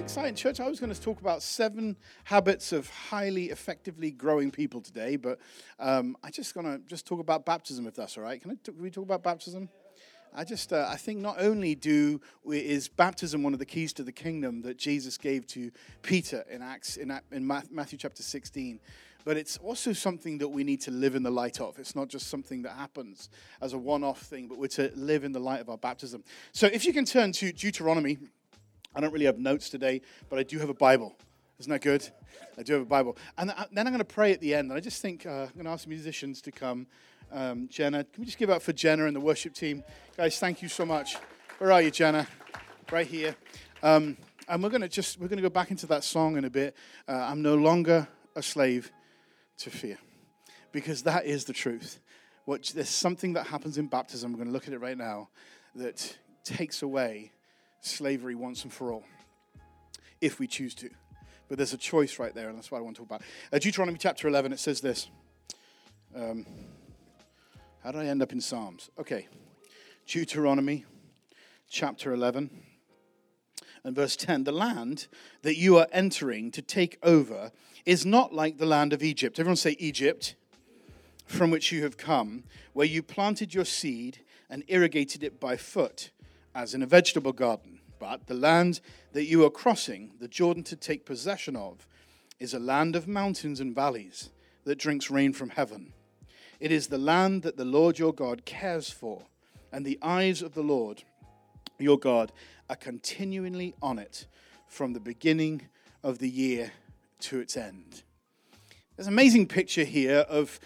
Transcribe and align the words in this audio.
exciting, 0.00 0.34
church. 0.34 0.60
I 0.60 0.68
was 0.68 0.80
going 0.80 0.92
to 0.92 1.00
talk 1.00 1.20
about 1.20 1.42
seven 1.42 1.96
habits 2.24 2.72
of 2.72 2.88
highly 2.88 3.46
effectively 3.46 4.10
growing 4.10 4.50
people 4.50 4.80
today, 4.80 5.16
but 5.16 5.38
um, 5.78 6.16
I 6.22 6.30
just 6.30 6.54
going 6.54 6.66
to 6.66 6.78
just 6.86 7.06
talk 7.06 7.20
about 7.20 7.44
baptism, 7.44 7.86
if 7.86 7.94
that's 7.94 8.16
all 8.16 8.22
right. 8.22 8.40
Can, 8.40 8.56
can 8.62 8.80
we 8.80 8.90
talk 8.90 9.04
about 9.04 9.22
baptism? 9.22 9.68
I 10.34 10.44
just 10.44 10.72
uh, 10.72 10.86
I 10.88 10.96
think 10.96 11.20
not 11.20 11.40
only 11.40 11.74
do 11.74 12.20
we, 12.44 12.58
is 12.58 12.86
baptism 12.88 13.42
one 13.42 13.54
of 13.54 13.58
the 13.58 13.66
keys 13.66 13.92
to 13.94 14.02
the 14.02 14.12
kingdom 14.12 14.62
that 14.62 14.78
Jesus 14.78 15.16
gave 15.16 15.46
to 15.48 15.70
Peter 16.02 16.44
in 16.50 16.62
Acts 16.62 16.96
in, 16.96 17.18
in 17.32 17.46
Matthew 17.46 17.98
chapter 17.98 18.22
16, 18.22 18.78
but 19.24 19.36
it's 19.36 19.56
also 19.58 19.92
something 19.92 20.38
that 20.38 20.48
we 20.48 20.64
need 20.64 20.80
to 20.82 20.90
live 20.90 21.14
in 21.16 21.22
the 21.22 21.30
light 21.30 21.60
of. 21.60 21.78
It's 21.78 21.96
not 21.96 22.08
just 22.08 22.28
something 22.28 22.62
that 22.62 22.72
happens 22.72 23.30
as 23.60 23.72
a 23.72 23.78
one-off 23.78 24.20
thing, 24.20 24.48
but 24.48 24.58
we're 24.58 24.68
to 24.68 24.92
live 24.94 25.24
in 25.24 25.32
the 25.32 25.40
light 25.40 25.60
of 25.60 25.68
our 25.68 25.78
baptism. 25.78 26.24
So 26.52 26.66
if 26.66 26.84
you 26.84 26.92
can 26.92 27.04
turn 27.04 27.32
to 27.32 27.52
Deuteronomy, 27.52 28.18
I 28.94 29.00
don't 29.00 29.12
really 29.12 29.26
have 29.26 29.38
notes 29.38 29.70
today, 29.70 30.00
but 30.28 30.38
I 30.38 30.42
do 30.42 30.58
have 30.58 30.68
a 30.68 30.74
Bible. 30.74 31.16
Isn't 31.60 31.70
that 31.70 31.82
good? 31.82 32.08
I 32.56 32.62
do 32.62 32.74
have 32.74 32.82
a 32.82 32.86
Bible, 32.86 33.16
and 33.36 33.50
then 33.72 33.86
I'm 33.86 33.92
going 33.92 33.98
to 33.98 34.04
pray 34.04 34.32
at 34.32 34.40
the 34.40 34.54
end. 34.54 34.70
And 34.70 34.76
I 34.76 34.80
just 34.80 35.02
think 35.02 35.26
uh, 35.26 35.30
I'm 35.30 35.54
going 35.54 35.64
to 35.64 35.70
ask 35.70 35.86
musicians 35.88 36.40
to 36.42 36.52
come 36.52 36.86
um, 37.32 37.68
Jenna. 37.68 38.04
Can 38.04 38.20
we 38.20 38.26
just 38.26 38.38
give 38.38 38.50
up 38.50 38.62
for 38.62 38.72
Jenna 38.72 39.06
and 39.06 39.16
the 39.16 39.20
worship 39.20 39.54
team? 39.54 39.82
Guys, 40.16 40.38
thank 40.38 40.62
you 40.62 40.68
so 40.68 40.84
much. 40.84 41.16
Where 41.58 41.72
are 41.72 41.82
you, 41.82 41.90
Jenna? 41.90 42.26
Right 42.90 43.06
here. 43.06 43.34
Um, 43.82 44.16
and 44.48 44.62
we're 44.62 44.70
going 44.70 44.82
to 44.82 44.88
just, 44.88 45.20
we're 45.20 45.28
going 45.28 45.38
to 45.38 45.42
go 45.42 45.50
back 45.50 45.70
into 45.70 45.86
that 45.88 46.04
song 46.04 46.36
in 46.36 46.44
a 46.44 46.50
bit. 46.50 46.76
Uh, 47.06 47.12
I'm 47.12 47.42
no 47.42 47.54
longer 47.54 48.08
a 48.34 48.42
slave 48.42 48.90
to 49.58 49.70
fear. 49.70 49.98
Because 50.72 51.02
that 51.02 51.26
is 51.26 51.44
the 51.44 51.52
truth. 51.52 52.00
What, 52.44 52.72
there's 52.74 52.88
something 52.88 53.34
that 53.34 53.48
happens 53.48 53.76
in 53.78 53.88
baptism, 53.88 54.32
we're 54.32 54.38
going 54.38 54.48
to 54.48 54.52
look 54.52 54.68
at 54.68 54.72
it 54.72 54.80
right 54.80 54.96
now, 54.96 55.28
that 55.74 56.16
takes 56.44 56.82
away 56.82 57.32
slavery 57.80 58.34
once 58.34 58.64
and 58.64 58.72
for 58.72 58.92
all, 58.92 59.04
if 60.20 60.38
we 60.38 60.46
choose 60.46 60.74
to. 60.76 60.90
But 61.48 61.56
there's 61.56 61.72
a 61.72 61.78
choice 61.78 62.18
right 62.18 62.34
there, 62.34 62.48
and 62.48 62.58
that's 62.58 62.70
what 62.70 62.78
I 62.78 62.80
want 62.82 62.96
to 62.96 63.02
talk 63.02 63.08
about. 63.08 63.22
Uh, 63.52 63.58
Deuteronomy 63.58 63.98
chapter 63.98 64.28
11, 64.28 64.52
it 64.52 64.58
says 64.58 64.80
this. 64.80 65.08
Um, 66.14 66.44
how 67.82 67.92
did 67.92 68.02
I 68.02 68.06
end 68.06 68.22
up 68.22 68.32
in 68.32 68.40
Psalms? 68.40 68.90
Okay. 68.98 69.28
Deuteronomy 70.06 70.84
chapter 71.70 72.12
11 72.12 72.50
and 73.84 73.96
verse 73.96 74.16
10 74.16 74.44
The 74.44 74.52
land 74.52 75.06
that 75.42 75.56
you 75.56 75.78
are 75.78 75.86
entering 75.92 76.50
to 76.52 76.62
take 76.62 76.98
over 77.02 77.52
is 77.86 78.04
not 78.04 78.34
like 78.34 78.58
the 78.58 78.66
land 78.66 78.92
of 78.92 79.02
Egypt. 79.02 79.38
Everyone 79.38 79.56
say 79.56 79.76
Egypt, 79.78 80.34
from 81.26 81.50
which 81.50 81.72
you 81.72 81.82
have 81.82 81.96
come, 81.96 82.44
where 82.72 82.86
you 82.86 83.02
planted 83.02 83.54
your 83.54 83.64
seed 83.64 84.20
and 84.50 84.64
irrigated 84.68 85.22
it 85.22 85.40
by 85.40 85.56
foot, 85.56 86.10
as 86.58 86.74
in 86.74 86.82
a 86.82 86.86
vegetable 86.86 87.32
garden. 87.32 87.78
But 87.98 88.26
the 88.26 88.34
land 88.34 88.80
that 89.12 89.24
you 89.24 89.44
are 89.46 89.50
crossing, 89.50 90.12
the 90.20 90.28
Jordan 90.28 90.62
to 90.64 90.76
take 90.76 91.06
possession 91.06 91.56
of, 91.56 91.86
is 92.38 92.52
a 92.52 92.58
land 92.58 92.94
of 92.96 93.08
mountains 93.08 93.60
and 93.60 93.74
valleys 93.74 94.30
that 94.64 94.78
drinks 94.78 95.10
rain 95.10 95.32
from 95.32 95.50
heaven 95.50 95.92
it 96.60 96.72
is 96.72 96.88
the 96.88 96.98
land 96.98 97.42
that 97.42 97.56
the 97.56 97.64
Lord 97.64 97.98
your 97.98 98.12
God 98.12 98.44
cares 98.44 98.90
for, 98.90 99.22
and 99.72 99.84
the 99.84 99.98
eyes 100.02 100.42
of 100.42 100.54
the 100.54 100.62
Lord 100.62 101.04
your 101.78 101.98
God 101.98 102.32
are 102.68 102.76
continually 102.76 103.74
on 103.80 103.98
it 103.98 104.26
from 104.66 104.92
the 104.92 105.00
beginning 105.00 105.68
of 106.02 106.18
the 106.18 106.28
year 106.28 106.72
to 107.20 107.38
its 107.38 107.56
end. 107.56 108.02
There's 108.96 109.06
an 109.06 109.14
amazing 109.14 109.46
picture 109.46 109.84
here 109.84 110.26
of 110.28 110.58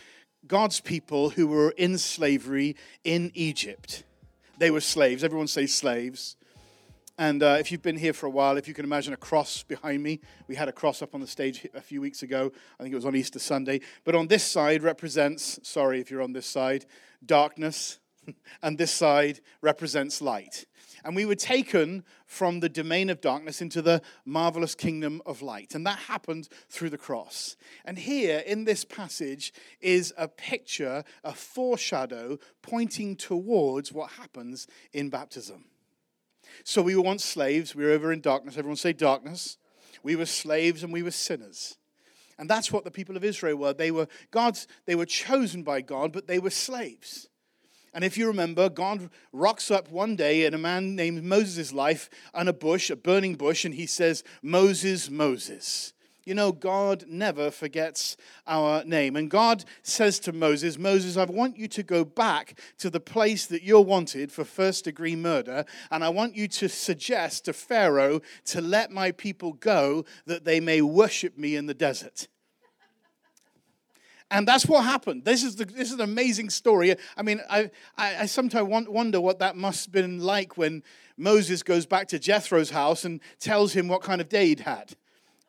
God's 0.46 0.80
people 0.80 1.30
who 1.30 1.46
were 1.46 1.70
in 1.72 1.98
slavery 1.98 2.76
in 3.04 3.30
Egypt. 3.34 4.02
They 4.62 4.70
were 4.70 4.80
slaves. 4.80 5.24
Everyone 5.24 5.48
say 5.48 5.66
slaves. 5.66 6.36
And 7.18 7.42
uh, 7.42 7.56
if 7.58 7.72
you've 7.72 7.82
been 7.82 7.96
here 7.96 8.12
for 8.12 8.26
a 8.26 8.30
while, 8.30 8.56
if 8.56 8.68
you 8.68 8.74
can 8.74 8.84
imagine 8.84 9.12
a 9.12 9.16
cross 9.16 9.64
behind 9.64 10.04
me, 10.04 10.20
we 10.46 10.54
had 10.54 10.68
a 10.68 10.72
cross 10.72 11.02
up 11.02 11.16
on 11.16 11.20
the 11.20 11.26
stage 11.26 11.66
a 11.74 11.80
few 11.80 12.00
weeks 12.00 12.22
ago. 12.22 12.52
I 12.78 12.84
think 12.84 12.92
it 12.92 12.94
was 12.94 13.04
on 13.04 13.16
Easter 13.16 13.40
Sunday. 13.40 13.80
But 14.04 14.14
on 14.14 14.28
this 14.28 14.44
side 14.44 14.84
represents, 14.84 15.58
sorry 15.64 15.98
if 15.98 16.12
you're 16.12 16.22
on 16.22 16.32
this 16.32 16.46
side, 16.46 16.86
darkness, 17.26 17.98
and 18.62 18.78
this 18.78 18.92
side 18.92 19.40
represents 19.62 20.22
light. 20.22 20.64
And 21.04 21.16
we 21.16 21.24
were 21.24 21.34
taken 21.34 22.04
from 22.26 22.60
the 22.60 22.68
domain 22.68 23.10
of 23.10 23.20
darkness 23.20 23.60
into 23.60 23.82
the 23.82 24.02
marvelous 24.24 24.74
kingdom 24.74 25.20
of 25.26 25.42
light. 25.42 25.74
And 25.74 25.86
that 25.86 25.98
happened 25.98 26.48
through 26.68 26.90
the 26.90 26.98
cross. 26.98 27.56
And 27.84 27.98
here 27.98 28.42
in 28.46 28.64
this 28.64 28.84
passage 28.84 29.52
is 29.80 30.14
a 30.16 30.28
picture, 30.28 31.04
a 31.24 31.32
foreshadow 31.32 32.38
pointing 32.62 33.16
towards 33.16 33.92
what 33.92 34.12
happens 34.12 34.66
in 34.92 35.10
baptism. 35.10 35.64
So 36.64 36.82
we 36.82 36.94
were 36.94 37.02
once 37.02 37.24
slaves. 37.24 37.74
We 37.74 37.84
were 37.84 37.90
over 37.90 38.12
in 38.12 38.20
darkness. 38.20 38.56
Everyone 38.56 38.76
say 38.76 38.92
darkness. 38.92 39.58
We 40.02 40.16
were 40.16 40.26
slaves 40.26 40.82
and 40.82 40.92
we 40.92 41.02
were 41.02 41.10
sinners. 41.10 41.76
And 42.38 42.48
that's 42.48 42.72
what 42.72 42.84
the 42.84 42.90
people 42.90 43.16
of 43.16 43.24
Israel 43.24 43.56
were. 43.56 43.72
They 43.72 43.90
were 43.90 44.08
God's, 44.30 44.66
they 44.86 44.94
were 44.94 45.06
chosen 45.06 45.62
by 45.62 45.80
God, 45.80 46.12
but 46.12 46.26
they 46.26 46.38
were 46.38 46.50
slaves. 46.50 47.28
And 47.94 48.04
if 48.04 48.16
you 48.16 48.26
remember, 48.26 48.68
God 48.68 49.10
rocks 49.32 49.70
up 49.70 49.90
one 49.90 50.16
day 50.16 50.44
in 50.44 50.54
a 50.54 50.58
man 50.58 50.96
named 50.96 51.22
Moses' 51.24 51.72
life 51.72 52.08
on 52.32 52.48
a 52.48 52.52
bush, 52.52 52.90
a 52.90 52.96
burning 52.96 53.34
bush, 53.34 53.64
and 53.64 53.74
he 53.74 53.86
says, 53.86 54.24
Moses, 54.42 55.10
Moses. 55.10 55.92
You 56.24 56.34
know, 56.34 56.52
God 56.52 57.04
never 57.08 57.50
forgets 57.50 58.16
our 58.46 58.84
name. 58.84 59.16
And 59.16 59.28
God 59.28 59.64
says 59.82 60.20
to 60.20 60.32
Moses, 60.32 60.78
Moses, 60.78 61.16
I 61.16 61.24
want 61.24 61.58
you 61.58 61.66
to 61.68 61.82
go 61.82 62.04
back 62.04 62.58
to 62.78 62.90
the 62.90 63.00
place 63.00 63.46
that 63.46 63.64
you're 63.64 63.80
wanted 63.80 64.30
for 64.30 64.44
first 64.44 64.84
degree 64.84 65.16
murder. 65.16 65.64
And 65.90 66.04
I 66.04 66.10
want 66.10 66.36
you 66.36 66.46
to 66.46 66.68
suggest 66.68 67.46
to 67.46 67.52
Pharaoh 67.52 68.20
to 68.46 68.60
let 68.60 68.92
my 68.92 69.10
people 69.10 69.54
go 69.54 70.04
that 70.26 70.44
they 70.44 70.60
may 70.60 70.80
worship 70.80 71.36
me 71.36 71.56
in 71.56 71.66
the 71.66 71.74
desert. 71.74 72.28
And 74.32 74.48
that's 74.48 74.64
what 74.64 74.84
happened. 74.84 75.26
This 75.26 75.44
is, 75.44 75.56
the, 75.56 75.66
this 75.66 75.88
is 75.88 75.94
an 75.94 76.00
amazing 76.00 76.48
story. 76.48 76.96
I 77.18 77.22
mean, 77.22 77.42
I, 77.50 77.70
I, 77.98 78.20
I 78.20 78.26
sometimes 78.26 78.66
wonder 78.88 79.20
what 79.20 79.38
that 79.40 79.56
must 79.56 79.86
have 79.86 79.92
been 79.92 80.20
like 80.20 80.56
when 80.56 80.82
Moses 81.18 81.62
goes 81.62 81.84
back 81.84 82.08
to 82.08 82.18
Jethro's 82.18 82.70
house 82.70 83.04
and 83.04 83.20
tells 83.38 83.74
him 83.74 83.88
what 83.88 84.00
kind 84.00 84.22
of 84.22 84.30
day 84.30 84.46
he'd 84.46 84.60
had. 84.60 84.96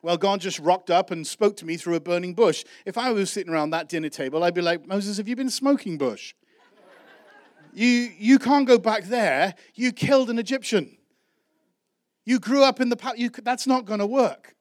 Well, 0.01 0.17
God 0.17 0.41
just 0.41 0.59
rocked 0.59 0.91
up 0.91 1.11
and 1.11 1.25
spoke 1.25 1.55
to 1.57 1.65
me 1.65 1.77
through 1.77 1.95
a 1.95 2.01
burning 2.01 2.33
bush. 2.33 2.65
If 2.85 2.97
I 2.97 3.11
was 3.11 3.31
sitting 3.31 3.53
around 3.53 3.69
that 3.69 3.87
dinner 3.87 4.09
table, 4.09 4.43
I'd 4.43 4.53
be 4.53 4.61
like, 4.61 4.85
Moses, 4.85 5.15
have 5.15 5.29
you 5.29 5.37
been 5.37 5.49
smoking 5.49 5.97
bush? 5.97 6.33
you, 7.73 7.87
you 8.17 8.37
can't 8.37 8.67
go 8.67 8.77
back 8.77 9.05
there. 9.05 9.55
You 9.75 9.93
killed 9.93 10.29
an 10.29 10.37
Egyptian. 10.39 10.97
You 12.25 12.37
grew 12.37 12.63
up 12.63 12.81
in 12.81 12.89
the. 12.89 13.31
That's 13.43 13.65
not 13.65 13.85
going 13.85 13.99
to 13.99 14.05
work. 14.05 14.55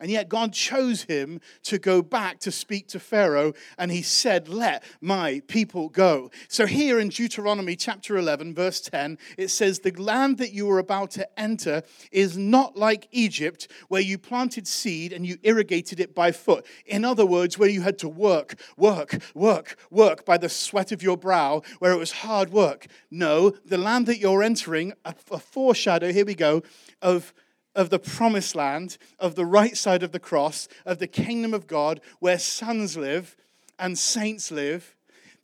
And 0.00 0.10
yet 0.10 0.28
God 0.28 0.52
chose 0.52 1.02
him 1.02 1.40
to 1.64 1.78
go 1.78 2.02
back 2.02 2.38
to 2.40 2.52
speak 2.52 2.86
to 2.88 3.00
Pharaoh, 3.00 3.52
and 3.76 3.90
he 3.90 4.02
said, 4.02 4.48
Let 4.48 4.84
my 5.00 5.42
people 5.48 5.88
go. 5.88 6.30
So 6.48 6.66
here 6.66 7.00
in 7.00 7.08
Deuteronomy 7.08 7.74
chapter 7.74 8.16
11, 8.16 8.54
verse 8.54 8.80
10, 8.80 9.18
it 9.36 9.48
says, 9.48 9.80
The 9.80 9.90
land 9.92 10.38
that 10.38 10.52
you 10.52 10.70
are 10.70 10.78
about 10.78 11.10
to 11.12 11.40
enter 11.40 11.82
is 12.12 12.38
not 12.38 12.76
like 12.76 13.08
Egypt, 13.10 13.66
where 13.88 14.00
you 14.00 14.18
planted 14.18 14.68
seed 14.68 15.12
and 15.12 15.26
you 15.26 15.36
irrigated 15.42 15.98
it 15.98 16.14
by 16.14 16.30
foot. 16.30 16.64
In 16.86 17.04
other 17.04 17.26
words, 17.26 17.58
where 17.58 17.68
you 17.68 17.82
had 17.82 17.98
to 17.98 18.08
work, 18.08 18.54
work, 18.76 19.18
work, 19.34 19.76
work 19.90 20.24
by 20.24 20.38
the 20.38 20.48
sweat 20.48 20.92
of 20.92 21.02
your 21.02 21.16
brow, 21.16 21.62
where 21.80 21.92
it 21.92 21.98
was 21.98 22.12
hard 22.12 22.50
work. 22.50 22.86
No, 23.10 23.50
the 23.64 23.78
land 23.78 24.06
that 24.06 24.18
you're 24.18 24.42
entering, 24.42 24.92
a, 25.04 25.14
a 25.30 25.38
foreshadow, 25.38 26.12
here 26.12 26.24
we 26.24 26.34
go, 26.34 26.62
of 27.02 27.34
of 27.74 27.90
the 27.90 27.98
promised 27.98 28.54
land, 28.54 28.98
of 29.18 29.34
the 29.34 29.46
right 29.46 29.76
side 29.76 30.02
of 30.02 30.12
the 30.12 30.20
cross, 30.20 30.68
of 30.84 30.98
the 30.98 31.06
kingdom 31.06 31.54
of 31.54 31.66
God, 31.66 32.00
where 32.18 32.38
sons 32.38 32.96
live 32.96 33.36
and 33.78 33.98
saints 33.98 34.50
live. 34.50 34.94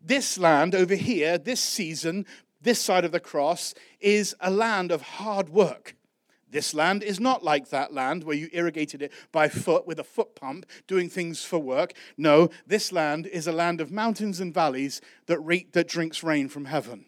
This 0.01 0.39
land 0.39 0.75
over 0.75 0.95
here, 0.95 1.39
this 1.39 1.61
season, 1.61 2.27
this 2.61 2.81
side 2.81 3.05
of 3.05 3.13
the 3.13 3.21
cross, 3.21 3.75
is 4.01 4.35
a 4.41 4.51
land 4.51 4.91
of 4.91 5.03
hard 5.03 5.49
work. 5.49 5.97
This 6.51 6.73
land 6.73 7.03
is 7.03 7.19
not 7.19 7.43
like 7.43 7.71
that 7.71 7.93
land 7.93 8.23
where 8.23 8.37
you 8.37 8.49
irrigated 8.53 9.03
it 9.03 9.13
by 9.33 9.49
foot 9.49 9.89
with 9.89 9.99
a 9.99 10.05
foot 10.05 10.37
pump, 10.37 10.67
doing 10.87 11.09
things 11.09 11.45
for 11.45 11.59
work. 11.59 11.95
No, 12.17 12.49
this 12.65 12.93
land 12.93 13.27
is 13.27 13.49
a 13.49 13.53
land 13.53 13.81
of 13.81 13.91
mountains 13.91 14.39
and 14.39 14.55
valleys 14.55 15.01
that, 15.27 15.41
re- 15.41 15.67
that 15.73 15.89
drinks 15.89 16.23
rain 16.23 16.49
from 16.49 16.67
heaven. 16.67 17.07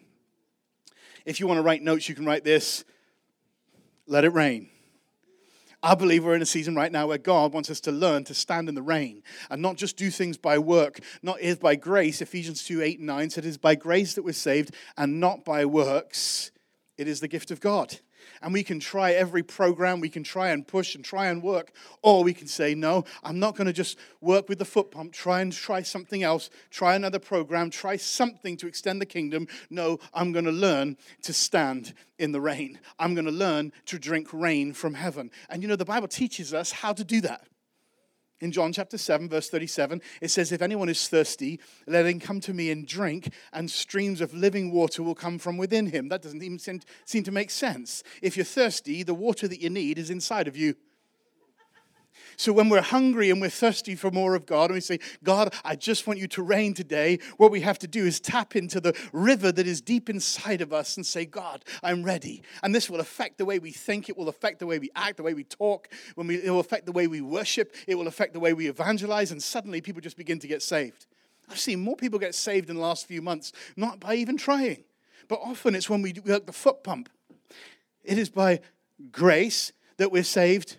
If 1.25 1.39
you 1.39 1.47
want 1.47 1.59
to 1.59 1.61
write 1.61 1.81
notes, 1.81 2.09
you 2.09 2.15
can 2.15 2.25
write 2.25 2.43
this 2.43 2.83
let 4.05 4.25
it 4.25 4.33
rain. 4.33 4.69
I 5.83 5.93
believe 5.93 6.25
we're 6.25 6.35
in 6.35 6.41
a 6.41 6.45
season 6.45 6.75
right 6.75 6.91
now 6.91 7.07
where 7.07 7.19
God 7.19 7.53
wants 7.53 7.69
us 7.69 7.79
to 7.81 7.91
learn 7.91 8.23
to 8.25 8.33
stand 8.33 8.67
in 8.67 8.75
the 8.75 8.81
rain 8.81 9.21
and 9.49 9.61
not 9.61 9.77
just 9.77 9.95
do 9.95 10.09
things 10.09 10.37
by 10.37 10.57
work, 10.57 10.99
not 11.21 11.39
is 11.39 11.57
by 11.57 11.75
grace. 11.75 12.21
Ephesians 12.21 12.63
2 12.63 12.81
8 12.81 12.97
and 12.97 13.07
9 13.07 13.29
said, 13.29 13.45
It 13.45 13.49
is 13.49 13.57
by 13.57 13.75
grace 13.75 14.15
that 14.15 14.23
we're 14.23 14.33
saved 14.33 14.73
and 14.97 15.19
not 15.19 15.45
by 15.45 15.65
works. 15.65 16.51
It 16.97 17.07
is 17.07 17.19
the 17.19 17.27
gift 17.27 17.51
of 17.51 17.59
God. 17.59 17.99
And 18.41 18.53
we 18.53 18.63
can 18.63 18.79
try 18.79 19.11
every 19.11 19.43
program, 19.43 19.99
we 19.99 20.09
can 20.09 20.23
try 20.23 20.49
and 20.49 20.67
push 20.67 20.95
and 20.95 21.03
try 21.03 21.27
and 21.27 21.41
work, 21.43 21.71
or 22.01 22.23
we 22.23 22.33
can 22.33 22.47
say, 22.47 22.75
no, 22.75 23.05
I'm 23.23 23.39
not 23.39 23.55
going 23.55 23.67
to 23.67 23.73
just 23.73 23.97
work 24.21 24.49
with 24.49 24.59
the 24.59 24.65
foot 24.65 24.91
pump, 24.91 25.13
try 25.13 25.41
and 25.41 25.51
try 25.51 25.81
something 25.81 26.23
else, 26.23 26.49
try 26.69 26.95
another 26.95 27.19
program, 27.19 27.69
try 27.69 27.97
something 27.97 28.57
to 28.57 28.67
extend 28.67 29.01
the 29.01 29.05
kingdom. 29.05 29.47
No, 29.69 29.99
I'm 30.13 30.31
going 30.31 30.45
to 30.45 30.51
learn 30.51 30.97
to 31.23 31.33
stand 31.33 31.93
in 32.19 32.31
the 32.31 32.41
rain. 32.41 32.79
I'm 32.99 33.13
going 33.13 33.25
to 33.25 33.31
learn 33.31 33.71
to 33.85 33.99
drink 33.99 34.29
rain 34.33 34.73
from 34.73 34.93
heaven. 34.93 35.31
And 35.49 35.61
you 35.61 35.67
know, 35.67 35.75
the 35.75 35.85
Bible 35.85 36.07
teaches 36.07 36.53
us 36.53 36.71
how 36.71 36.93
to 36.93 37.03
do 37.03 37.21
that. 37.21 37.47
In 38.39 38.51
John 38.51 38.71
chapter 38.71 38.97
7, 38.99 39.29
verse 39.29 39.49
37, 39.49 40.01
it 40.21 40.29
says, 40.29 40.51
If 40.51 40.61
anyone 40.61 40.89
is 40.89 41.07
thirsty, 41.07 41.59
let 41.87 42.05
him 42.05 42.19
come 42.19 42.39
to 42.41 42.53
me 42.53 42.69
and 42.69 42.87
drink, 42.87 43.33
and 43.51 43.69
streams 43.69 44.21
of 44.21 44.33
living 44.33 44.71
water 44.71 45.01
will 45.01 45.15
come 45.15 45.39
from 45.39 45.57
within 45.57 45.87
him. 45.87 46.09
That 46.09 46.21
doesn't 46.21 46.43
even 46.43 46.59
seem 46.59 47.23
to 47.23 47.31
make 47.31 47.49
sense. 47.49 48.03
If 48.21 48.37
you're 48.37 48.45
thirsty, 48.45 49.01
the 49.01 49.15
water 49.15 49.47
that 49.47 49.61
you 49.61 49.71
need 49.71 49.97
is 49.97 50.11
inside 50.11 50.47
of 50.47 50.55
you. 50.55 50.75
So 52.39 52.53
when 52.53 52.69
we're 52.69 52.81
hungry 52.81 53.31
and 53.31 53.41
we're 53.41 53.49
thirsty 53.49 53.95
for 53.95 54.11
more 54.11 54.35
of 54.35 54.45
God, 54.45 54.65
and 54.65 54.75
we 54.75 54.81
say, 54.81 54.99
God, 55.23 55.55
I 55.65 55.75
just 55.75 56.05
want 56.05 56.19
you 56.19 56.27
to 56.29 56.43
rain 56.43 56.75
today, 56.75 57.17
what 57.37 57.49
we 57.49 57.61
have 57.61 57.79
to 57.79 57.87
do 57.87 58.05
is 58.05 58.19
tap 58.19 58.55
into 58.55 58.79
the 58.79 58.95
river 59.11 59.51
that 59.51 59.65
is 59.65 59.81
deep 59.81 60.07
inside 60.07 60.61
of 60.61 60.71
us 60.71 60.97
and 60.97 61.05
say, 61.05 61.25
God, 61.25 61.65
I'm 61.81 62.03
ready. 62.03 62.43
And 62.61 62.75
this 62.75 62.91
will 62.91 62.99
affect 62.99 63.39
the 63.39 63.45
way 63.45 63.57
we 63.57 63.71
think, 63.71 64.07
it 64.07 64.15
will 64.15 64.29
affect 64.29 64.59
the 64.59 64.67
way 64.67 64.77
we 64.77 64.91
act, 64.95 65.17
the 65.17 65.23
way 65.23 65.33
we 65.33 65.45
talk, 65.45 65.89
when 66.13 66.27
we, 66.27 66.35
it 66.35 66.51
will 66.51 66.59
affect 66.59 66.85
the 66.85 66.91
way 66.91 67.07
we 67.07 67.21
worship, 67.21 67.75
it 67.87 67.95
will 67.95 68.07
affect 68.07 68.33
the 68.33 68.39
way 68.39 68.53
we 68.53 68.67
evangelize, 68.67 69.31
and 69.31 69.41
suddenly 69.41 69.81
people 69.81 70.01
just 70.01 70.15
begin 70.15 70.37
to 70.37 70.47
get 70.47 70.61
saved. 70.61 71.07
I've 71.49 71.59
seen 71.59 71.79
more 71.79 71.95
people 71.95 72.19
get 72.19 72.35
saved 72.35 72.69
in 72.69 72.75
the 72.75 72.81
last 72.83 73.07
few 73.07 73.23
months, 73.23 73.51
not 73.75 73.99
by 73.99 74.13
even 74.13 74.37
trying. 74.37 74.83
But 75.27 75.39
often 75.41 75.73
it's 75.73 75.89
when 75.89 76.03
we 76.03 76.13
like 76.13 76.45
the 76.45 76.53
foot 76.53 76.83
pump. 76.83 77.09
It 78.03 78.19
is 78.19 78.29
by 78.29 78.59
grace 79.11 79.71
that 79.97 80.11
we're 80.11 80.23
saved 80.23 80.77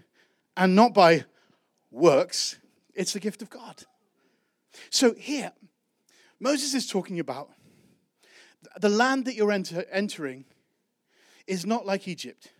and 0.57 0.77
not 0.77 0.95
by 0.95 1.25
works, 1.90 2.56
it's 2.94 3.12
the 3.12 3.20
gift 3.20 3.43
of 3.43 3.50
God. 3.50 3.85
So 4.90 5.14
here, 5.14 5.52
Moses 6.40 6.75
is 6.75 6.87
talking 6.87 7.19
about 7.20 7.50
the 8.81 8.88
land 8.88 9.25
that 9.25 9.35
you're 9.35 9.52
enter, 9.52 9.85
entering 9.90 10.44
is 11.46 11.64
not 11.64 11.87
like 11.87 12.06
Egypt, 12.06 12.52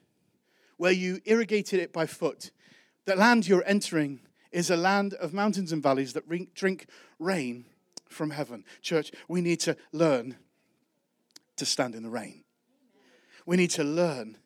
where 0.77 0.93
you 0.93 1.21
irrigated 1.25 1.81
it 1.81 1.93
by 1.93 2.07
foot. 2.07 2.51
The 3.05 3.17
land 3.17 3.47
you're 3.47 3.65
entering 3.67 4.21
is 4.51 4.71
a 4.71 4.77
land 4.77 5.15
of 5.15 5.35
mountains 5.35 5.73
and 5.73 5.83
valleys 5.83 6.15
that 6.15 6.55
drink 6.55 6.87
rain 7.19 7.67
from 8.09 8.31
heaven. 8.31 8.65
Church, 8.81 9.13
we 9.29 9.41
need 9.41 9.61
to 9.61 9.77
learn 9.93 10.37
to 11.57 11.67
stand 11.67 11.95
in 11.95 12.03
the 12.03 12.11
rain. 12.11 12.45
We 13.45 13.57
need 13.57 13.71
to 13.71 13.85
learn 13.85 14.39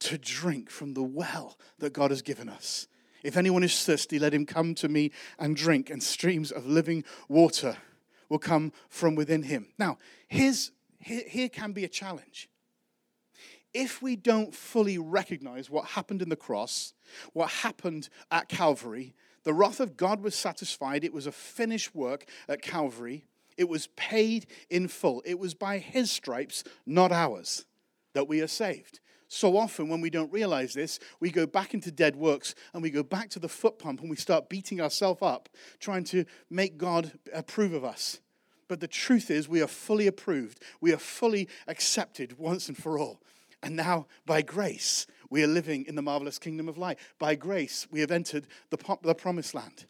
to 0.00 0.18
drink 0.18 0.70
from 0.70 0.94
the 0.94 1.02
well 1.02 1.58
that 1.78 1.92
God 1.92 2.10
has 2.10 2.22
given 2.22 2.48
us. 2.48 2.86
If 3.26 3.36
anyone 3.36 3.64
is 3.64 3.84
thirsty, 3.84 4.20
let 4.20 4.32
him 4.32 4.46
come 4.46 4.76
to 4.76 4.88
me 4.88 5.10
and 5.36 5.56
drink, 5.56 5.90
and 5.90 6.00
streams 6.00 6.52
of 6.52 6.64
living 6.64 7.02
water 7.28 7.76
will 8.28 8.38
come 8.38 8.72
from 8.88 9.16
within 9.16 9.42
him. 9.42 9.66
Now, 9.78 9.98
here's, 10.28 10.70
here, 11.00 11.24
here 11.26 11.48
can 11.48 11.72
be 11.72 11.82
a 11.82 11.88
challenge. 11.88 12.48
If 13.74 14.00
we 14.00 14.14
don't 14.14 14.54
fully 14.54 14.96
recognize 14.96 15.68
what 15.68 15.86
happened 15.86 16.22
in 16.22 16.28
the 16.28 16.36
cross, 16.36 16.94
what 17.32 17.50
happened 17.50 18.08
at 18.30 18.48
Calvary, 18.48 19.12
the 19.42 19.52
wrath 19.52 19.80
of 19.80 19.96
God 19.96 20.22
was 20.22 20.36
satisfied. 20.36 21.02
It 21.02 21.12
was 21.12 21.26
a 21.26 21.32
finished 21.32 21.96
work 21.96 22.26
at 22.48 22.62
Calvary. 22.62 23.24
It 23.56 23.68
was 23.68 23.88
paid 23.96 24.46
in 24.70 24.86
full. 24.86 25.20
It 25.26 25.40
was 25.40 25.52
by 25.52 25.78
his 25.78 26.12
stripes, 26.12 26.62
not 26.86 27.10
ours, 27.10 27.66
that 28.12 28.28
we 28.28 28.40
are 28.40 28.46
saved. 28.46 29.00
So 29.36 29.58
often, 29.58 29.90
when 29.90 30.00
we 30.00 30.08
don't 30.08 30.32
realize 30.32 30.72
this, 30.72 30.98
we 31.20 31.30
go 31.30 31.44
back 31.44 31.74
into 31.74 31.90
dead 31.90 32.16
works 32.16 32.54
and 32.72 32.82
we 32.82 32.88
go 32.88 33.02
back 33.02 33.28
to 33.30 33.38
the 33.38 33.50
foot 33.50 33.78
pump 33.78 34.00
and 34.00 34.08
we 34.08 34.16
start 34.16 34.48
beating 34.48 34.80
ourselves 34.80 35.20
up, 35.20 35.50
trying 35.78 36.04
to 36.04 36.24
make 36.48 36.78
God 36.78 37.12
approve 37.34 37.74
of 37.74 37.84
us. 37.84 38.20
But 38.66 38.80
the 38.80 38.88
truth 38.88 39.30
is, 39.30 39.46
we 39.46 39.60
are 39.60 39.66
fully 39.66 40.06
approved. 40.06 40.62
We 40.80 40.90
are 40.94 40.98
fully 40.98 41.50
accepted 41.68 42.38
once 42.38 42.68
and 42.68 42.78
for 42.78 42.98
all. 42.98 43.20
And 43.62 43.76
now, 43.76 44.06
by 44.24 44.40
grace, 44.40 45.06
we 45.28 45.44
are 45.44 45.48
living 45.48 45.84
in 45.86 45.96
the 45.96 46.02
marvelous 46.02 46.38
kingdom 46.38 46.66
of 46.66 46.78
light. 46.78 46.98
By 47.18 47.34
grace, 47.34 47.86
we 47.90 48.00
have 48.00 48.10
entered 48.10 48.46
the, 48.70 48.98
the 49.02 49.14
promised 49.14 49.54
land. 49.54 49.84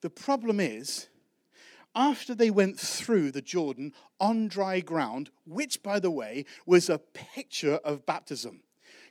The 0.00 0.08
problem 0.08 0.60
is, 0.60 1.10
after 1.94 2.34
they 2.34 2.50
went 2.50 2.78
through 2.78 3.32
the 3.32 3.42
Jordan 3.42 3.92
on 4.18 4.48
dry 4.48 4.80
ground, 4.80 5.30
which, 5.44 5.82
by 5.82 5.98
the 5.98 6.10
way, 6.10 6.44
was 6.66 6.88
a 6.88 6.98
picture 6.98 7.80
of 7.84 8.06
baptism. 8.06 8.62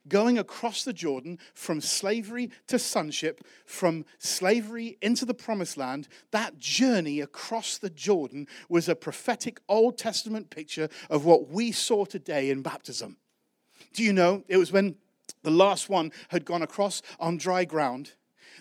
Going 0.07 0.39
across 0.39 0.83
the 0.83 0.93
Jordan 0.93 1.39
from 1.53 1.81
slavery 1.81 2.51
to 2.67 2.79
sonship, 2.79 3.45
from 3.65 4.05
slavery 4.17 4.97
into 5.01 5.25
the 5.25 5.33
promised 5.33 5.77
land, 5.77 6.07
that 6.31 6.57
journey 6.57 7.19
across 7.19 7.77
the 7.77 7.89
Jordan 7.89 8.47
was 8.69 8.87
a 8.87 8.95
prophetic 8.95 9.59
Old 9.67 9.97
Testament 9.97 10.49
picture 10.49 10.89
of 11.09 11.25
what 11.25 11.49
we 11.49 11.71
saw 11.71 12.05
today 12.05 12.49
in 12.49 12.61
baptism. 12.61 13.17
Do 13.93 14.03
you 14.03 14.13
know 14.13 14.43
it 14.47 14.57
was 14.57 14.71
when 14.71 14.95
the 15.43 15.51
last 15.51 15.89
one 15.89 16.11
had 16.29 16.45
gone 16.45 16.61
across 16.61 17.01
on 17.19 17.37
dry 17.37 17.65
ground 17.65 18.13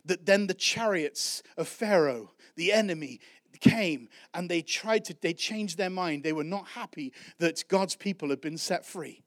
that 0.04 0.26
then 0.26 0.46
the 0.46 0.54
chariots 0.54 1.42
of 1.56 1.68
Pharaoh, 1.68 2.32
the 2.56 2.72
enemy, 2.72 3.20
came 3.60 4.08
and 4.34 4.48
they 4.48 4.62
tried 4.62 5.04
to, 5.06 5.16
they 5.20 5.32
changed 5.32 5.78
their 5.78 5.90
mind. 5.90 6.22
They 6.22 6.32
were 6.32 6.44
not 6.44 6.68
happy 6.68 7.12
that 7.38 7.64
God's 7.68 7.96
people 7.96 8.30
had 8.30 8.40
been 8.40 8.58
set 8.58 8.84
free. 8.84 9.22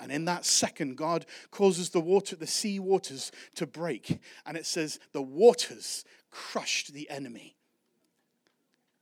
And 0.00 0.10
in 0.10 0.24
that 0.24 0.46
second, 0.46 0.96
God 0.96 1.26
causes 1.50 1.90
the 1.90 2.00
water, 2.00 2.34
the 2.34 2.46
sea 2.46 2.78
waters 2.78 3.30
to 3.56 3.66
break. 3.66 4.18
And 4.46 4.56
it 4.56 4.64
says, 4.64 4.98
the 5.12 5.22
waters 5.22 6.04
crushed 6.30 6.94
the 6.94 7.08
enemy. 7.10 7.56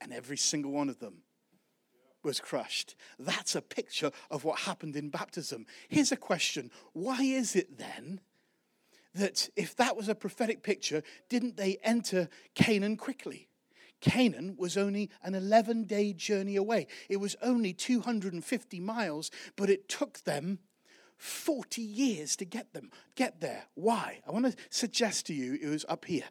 And 0.00 0.12
every 0.12 0.36
single 0.36 0.72
one 0.72 0.88
of 0.88 0.98
them 0.98 1.22
was 2.24 2.40
crushed. 2.40 2.96
That's 3.18 3.54
a 3.54 3.62
picture 3.62 4.10
of 4.30 4.44
what 4.44 4.60
happened 4.60 4.96
in 4.96 5.08
baptism. 5.08 5.66
Here's 5.88 6.12
a 6.12 6.16
question 6.16 6.70
Why 6.92 7.22
is 7.22 7.54
it 7.54 7.78
then 7.78 8.20
that 9.14 9.48
if 9.56 9.74
that 9.76 9.96
was 9.96 10.08
a 10.08 10.14
prophetic 10.14 10.62
picture, 10.62 11.02
didn't 11.28 11.56
they 11.56 11.78
enter 11.82 12.28
Canaan 12.54 12.96
quickly? 12.96 13.47
Canaan 14.00 14.54
was 14.56 14.76
only 14.76 15.10
an 15.22 15.34
11 15.34 15.84
day 15.84 16.12
journey 16.12 16.56
away. 16.56 16.86
It 17.08 17.18
was 17.18 17.36
only 17.42 17.72
250 17.72 18.80
miles, 18.80 19.30
but 19.56 19.70
it 19.70 19.88
took 19.88 20.20
them 20.24 20.60
40 21.16 21.82
years 21.82 22.36
to 22.36 22.44
get 22.44 22.72
them 22.72 22.90
get 23.16 23.40
there. 23.40 23.64
Why? 23.74 24.20
I 24.26 24.30
want 24.30 24.46
to 24.46 24.56
suggest 24.70 25.26
to 25.26 25.34
you 25.34 25.58
it 25.60 25.68
was 25.68 25.84
up 25.88 26.04
here. 26.04 26.24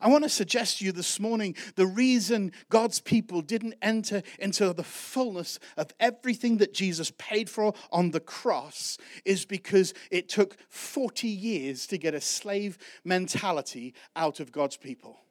I 0.00 0.08
want 0.08 0.24
to 0.24 0.30
suggest 0.30 0.78
to 0.78 0.84
you 0.84 0.92
this 0.92 1.18
morning 1.18 1.56
the 1.74 1.86
reason 1.86 2.52
God's 2.68 3.00
people 3.00 3.42
didn't 3.42 3.74
enter 3.82 4.22
into 4.38 4.72
the 4.72 4.84
fullness 4.84 5.58
of 5.76 5.92
everything 5.98 6.58
that 6.58 6.74
Jesus 6.74 7.12
paid 7.18 7.50
for 7.50 7.74
on 7.90 8.10
the 8.10 8.20
cross 8.20 8.98
is 9.24 9.44
because 9.44 9.94
it 10.10 10.28
took 10.28 10.56
40 10.68 11.28
years 11.28 11.86
to 11.88 11.98
get 11.98 12.14
a 12.14 12.20
slave 12.20 12.78
mentality 13.04 13.94
out 14.14 14.40
of 14.40 14.52
God's 14.52 14.76
people. 14.76 15.23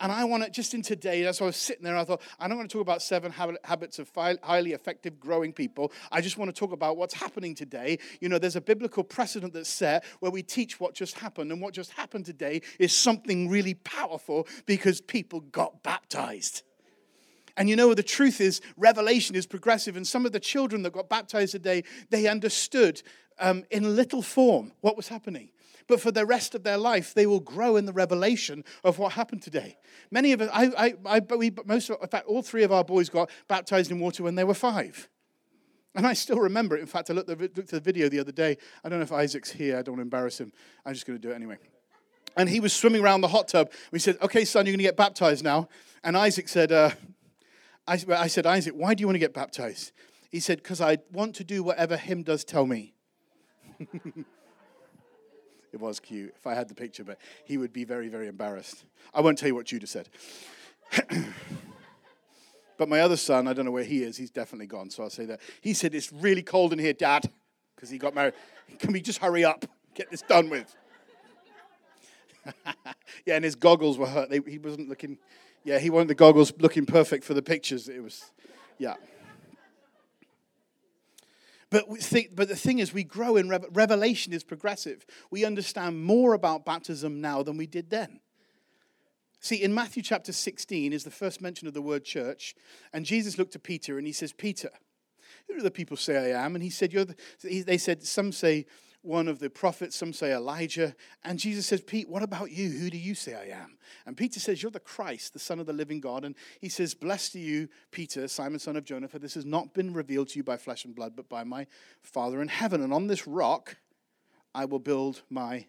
And 0.00 0.12
I 0.12 0.24
want 0.24 0.44
to, 0.44 0.50
just 0.50 0.74
in 0.74 0.82
today, 0.82 1.24
as 1.24 1.40
I 1.40 1.44
was 1.44 1.56
sitting 1.56 1.82
there, 1.82 1.96
I 1.96 2.04
thought, 2.04 2.22
I'm 2.38 2.50
not 2.50 2.56
going 2.56 2.68
to 2.68 2.72
talk 2.72 2.82
about 2.82 3.02
seven 3.02 3.32
habits 3.64 3.98
of 3.98 4.10
highly 4.14 4.72
effective 4.72 5.18
growing 5.18 5.52
people. 5.52 5.92
I 6.12 6.20
just 6.20 6.38
want 6.38 6.54
to 6.54 6.58
talk 6.58 6.72
about 6.72 6.96
what's 6.96 7.14
happening 7.14 7.54
today. 7.54 7.98
You 8.20 8.28
know, 8.28 8.38
there's 8.38 8.54
a 8.54 8.60
biblical 8.60 9.02
precedent 9.02 9.54
that's 9.54 9.68
set 9.68 10.04
where 10.20 10.30
we 10.30 10.42
teach 10.42 10.78
what 10.78 10.94
just 10.94 11.18
happened. 11.18 11.50
And 11.50 11.60
what 11.60 11.74
just 11.74 11.90
happened 11.92 12.26
today 12.26 12.62
is 12.78 12.94
something 12.94 13.48
really 13.48 13.74
powerful 13.74 14.46
because 14.66 15.00
people 15.00 15.40
got 15.40 15.82
baptized. 15.82 16.62
And 17.56 17.68
you 17.68 17.74
know, 17.74 17.92
the 17.92 18.04
truth 18.04 18.40
is, 18.40 18.60
revelation 18.76 19.34
is 19.34 19.46
progressive. 19.46 19.96
And 19.96 20.06
some 20.06 20.24
of 20.24 20.30
the 20.30 20.38
children 20.38 20.82
that 20.82 20.92
got 20.92 21.08
baptized 21.08 21.52
today, 21.52 21.82
they 22.10 22.28
understood 22.28 23.02
um, 23.40 23.64
in 23.72 23.96
little 23.96 24.22
form 24.22 24.72
what 24.80 24.96
was 24.96 25.08
happening 25.08 25.50
but 25.88 26.00
for 26.00 26.12
the 26.12 26.24
rest 26.24 26.54
of 26.54 26.62
their 26.62 26.76
life, 26.76 27.14
they 27.14 27.26
will 27.26 27.40
grow 27.40 27.76
in 27.76 27.86
the 27.86 27.92
revelation 27.92 28.62
of 28.84 28.98
what 28.98 29.14
happened 29.14 29.42
today. 29.42 29.78
Many 30.10 30.32
of 30.32 30.42
us, 30.42 30.50
I, 30.52 30.94
I, 31.06 31.16
I 31.16 31.18
we, 31.18 31.50
most, 31.64 31.90
of, 31.90 31.96
in 32.02 32.08
fact, 32.08 32.26
all 32.26 32.42
three 32.42 32.62
of 32.62 32.70
our 32.70 32.84
boys 32.84 33.08
got 33.08 33.30
baptized 33.48 33.90
in 33.90 33.98
water 33.98 34.22
when 34.22 34.34
they 34.34 34.44
were 34.44 34.54
five. 34.54 35.08
And 35.94 36.06
I 36.06 36.12
still 36.12 36.38
remember 36.38 36.76
it. 36.76 36.80
In 36.80 36.86
fact, 36.86 37.10
I 37.10 37.14
looked, 37.14 37.30
at 37.30 37.66
the 37.66 37.80
video 37.80 38.08
the 38.08 38.20
other 38.20 38.30
day. 38.30 38.58
I 38.84 38.88
don't 38.88 38.98
know 38.98 39.02
if 39.02 39.12
Isaac's 39.12 39.50
here. 39.50 39.78
I 39.78 39.82
don't 39.82 39.94
want 39.94 40.00
to 40.00 40.02
embarrass 40.02 40.38
him. 40.38 40.52
I'm 40.84 40.92
just 40.92 41.06
going 41.06 41.18
to 41.18 41.26
do 41.26 41.32
it 41.32 41.34
anyway. 41.34 41.56
And 42.36 42.48
he 42.48 42.60
was 42.60 42.72
swimming 42.72 43.02
around 43.02 43.22
the 43.22 43.28
hot 43.28 43.48
tub. 43.48 43.72
We 43.90 43.98
said, 43.98 44.18
Okay, 44.22 44.44
son, 44.44 44.66
you're 44.66 44.72
going 44.72 44.78
to 44.78 44.84
get 44.84 44.96
baptized 44.96 45.42
now. 45.42 45.68
And 46.04 46.16
Isaac 46.16 46.48
said, 46.48 46.70
uh, 46.70 46.90
I, 47.86 47.98
I 48.10 48.26
said, 48.28 48.46
Isaac, 48.46 48.74
why 48.76 48.94
do 48.94 49.00
you 49.00 49.08
want 49.08 49.16
to 49.16 49.20
get 49.20 49.34
baptized? 49.34 49.92
He 50.30 50.38
said, 50.38 50.58
Because 50.58 50.80
I 50.80 50.98
want 51.10 51.34
to 51.36 51.44
do 51.44 51.62
whatever 51.62 51.96
him 51.96 52.22
does 52.22 52.44
tell 52.44 52.66
me. 52.66 52.94
It 55.72 55.80
was 55.80 56.00
cute 56.00 56.34
if 56.36 56.46
I 56.46 56.54
had 56.54 56.68
the 56.68 56.74
picture, 56.74 57.04
but 57.04 57.18
he 57.44 57.58
would 57.58 57.72
be 57.72 57.84
very, 57.84 58.08
very 58.08 58.26
embarrassed. 58.26 58.84
I 59.12 59.20
won't 59.20 59.38
tell 59.38 59.48
you 59.48 59.54
what 59.54 59.66
Judah 59.66 59.86
said. 59.86 60.08
But 62.78 62.88
my 62.88 63.00
other 63.00 63.16
son, 63.16 63.48
I 63.48 63.52
don't 63.52 63.64
know 63.64 63.72
where 63.72 63.84
he 63.84 64.04
is. 64.04 64.16
He's 64.16 64.30
definitely 64.30 64.68
gone, 64.68 64.88
so 64.88 65.02
I'll 65.02 65.10
say 65.10 65.26
that. 65.26 65.40
He 65.60 65.74
said, 65.74 65.94
It's 65.94 66.12
really 66.12 66.42
cold 66.42 66.72
in 66.72 66.78
here, 66.78 66.92
Dad, 66.92 67.28
because 67.74 67.90
he 67.90 67.98
got 67.98 68.14
married. 68.14 68.34
Can 68.78 68.92
we 68.92 69.02
just 69.02 69.18
hurry 69.18 69.44
up? 69.44 69.66
Get 69.94 70.10
this 70.10 70.22
done 70.22 70.48
with. 70.48 70.74
yeah, 73.26 73.34
and 73.34 73.44
his 73.44 73.56
goggles 73.56 73.98
were 73.98 74.06
hurt. 74.06 74.30
They, 74.30 74.40
he 74.48 74.58
wasn't 74.58 74.88
looking, 74.88 75.18
yeah, 75.64 75.80
he 75.80 75.90
wanted 75.90 76.06
the 76.06 76.14
goggles 76.14 76.52
looking 76.60 76.86
perfect 76.86 77.24
for 77.24 77.34
the 77.34 77.42
pictures. 77.42 77.88
It 77.88 78.00
was, 78.00 78.30
yeah. 78.78 78.94
But, 81.70 81.88
we 81.88 81.98
think, 81.98 82.34
but 82.34 82.48
the 82.48 82.56
thing 82.56 82.78
is, 82.78 82.94
we 82.94 83.04
grow 83.04 83.36
in 83.36 83.48
revelation 83.48 84.32
is 84.32 84.42
progressive. 84.42 85.04
We 85.30 85.44
understand 85.44 86.02
more 86.02 86.32
about 86.32 86.64
baptism 86.64 87.20
now 87.20 87.42
than 87.42 87.58
we 87.58 87.66
did 87.66 87.90
then. 87.90 88.20
See, 89.40 89.62
in 89.62 89.74
Matthew 89.74 90.02
chapter 90.02 90.32
16 90.32 90.92
is 90.92 91.04
the 91.04 91.10
first 91.10 91.40
mention 91.40 91.68
of 91.68 91.74
the 91.74 91.82
word 91.82 92.04
church, 92.04 92.54
and 92.92 93.04
Jesus 93.04 93.38
looked 93.38 93.52
to 93.52 93.58
Peter 93.58 93.98
and 93.98 94.06
he 94.06 94.12
says, 94.12 94.32
Peter, 94.32 94.70
who 95.46 95.54
do 95.54 95.60
the 95.60 95.70
people 95.70 95.96
say 95.96 96.34
I 96.34 96.44
am? 96.44 96.54
And 96.54 96.64
he 96.64 96.70
said, 96.70 96.92
You're 96.92 97.04
the, 97.04 97.62
they 97.62 97.78
said, 97.78 98.02
Some 98.02 98.32
say 98.32 98.66
one 99.02 99.28
of 99.28 99.38
the 99.38 99.48
prophets, 99.48 99.96
some 99.96 100.12
say 100.12 100.32
Elijah. 100.32 100.94
And 101.24 101.38
Jesus 101.38 101.66
says, 101.66 101.80
Pete, 101.80 102.08
what 102.08 102.22
about 102.22 102.50
you? 102.50 102.70
Who 102.70 102.90
do 102.90 102.98
you 102.98 103.14
say 103.14 103.34
I 103.34 103.56
am? 103.56 103.78
And 104.06 104.16
Peter 104.16 104.40
says, 104.40 104.62
You're 104.62 104.72
the 104.72 104.80
Christ, 104.80 105.32
the 105.32 105.38
Son 105.38 105.60
of 105.60 105.66
the 105.66 105.72
living 105.72 106.00
God. 106.00 106.24
And 106.24 106.34
he 106.60 106.68
says, 106.68 106.94
Blessed 106.94 107.36
are 107.36 107.40
you, 107.40 107.68
Peter, 107.90 108.26
Simon, 108.28 108.58
son 108.58 108.76
of 108.76 108.84
Jonah, 108.84 109.08
for 109.08 109.18
this 109.18 109.34
has 109.34 109.44
not 109.44 109.72
been 109.72 109.94
revealed 109.94 110.28
to 110.28 110.38
you 110.38 110.42
by 110.42 110.56
flesh 110.56 110.84
and 110.84 110.94
blood, 110.94 111.14
but 111.14 111.28
by 111.28 111.44
my 111.44 111.66
Father 112.02 112.42
in 112.42 112.48
heaven. 112.48 112.82
And 112.82 112.92
on 112.92 113.06
this 113.06 113.26
rock 113.26 113.76
I 114.54 114.64
will 114.64 114.80
build 114.80 115.22
my 115.30 115.66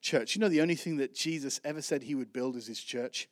church. 0.00 0.34
You 0.34 0.40
know, 0.40 0.48
the 0.48 0.60
only 0.60 0.74
thing 0.74 0.96
that 0.96 1.14
Jesus 1.14 1.60
ever 1.64 1.82
said 1.82 2.02
he 2.02 2.14
would 2.14 2.32
build 2.32 2.56
is 2.56 2.66
his 2.66 2.80
church. 2.80 3.28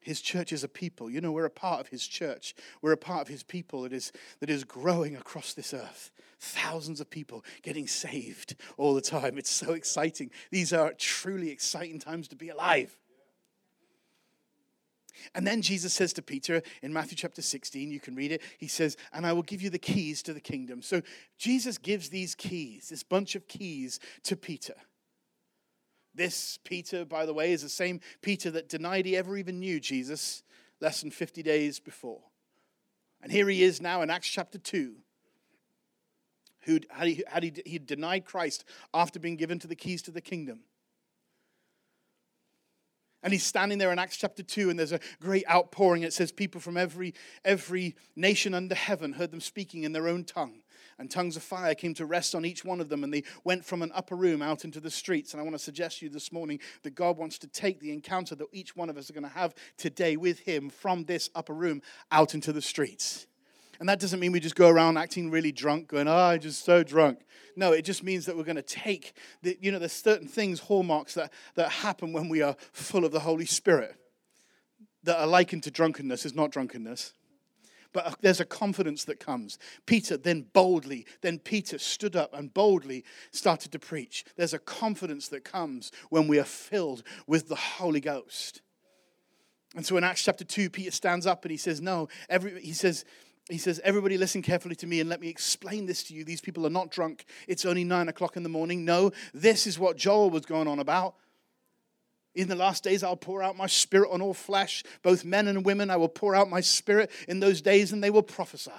His 0.00 0.20
church 0.20 0.52
is 0.52 0.64
a 0.64 0.68
people. 0.68 1.10
You 1.10 1.20
know, 1.20 1.32
we're 1.32 1.44
a 1.44 1.50
part 1.50 1.80
of 1.80 1.88
his 1.88 2.06
church. 2.06 2.54
We're 2.82 2.92
a 2.92 2.96
part 2.96 3.22
of 3.22 3.28
his 3.28 3.42
people 3.42 3.82
that 3.82 3.92
is, 3.92 4.12
that 4.40 4.50
is 4.50 4.64
growing 4.64 5.16
across 5.16 5.54
this 5.54 5.74
earth. 5.74 6.10
Thousands 6.40 7.00
of 7.00 7.10
people 7.10 7.44
getting 7.62 7.86
saved 7.86 8.54
all 8.76 8.94
the 8.94 9.00
time. 9.00 9.38
It's 9.38 9.50
so 9.50 9.72
exciting. 9.72 10.30
These 10.50 10.72
are 10.72 10.92
truly 10.92 11.50
exciting 11.50 11.98
times 11.98 12.28
to 12.28 12.36
be 12.36 12.48
alive. 12.48 12.96
And 15.34 15.46
then 15.46 15.62
Jesus 15.62 15.92
says 15.92 16.12
to 16.14 16.22
Peter 16.22 16.62
in 16.82 16.92
Matthew 16.92 17.16
chapter 17.16 17.42
16, 17.42 17.90
you 17.90 18.00
can 18.00 18.14
read 18.14 18.32
it, 18.32 18.42
he 18.58 18.68
says, 18.68 18.96
And 19.12 19.26
I 19.26 19.32
will 19.32 19.42
give 19.42 19.62
you 19.62 19.70
the 19.70 19.78
keys 19.78 20.22
to 20.22 20.32
the 20.32 20.40
kingdom. 20.40 20.82
So 20.82 21.02
Jesus 21.38 21.78
gives 21.78 22.08
these 22.08 22.34
keys, 22.34 22.88
this 22.88 23.02
bunch 23.02 23.34
of 23.34 23.48
keys 23.48 23.98
to 24.24 24.36
Peter. 24.36 24.74
This 26.18 26.58
Peter, 26.64 27.04
by 27.04 27.24
the 27.26 27.32
way, 27.32 27.52
is 27.52 27.62
the 27.62 27.68
same 27.68 28.00
Peter 28.22 28.50
that 28.50 28.68
denied 28.68 29.06
he 29.06 29.16
ever 29.16 29.36
even 29.36 29.60
knew 29.60 29.78
Jesus 29.78 30.42
less 30.80 31.00
than 31.00 31.12
50 31.12 31.44
days 31.44 31.78
before. 31.78 32.20
And 33.22 33.30
here 33.30 33.48
he 33.48 33.62
is 33.62 33.80
now 33.80 34.02
in 34.02 34.10
Acts 34.10 34.28
chapter 34.28 34.58
2. 34.58 34.96
Who 36.62 36.80
had 36.90 37.06
he, 37.06 37.22
had 37.28 37.42
he, 37.44 37.52
he 37.64 37.78
denied 37.78 38.24
Christ 38.24 38.64
after 38.92 39.20
being 39.20 39.36
given 39.36 39.60
to 39.60 39.68
the 39.68 39.76
keys 39.76 40.02
to 40.02 40.10
the 40.10 40.20
kingdom. 40.20 40.64
And 43.22 43.32
he's 43.32 43.46
standing 43.46 43.78
there 43.78 43.92
in 43.92 44.00
Acts 44.00 44.16
chapter 44.16 44.42
2, 44.42 44.70
and 44.70 44.78
there's 44.78 44.92
a 44.92 45.00
great 45.20 45.48
outpouring. 45.48 46.02
It 46.02 46.12
says, 46.12 46.32
People 46.32 46.60
from 46.60 46.76
every, 46.76 47.14
every 47.44 47.94
nation 48.16 48.54
under 48.54 48.74
heaven 48.74 49.12
heard 49.12 49.30
them 49.30 49.40
speaking 49.40 49.84
in 49.84 49.92
their 49.92 50.08
own 50.08 50.24
tongue 50.24 50.62
and 50.98 51.10
tongues 51.10 51.36
of 51.36 51.42
fire 51.42 51.74
came 51.74 51.94
to 51.94 52.06
rest 52.06 52.34
on 52.34 52.44
each 52.44 52.64
one 52.64 52.80
of 52.80 52.88
them, 52.88 53.04
and 53.04 53.12
they 53.12 53.22
went 53.44 53.64
from 53.64 53.82
an 53.82 53.92
upper 53.94 54.16
room 54.16 54.42
out 54.42 54.64
into 54.64 54.80
the 54.80 54.90
streets. 54.90 55.32
And 55.32 55.40
I 55.40 55.44
want 55.44 55.54
to 55.54 55.62
suggest 55.62 55.98
to 55.98 56.06
you 56.06 56.10
this 56.10 56.32
morning 56.32 56.58
that 56.82 56.94
God 56.94 57.16
wants 57.16 57.38
to 57.38 57.46
take 57.46 57.80
the 57.80 57.92
encounter 57.92 58.34
that 58.34 58.46
each 58.52 58.74
one 58.74 58.90
of 58.90 58.96
us 58.96 59.08
are 59.08 59.12
going 59.12 59.22
to 59.22 59.28
have 59.28 59.54
today 59.76 60.16
with 60.16 60.40
Him 60.40 60.70
from 60.70 61.04
this 61.04 61.30
upper 61.34 61.54
room 61.54 61.82
out 62.10 62.34
into 62.34 62.52
the 62.52 62.62
streets. 62.62 63.26
And 63.80 63.88
that 63.88 64.00
doesn't 64.00 64.18
mean 64.18 64.32
we 64.32 64.40
just 64.40 64.56
go 64.56 64.68
around 64.68 64.96
acting 64.96 65.30
really 65.30 65.52
drunk, 65.52 65.88
going, 65.88 66.08
oh, 66.08 66.16
I'm 66.16 66.40
just 66.40 66.64
so 66.64 66.82
drunk. 66.82 67.20
No, 67.54 67.72
it 67.72 67.82
just 67.82 68.02
means 68.02 68.26
that 68.26 68.36
we're 68.36 68.42
going 68.42 68.56
to 68.56 68.62
take, 68.62 69.12
the, 69.42 69.56
you 69.60 69.70
know, 69.70 69.78
there's 69.78 69.92
certain 69.92 70.26
things, 70.26 70.58
hallmarks 70.58 71.14
that, 71.14 71.32
that 71.54 71.70
happen 71.70 72.12
when 72.12 72.28
we 72.28 72.42
are 72.42 72.56
full 72.72 73.04
of 73.04 73.12
the 73.12 73.20
Holy 73.20 73.46
Spirit 73.46 73.94
that 75.04 75.20
are 75.20 75.26
likened 75.28 75.62
to 75.62 75.70
drunkenness 75.70 76.26
is 76.26 76.34
not 76.34 76.50
drunkenness 76.50 77.14
but 77.92 78.06
uh, 78.06 78.12
there's 78.20 78.40
a 78.40 78.44
confidence 78.44 79.04
that 79.04 79.20
comes. 79.20 79.58
Peter 79.86 80.16
then 80.16 80.46
boldly, 80.52 81.06
then 81.20 81.38
Peter 81.38 81.78
stood 81.78 82.16
up 82.16 82.34
and 82.34 82.52
boldly 82.52 83.04
started 83.32 83.72
to 83.72 83.78
preach. 83.78 84.24
There's 84.36 84.54
a 84.54 84.58
confidence 84.58 85.28
that 85.28 85.44
comes 85.44 85.90
when 86.10 86.28
we 86.28 86.38
are 86.38 86.44
filled 86.44 87.02
with 87.26 87.48
the 87.48 87.56
Holy 87.56 88.00
Ghost. 88.00 88.62
And 89.74 89.84
so 89.84 89.96
in 89.96 90.04
Acts 90.04 90.24
chapter 90.24 90.44
2, 90.44 90.70
Peter 90.70 90.90
stands 90.90 91.26
up 91.26 91.44
and 91.44 91.50
he 91.50 91.56
says, 91.56 91.80
No, 91.80 92.08
every, 92.28 92.60
he 92.60 92.72
says, 92.72 93.04
he 93.50 93.58
says, 93.58 93.80
Everybody 93.84 94.18
listen 94.18 94.42
carefully 94.42 94.76
to 94.76 94.86
me 94.86 95.00
and 95.00 95.08
let 95.08 95.20
me 95.20 95.28
explain 95.28 95.86
this 95.86 96.02
to 96.04 96.14
you. 96.14 96.24
These 96.24 96.40
people 96.40 96.66
are 96.66 96.70
not 96.70 96.90
drunk. 96.90 97.24
It's 97.46 97.64
only 97.64 97.84
nine 97.84 98.08
o'clock 98.08 98.36
in 98.36 98.42
the 98.42 98.48
morning. 98.48 98.84
No, 98.84 99.12
this 99.34 99.66
is 99.66 99.78
what 99.78 99.96
Joel 99.96 100.30
was 100.30 100.46
going 100.46 100.68
on 100.68 100.78
about. 100.78 101.14
In 102.34 102.48
the 102.48 102.54
last 102.54 102.84
days, 102.84 103.02
I'll 103.02 103.16
pour 103.16 103.42
out 103.42 103.56
my 103.56 103.66
spirit 103.66 104.10
on 104.12 104.22
all 104.22 104.34
flesh, 104.34 104.84
both 105.02 105.24
men 105.24 105.48
and 105.48 105.64
women. 105.64 105.90
I 105.90 105.96
will 105.96 106.08
pour 106.08 106.34
out 106.34 106.48
my 106.48 106.60
spirit 106.60 107.10
in 107.26 107.40
those 107.40 107.60
days, 107.60 107.92
and 107.92 108.02
they 108.02 108.10
will 108.10 108.22
prophesy. 108.22 108.70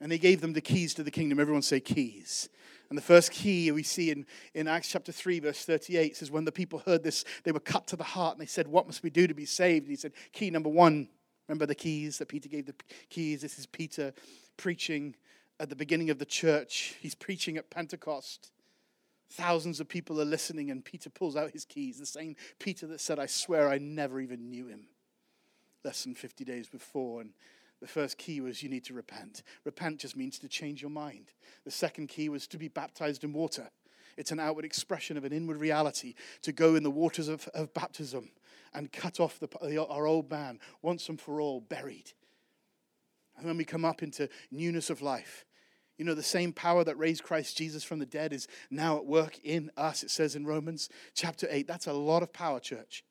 And 0.00 0.10
he 0.10 0.18
gave 0.18 0.40
them 0.40 0.52
the 0.52 0.60
keys 0.60 0.94
to 0.94 1.02
the 1.02 1.10
kingdom. 1.10 1.38
Everyone 1.38 1.62
say 1.62 1.80
keys. 1.80 2.48
And 2.88 2.96
the 2.96 3.02
first 3.02 3.32
key 3.32 3.70
we 3.72 3.82
see 3.82 4.10
in, 4.10 4.26
in 4.54 4.68
Acts 4.68 4.88
chapter 4.88 5.10
3, 5.10 5.40
verse 5.40 5.64
38 5.64 6.16
says, 6.16 6.30
When 6.30 6.44
the 6.44 6.52
people 6.52 6.80
heard 6.80 7.02
this, 7.02 7.24
they 7.44 7.52
were 7.52 7.60
cut 7.60 7.86
to 7.88 7.96
the 7.96 8.04
heart, 8.04 8.34
and 8.34 8.40
they 8.40 8.46
said, 8.46 8.68
What 8.68 8.86
must 8.86 9.02
we 9.02 9.10
do 9.10 9.26
to 9.26 9.34
be 9.34 9.46
saved? 9.46 9.84
And 9.84 9.90
he 9.90 9.96
said, 9.96 10.12
Key 10.32 10.50
number 10.50 10.68
one. 10.68 11.08
Remember 11.48 11.66
the 11.66 11.76
keys 11.76 12.18
that 12.18 12.26
Peter 12.26 12.48
gave 12.48 12.66
the 12.66 12.74
keys? 13.08 13.40
This 13.40 13.58
is 13.58 13.66
Peter 13.66 14.12
preaching 14.56 15.14
at 15.60 15.68
the 15.68 15.76
beginning 15.76 16.10
of 16.10 16.18
the 16.18 16.24
church. 16.24 16.96
He's 17.00 17.14
preaching 17.14 17.56
at 17.56 17.70
Pentecost. 17.70 18.50
Thousands 19.30 19.80
of 19.80 19.88
people 19.88 20.20
are 20.20 20.24
listening, 20.26 20.70
and 20.70 20.84
Peter 20.84 21.10
pulls 21.10 21.36
out 21.36 21.50
his 21.50 21.64
keys. 21.64 21.98
The 21.98 22.06
same 22.06 22.36
Peter 22.58 22.86
that 22.86 23.00
said, 23.00 23.18
I 23.18 23.26
swear 23.26 23.68
I 23.68 23.78
never 23.78 24.20
even 24.20 24.50
knew 24.50 24.68
him, 24.68 24.86
less 25.84 26.04
than 26.04 26.14
50 26.14 26.44
days 26.44 26.68
before. 26.68 27.20
And 27.20 27.30
the 27.80 27.88
first 27.88 28.18
key 28.18 28.40
was 28.40 28.62
you 28.62 28.68
need 28.68 28.84
to 28.84 28.94
repent. 28.94 29.42
Repent 29.64 29.98
just 29.98 30.16
means 30.16 30.38
to 30.38 30.48
change 30.48 30.80
your 30.80 30.90
mind. 30.90 31.32
The 31.64 31.70
second 31.70 32.08
key 32.08 32.28
was 32.28 32.46
to 32.48 32.58
be 32.58 32.68
baptized 32.68 33.24
in 33.24 33.32
water. 33.32 33.70
It's 34.16 34.32
an 34.32 34.40
outward 34.40 34.64
expression 34.64 35.16
of 35.16 35.24
an 35.24 35.32
inward 35.32 35.58
reality 35.58 36.14
to 36.42 36.52
go 36.52 36.74
in 36.74 36.82
the 36.82 36.90
waters 36.90 37.28
of, 37.28 37.48
of 37.48 37.74
baptism 37.74 38.30
and 38.72 38.92
cut 38.92 39.20
off 39.20 39.38
the, 39.38 39.86
our 39.88 40.06
old 40.06 40.30
man 40.30 40.58
once 40.82 41.08
and 41.08 41.20
for 41.20 41.40
all, 41.40 41.60
buried. 41.60 42.12
And 43.36 43.46
when 43.46 43.58
we 43.58 43.64
come 43.64 43.84
up 43.84 44.02
into 44.02 44.28
newness 44.50 44.88
of 44.88 45.02
life, 45.02 45.44
you 45.98 46.04
know, 46.04 46.14
the 46.14 46.22
same 46.22 46.52
power 46.52 46.84
that 46.84 46.98
raised 46.98 47.22
Christ 47.22 47.56
Jesus 47.56 47.82
from 47.82 47.98
the 47.98 48.06
dead 48.06 48.32
is 48.32 48.48
now 48.70 48.96
at 48.96 49.06
work 49.06 49.38
in 49.42 49.70
us, 49.76 50.02
it 50.02 50.10
says 50.10 50.36
in 50.36 50.46
Romans 50.46 50.88
chapter 51.14 51.46
8. 51.50 51.66
That's 51.66 51.86
a 51.86 51.92
lot 51.92 52.22
of 52.22 52.32
power, 52.32 52.60
church. 52.60 53.04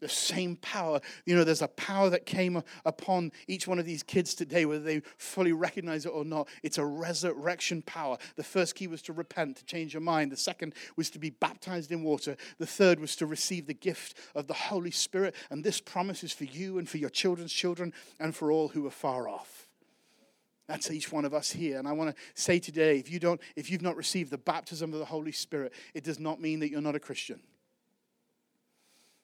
The 0.00 0.08
same 0.08 0.56
power. 0.56 1.00
You 1.26 1.36
know, 1.36 1.44
there's 1.44 1.60
a 1.60 1.68
power 1.68 2.08
that 2.08 2.24
came 2.24 2.62
upon 2.86 3.32
each 3.46 3.68
one 3.68 3.78
of 3.78 3.84
these 3.84 4.02
kids 4.02 4.34
today, 4.34 4.64
whether 4.64 4.82
they 4.82 5.02
fully 5.18 5.52
recognize 5.52 6.06
it 6.06 6.10
or 6.10 6.24
not. 6.24 6.48
It's 6.62 6.78
a 6.78 6.84
resurrection 6.84 7.82
power. 7.82 8.16
The 8.36 8.42
first 8.42 8.74
key 8.74 8.86
was 8.86 9.02
to 9.02 9.12
repent, 9.12 9.58
to 9.58 9.64
change 9.66 9.92
your 9.92 10.00
mind. 10.00 10.32
The 10.32 10.38
second 10.38 10.74
was 10.96 11.10
to 11.10 11.18
be 11.18 11.30
baptized 11.30 11.92
in 11.92 12.02
water. 12.02 12.36
The 12.58 12.66
third 12.66 12.98
was 12.98 13.14
to 13.16 13.26
receive 13.26 13.66
the 13.66 13.74
gift 13.74 14.16
of 14.34 14.46
the 14.46 14.54
Holy 14.54 14.90
Spirit. 14.90 15.34
And 15.50 15.62
this 15.62 15.80
promise 15.80 16.24
is 16.24 16.32
for 16.32 16.44
you 16.44 16.78
and 16.78 16.88
for 16.88 16.96
your 16.96 17.10
children's 17.10 17.52
children 17.52 17.92
and 18.18 18.34
for 18.34 18.50
all 18.50 18.68
who 18.68 18.86
are 18.86 18.90
far 18.90 19.28
off. 19.28 19.59
That's 20.70 20.88
each 20.88 21.10
one 21.10 21.24
of 21.24 21.34
us 21.34 21.50
here. 21.50 21.80
And 21.80 21.88
I 21.88 21.92
want 21.92 22.14
to 22.14 22.22
say 22.40 22.60
today, 22.60 22.96
if 23.00 23.10
you 23.10 23.18
don't, 23.18 23.40
if 23.56 23.72
you've 23.72 23.82
not 23.82 23.96
received 23.96 24.30
the 24.30 24.38
baptism 24.38 24.92
of 24.92 25.00
the 25.00 25.04
Holy 25.04 25.32
Spirit, 25.32 25.72
it 25.94 26.04
does 26.04 26.20
not 26.20 26.40
mean 26.40 26.60
that 26.60 26.70
you're 26.70 26.80
not 26.80 26.94
a 26.94 27.00
Christian. 27.00 27.40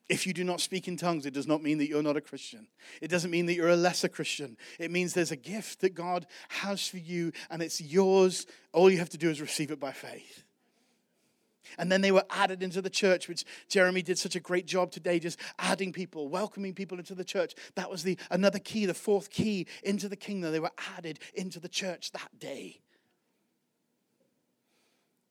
If 0.08 0.26
you 0.26 0.32
do 0.32 0.42
not 0.42 0.60
speak 0.60 0.88
in 0.88 0.96
tongues, 0.96 1.24
it 1.24 1.32
does 1.32 1.46
not 1.46 1.62
mean 1.62 1.78
that 1.78 1.88
you're 1.88 2.02
not 2.02 2.16
a 2.16 2.20
Christian. 2.20 2.66
It 3.00 3.12
doesn't 3.12 3.30
mean 3.30 3.46
that 3.46 3.54
you're 3.54 3.68
a 3.68 3.76
lesser 3.76 4.08
Christian. 4.08 4.56
It 4.80 4.90
means 4.90 5.14
there's 5.14 5.30
a 5.30 5.36
gift 5.36 5.82
that 5.82 5.94
God 5.94 6.26
has 6.48 6.88
for 6.88 6.98
you 6.98 7.30
and 7.48 7.62
it's 7.62 7.80
yours. 7.80 8.44
All 8.72 8.90
you 8.90 8.98
have 8.98 9.10
to 9.10 9.18
do 9.18 9.30
is 9.30 9.40
receive 9.40 9.70
it 9.70 9.78
by 9.78 9.92
faith. 9.92 10.42
And 11.78 11.90
then 11.90 12.00
they 12.00 12.12
were 12.12 12.25
added 12.30 12.62
into 12.62 12.82
the 12.82 12.90
church, 12.90 13.28
which 13.28 13.44
Jeremy 13.68 14.02
did 14.02 14.18
such 14.18 14.37
a 14.37 14.40
great 14.40 14.66
job 14.66 14.90
today, 14.90 15.18
just 15.18 15.38
adding 15.58 15.92
people, 15.92 16.28
welcoming 16.28 16.75
people 16.75 16.99
into 16.99 17.14
the 17.14 17.25
church. 17.25 17.54
That 17.75 17.90
was 17.90 18.02
the 18.02 18.18
another 18.30 18.58
key, 18.58 18.87
the 18.87 18.94
fourth 18.94 19.30
key 19.30 19.66
into 19.82 20.08
the 20.08 20.16
kingdom. 20.16 20.52
They 20.52 20.61
were 20.61 20.70
added 20.96 21.18
into 21.35 21.61
the 21.61 21.68
church 21.68 22.12
that 22.12 22.38
day. 22.38 22.80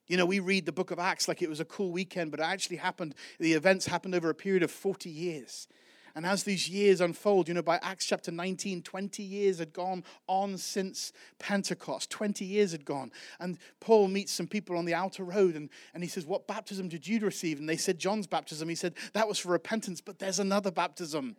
You 0.08 0.18
know, 0.18 0.26
we 0.26 0.40
read 0.40 0.66
the 0.66 0.72
book 0.72 0.92
of 0.92 1.00
Acts 1.00 1.28
like 1.28 1.42
it 1.42 1.50
was 1.50 1.60
a 1.60 1.66
cool 1.66 1.92
weekend, 1.92 2.30
but 2.30 2.40
it 2.40 2.44
actually 2.44 2.78
happened, 2.78 3.16
the 3.40 3.54
events 3.54 3.88
happened 3.88 4.14
over 4.14 4.30
a 4.30 4.36
period 4.36 4.62
of 4.62 4.70
40 4.70 5.10
years. 5.10 5.68
And 6.16 6.26
as 6.26 6.44
these 6.44 6.70
years 6.70 7.02
unfold, 7.02 7.50
you 7.50 7.54
know, 7.54 7.62
by 7.62 7.78
Acts 7.82 8.06
chapter 8.06 8.32
19, 8.32 8.84
20 8.84 9.22
years 9.22 9.60
had 9.60 9.74
gone 9.74 10.04
on 10.28 10.58
since 10.58 11.12
Pentecost. 11.40 12.10
20 12.10 12.46
years 12.46 12.72
had 12.72 12.86
gone. 12.86 13.12
And 13.40 13.58
Paul 13.82 14.08
meets 14.08 14.32
some 14.32 14.48
people 14.48 14.78
on 14.78 14.86
the 14.86 14.94
outer 14.94 15.26
road 15.26 15.56
and, 15.56 15.70
and 15.94 16.02
he 16.02 16.08
says, 16.10 16.26
What 16.26 16.48
baptism 16.48 16.88
did 16.88 17.06
you 17.06 17.20
receive? 17.20 17.60
And 17.60 17.68
they 17.68 17.76
said, 17.76 18.00
John's 18.00 18.28
baptism. 18.28 18.70
He 18.70 18.76
said, 18.76 18.94
That 19.12 19.28
was 19.28 19.40
for 19.40 19.50
repentance, 19.50 20.00
but 20.00 20.20
there's 20.20 20.40
another 20.40 20.72
baptism. 20.72 21.36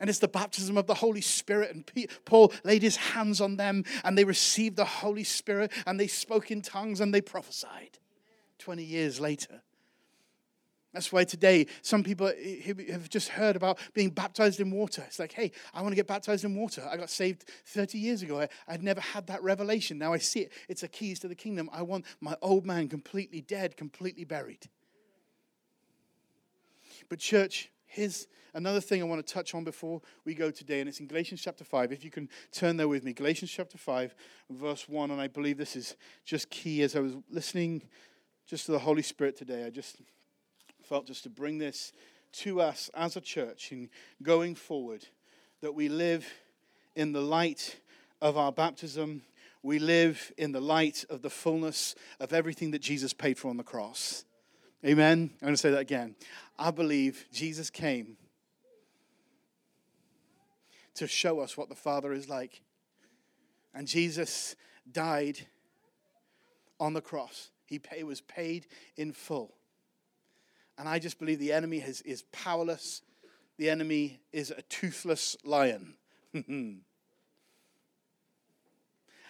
And 0.00 0.08
it's 0.08 0.20
the 0.20 0.28
baptism 0.28 0.78
of 0.78 0.86
the 0.86 0.94
Holy 0.94 1.20
Spirit. 1.20 1.74
And 1.74 2.08
Paul 2.24 2.52
laid 2.64 2.82
his 2.82 2.96
hands 2.96 3.40
on 3.40 3.56
them 3.56 3.84
and 4.04 4.16
they 4.16 4.24
received 4.24 4.76
the 4.76 4.84
Holy 4.84 5.24
Spirit 5.24 5.72
and 5.86 5.98
they 6.00 6.06
spoke 6.06 6.50
in 6.50 6.62
tongues 6.62 7.00
and 7.00 7.12
they 7.12 7.20
prophesied. 7.20 7.98
20 8.58 8.82
years 8.84 9.20
later. 9.20 9.62
That's 10.92 11.12
why 11.12 11.24
today 11.24 11.66
some 11.82 12.02
people 12.02 12.28
eh, 12.28 12.72
have 12.90 13.10
just 13.10 13.28
heard 13.28 13.56
about 13.56 13.78
being 13.92 14.08
baptized 14.08 14.58
in 14.60 14.70
water. 14.70 15.02
It's 15.06 15.18
like, 15.18 15.32
hey, 15.32 15.52
I 15.74 15.82
want 15.82 15.92
to 15.92 15.96
get 15.96 16.06
baptized 16.06 16.44
in 16.44 16.54
water. 16.54 16.86
I 16.90 16.96
got 16.96 17.10
saved 17.10 17.44
30 17.66 17.98
years 17.98 18.22
ago. 18.22 18.40
I, 18.40 18.72
would 18.72 18.82
never 18.82 19.00
had 19.00 19.26
that 19.26 19.42
revelation. 19.42 19.98
Now 19.98 20.14
I 20.14 20.18
see 20.18 20.40
it. 20.40 20.52
It's 20.68 20.82
a 20.82 20.88
keys 20.88 21.20
to 21.20 21.28
the 21.28 21.34
kingdom. 21.34 21.68
I 21.72 21.82
want 21.82 22.06
my 22.20 22.36
old 22.40 22.64
man 22.64 22.88
completely 22.88 23.42
dead, 23.42 23.76
completely 23.76 24.24
buried. 24.24 24.66
But, 27.10 27.18
church, 27.18 27.70
here's 27.86 28.26
another 28.54 28.80
thing 28.80 29.02
I 29.02 29.04
want 29.04 29.26
to 29.26 29.32
touch 29.32 29.54
on 29.54 29.64
before 29.64 30.00
we 30.24 30.34
go 30.34 30.50
today, 30.50 30.80
and 30.80 30.88
it's 30.88 31.00
in 31.00 31.06
Galatians 31.06 31.42
chapter 31.42 31.64
5. 31.64 31.92
If 31.92 32.04
you 32.04 32.10
can 32.10 32.30
turn 32.50 32.78
there 32.78 32.88
with 32.88 33.04
me, 33.04 33.12
Galatians 33.12 33.50
chapter 33.50 33.76
5, 33.76 34.14
verse 34.50 34.88
1. 34.88 35.10
And 35.10 35.20
I 35.20 35.28
believe 35.28 35.58
this 35.58 35.76
is 35.76 35.96
just 36.24 36.48
key 36.48 36.82
as 36.82 36.96
I 36.96 37.00
was 37.00 37.12
listening 37.30 37.82
just 38.46 38.66
to 38.66 38.72
the 38.72 38.78
Holy 38.78 39.02
Spirit 39.02 39.36
today. 39.36 39.64
I 39.64 39.70
just 39.70 39.98
felt 40.88 41.06
just 41.06 41.22
to 41.24 41.28
bring 41.28 41.58
this 41.58 41.92
to 42.32 42.62
us 42.62 42.90
as 42.94 43.16
a 43.16 43.20
church 43.20 43.72
in 43.72 43.90
going 44.22 44.54
forward 44.54 45.06
that 45.60 45.74
we 45.74 45.88
live 45.88 46.26
in 46.96 47.12
the 47.12 47.20
light 47.20 47.78
of 48.22 48.38
our 48.38 48.50
baptism. 48.50 49.22
We 49.62 49.78
live 49.78 50.32
in 50.38 50.52
the 50.52 50.60
light 50.60 51.04
of 51.10 51.20
the 51.20 51.30
fullness 51.30 51.94
of 52.20 52.32
everything 52.32 52.70
that 52.70 52.80
Jesus 52.80 53.12
paid 53.12 53.38
for 53.38 53.48
on 53.48 53.58
the 53.58 53.62
cross. 53.62 54.24
Amen. 54.84 55.30
I'm 55.34 55.46
going 55.46 55.54
to 55.54 55.58
say 55.58 55.70
that 55.70 55.80
again. 55.80 56.14
I 56.58 56.70
believe 56.70 57.26
Jesus 57.32 57.68
came 57.68 58.16
to 60.94 61.06
show 61.06 61.40
us 61.40 61.56
what 61.56 61.68
the 61.68 61.74
Father 61.74 62.12
is 62.12 62.28
like. 62.28 62.62
And 63.74 63.86
Jesus 63.86 64.56
died 64.90 65.38
on 66.80 66.94
the 66.94 67.02
cross. 67.02 67.50
He 67.66 67.80
was 68.02 68.22
paid 68.22 68.66
in 68.96 69.12
full. 69.12 69.57
And 70.78 70.88
I 70.88 70.98
just 70.98 71.18
believe 71.18 71.40
the 71.40 71.52
enemy 71.52 71.80
has, 71.80 72.00
is 72.02 72.22
powerless. 72.32 73.02
The 73.58 73.68
enemy 73.68 74.20
is 74.32 74.52
a 74.52 74.62
toothless 74.62 75.36
lion. 75.44 75.94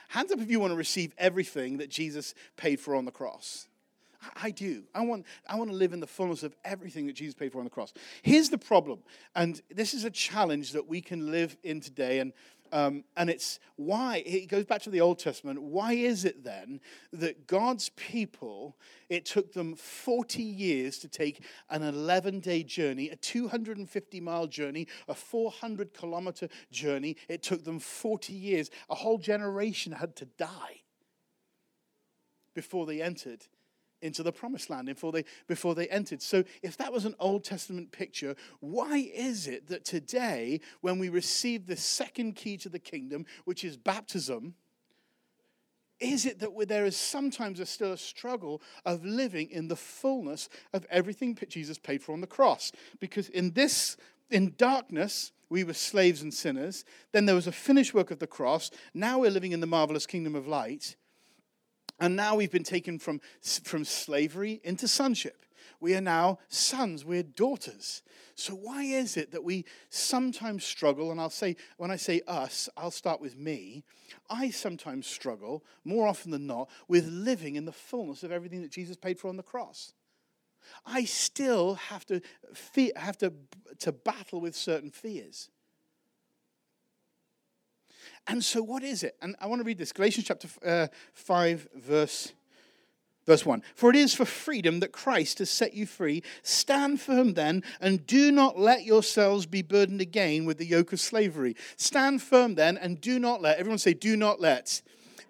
Hands 0.08 0.32
up 0.32 0.40
if 0.40 0.50
you 0.50 0.60
want 0.60 0.72
to 0.72 0.76
receive 0.76 1.14
everything 1.18 1.78
that 1.78 1.88
Jesus 1.90 2.34
paid 2.56 2.80
for 2.80 2.94
on 2.94 3.04
the 3.06 3.10
cross. 3.10 3.66
I 4.42 4.50
do. 4.50 4.82
I 4.94 5.02
want, 5.02 5.26
I 5.46 5.56
want 5.56 5.70
to 5.70 5.76
live 5.76 5.92
in 5.92 6.00
the 6.00 6.06
fullness 6.06 6.42
of 6.42 6.54
everything 6.64 7.06
that 7.06 7.14
Jesus 7.14 7.34
paid 7.34 7.52
for 7.52 7.58
on 7.58 7.64
the 7.64 7.70
cross. 7.70 7.92
Here's 8.22 8.50
the 8.50 8.58
problem, 8.58 9.00
and 9.34 9.60
this 9.70 9.94
is 9.94 10.04
a 10.04 10.10
challenge 10.10 10.72
that 10.72 10.88
we 10.88 11.00
can 11.00 11.30
live 11.30 11.56
in 11.62 11.80
today. 11.80 12.18
And 12.18 12.32
um, 12.72 13.04
and 13.16 13.30
it's 13.30 13.58
why, 13.76 14.22
it 14.26 14.48
goes 14.48 14.64
back 14.64 14.82
to 14.82 14.90
the 14.90 15.00
Old 15.00 15.18
Testament. 15.18 15.62
Why 15.62 15.92
is 15.92 16.24
it 16.24 16.44
then 16.44 16.80
that 17.12 17.46
God's 17.46 17.90
people, 17.90 18.76
it 19.08 19.24
took 19.24 19.52
them 19.52 19.76
40 19.76 20.42
years 20.42 20.98
to 20.98 21.08
take 21.08 21.44
an 21.70 21.82
11 21.82 22.40
day 22.40 22.62
journey, 22.62 23.08
a 23.10 23.16
250 23.16 24.20
mile 24.20 24.46
journey, 24.46 24.86
a 25.08 25.14
400 25.14 25.94
kilometer 25.94 26.48
journey? 26.70 27.16
It 27.28 27.42
took 27.42 27.64
them 27.64 27.78
40 27.78 28.32
years. 28.32 28.70
A 28.90 28.94
whole 28.94 29.18
generation 29.18 29.92
had 29.92 30.16
to 30.16 30.24
die 30.24 30.82
before 32.54 32.86
they 32.86 33.00
entered 33.02 33.46
into 34.02 34.22
the 34.22 34.32
promised 34.32 34.70
land 34.70 34.86
before 34.86 35.12
they, 35.12 35.24
before 35.46 35.74
they 35.74 35.88
entered. 35.88 36.22
So, 36.22 36.44
if 36.62 36.76
that 36.76 36.92
was 36.92 37.04
an 37.04 37.14
Old 37.18 37.44
Testament 37.44 37.92
picture, 37.92 38.34
why 38.60 39.10
is 39.14 39.46
it 39.46 39.68
that 39.68 39.84
today, 39.84 40.60
when 40.80 40.98
we 40.98 41.08
receive 41.08 41.66
the 41.66 41.76
second 41.76 42.36
key 42.36 42.56
to 42.58 42.68
the 42.68 42.78
kingdom, 42.78 43.26
which 43.44 43.64
is 43.64 43.76
baptism, 43.76 44.54
is 46.00 46.26
it 46.26 46.38
that 46.38 46.68
there 46.68 46.86
is 46.86 46.96
sometimes 46.96 47.58
a 47.58 47.66
still 47.66 47.92
a 47.92 47.98
struggle 47.98 48.62
of 48.84 49.04
living 49.04 49.50
in 49.50 49.68
the 49.68 49.76
fullness 49.76 50.48
of 50.72 50.86
everything 50.90 51.36
Jesus 51.48 51.78
paid 51.78 52.02
for 52.02 52.12
on 52.12 52.20
the 52.20 52.26
cross? 52.26 52.70
Because 53.00 53.28
in 53.28 53.52
this, 53.52 53.96
in 54.30 54.54
darkness, 54.56 55.32
we 55.48 55.64
were 55.64 55.74
slaves 55.74 56.22
and 56.22 56.32
sinners. 56.32 56.84
Then 57.12 57.26
there 57.26 57.34
was 57.34 57.46
a 57.46 57.52
finished 57.52 57.94
work 57.94 58.10
of 58.10 58.20
the 58.20 58.26
cross. 58.26 58.70
Now 58.94 59.18
we're 59.18 59.30
living 59.30 59.52
in 59.52 59.60
the 59.60 59.66
marvelous 59.66 60.06
kingdom 60.06 60.34
of 60.34 60.46
light. 60.46 60.96
And 62.00 62.16
now 62.16 62.36
we've 62.36 62.50
been 62.50 62.64
taken 62.64 62.98
from, 62.98 63.20
from 63.42 63.84
slavery 63.84 64.60
into 64.64 64.86
sonship. 64.86 65.44
We 65.80 65.94
are 65.94 66.00
now 66.00 66.38
sons, 66.48 67.04
we're 67.04 67.22
daughters. 67.22 68.02
So, 68.34 68.54
why 68.54 68.82
is 68.84 69.16
it 69.16 69.32
that 69.32 69.44
we 69.44 69.64
sometimes 69.90 70.64
struggle? 70.64 71.10
And 71.10 71.20
I'll 71.20 71.30
say, 71.30 71.56
when 71.76 71.90
I 71.90 71.96
say 71.96 72.20
us, 72.26 72.68
I'll 72.76 72.90
start 72.90 73.20
with 73.20 73.36
me. 73.36 73.84
I 74.30 74.50
sometimes 74.50 75.06
struggle, 75.06 75.64
more 75.84 76.06
often 76.06 76.30
than 76.30 76.46
not, 76.46 76.68
with 76.88 77.06
living 77.06 77.56
in 77.56 77.64
the 77.64 77.72
fullness 77.72 78.22
of 78.22 78.32
everything 78.32 78.62
that 78.62 78.70
Jesus 78.70 78.96
paid 78.96 79.18
for 79.18 79.28
on 79.28 79.36
the 79.36 79.42
cross. 79.42 79.92
I 80.84 81.04
still 81.04 81.74
have 81.74 82.04
to, 82.06 82.20
fe- 82.54 82.92
have 82.96 83.18
to, 83.18 83.32
to 83.80 83.92
battle 83.92 84.40
with 84.40 84.54
certain 84.54 84.90
fears. 84.90 85.48
And 88.28 88.44
so, 88.44 88.62
what 88.62 88.82
is 88.82 89.02
it? 89.02 89.16
And 89.22 89.34
I 89.40 89.46
want 89.46 89.60
to 89.60 89.64
read 89.64 89.78
this 89.78 89.92
Galatians 89.92 90.26
chapter 90.26 90.48
uh, 90.64 90.88
5, 91.14 91.68
verse, 91.76 92.32
verse 93.26 93.46
1. 93.46 93.62
For 93.74 93.88
it 93.88 93.96
is 93.96 94.14
for 94.14 94.26
freedom 94.26 94.80
that 94.80 94.92
Christ 94.92 95.38
has 95.38 95.48
set 95.48 95.72
you 95.72 95.86
free. 95.86 96.22
Stand 96.42 97.00
firm 97.00 97.32
then, 97.32 97.64
and 97.80 98.06
do 98.06 98.30
not 98.30 98.58
let 98.58 98.84
yourselves 98.84 99.46
be 99.46 99.62
burdened 99.62 100.02
again 100.02 100.44
with 100.44 100.58
the 100.58 100.66
yoke 100.66 100.92
of 100.92 101.00
slavery. 101.00 101.56
Stand 101.76 102.20
firm 102.20 102.54
then, 102.54 102.76
and 102.76 103.00
do 103.00 103.18
not 103.18 103.40
let, 103.40 103.58
everyone 103.58 103.78
say, 103.78 103.94
do 103.94 104.14
not 104.14 104.42
let 104.42 104.82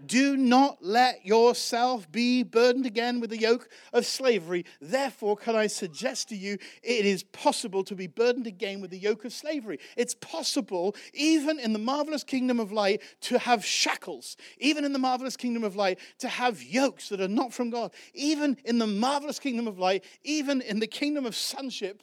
do 0.07 0.37
not 0.37 0.79
let 0.81 1.25
yourself 1.25 2.11
be 2.11 2.43
burdened 2.43 2.87
again 2.87 3.21
with 3.21 3.31
the 3.31 3.39
yoke 3.39 3.69
of 3.93 4.07
slavery. 4.07 4.65
Therefore, 4.81 5.37
can 5.37 5.57
I 5.57 5.67
suggest 5.67 6.29
to 6.31 6.37
you, 6.37 6.59
it 6.83 7.07
is 7.07 7.23
possible 7.23 7.85
to 7.85 7.95
be 7.95 8.07
burdened 8.07 8.47
again 8.47 8.81
with 8.81 8.91
the 8.91 8.99
yoke 8.99 9.25
of 9.25 9.33
slavery. 9.33 9.79
It's 9.97 10.15
possible, 10.15 10.95
even 11.15 11.59
in 11.59 11.73
the 11.73 11.79
marvelous 11.79 12.25
kingdom 12.25 12.61
of 12.61 12.73
light, 12.73 13.03
to 13.23 13.39
have 13.39 13.65
shackles. 13.65 14.37
Even 14.59 14.85
in 14.85 14.93
the 14.93 14.99
marvelous 14.99 15.37
kingdom 15.37 15.65
of 15.65 15.77
light, 15.77 15.99
to 16.19 16.29
have 16.29 16.63
yokes 16.63 17.09
that 17.09 17.21
are 17.21 17.29
not 17.29 17.53
from 17.53 17.71
God. 17.71 17.93
Even 18.15 18.57
in 18.65 18.79
the 18.79 18.87
marvelous 18.87 19.39
kingdom 19.39 19.67
of 19.67 19.79
light, 19.79 20.05
even 20.25 20.61
in 20.61 20.81
the 20.81 20.87
kingdom 20.87 21.27
of 21.27 21.35
sonship, 21.35 22.03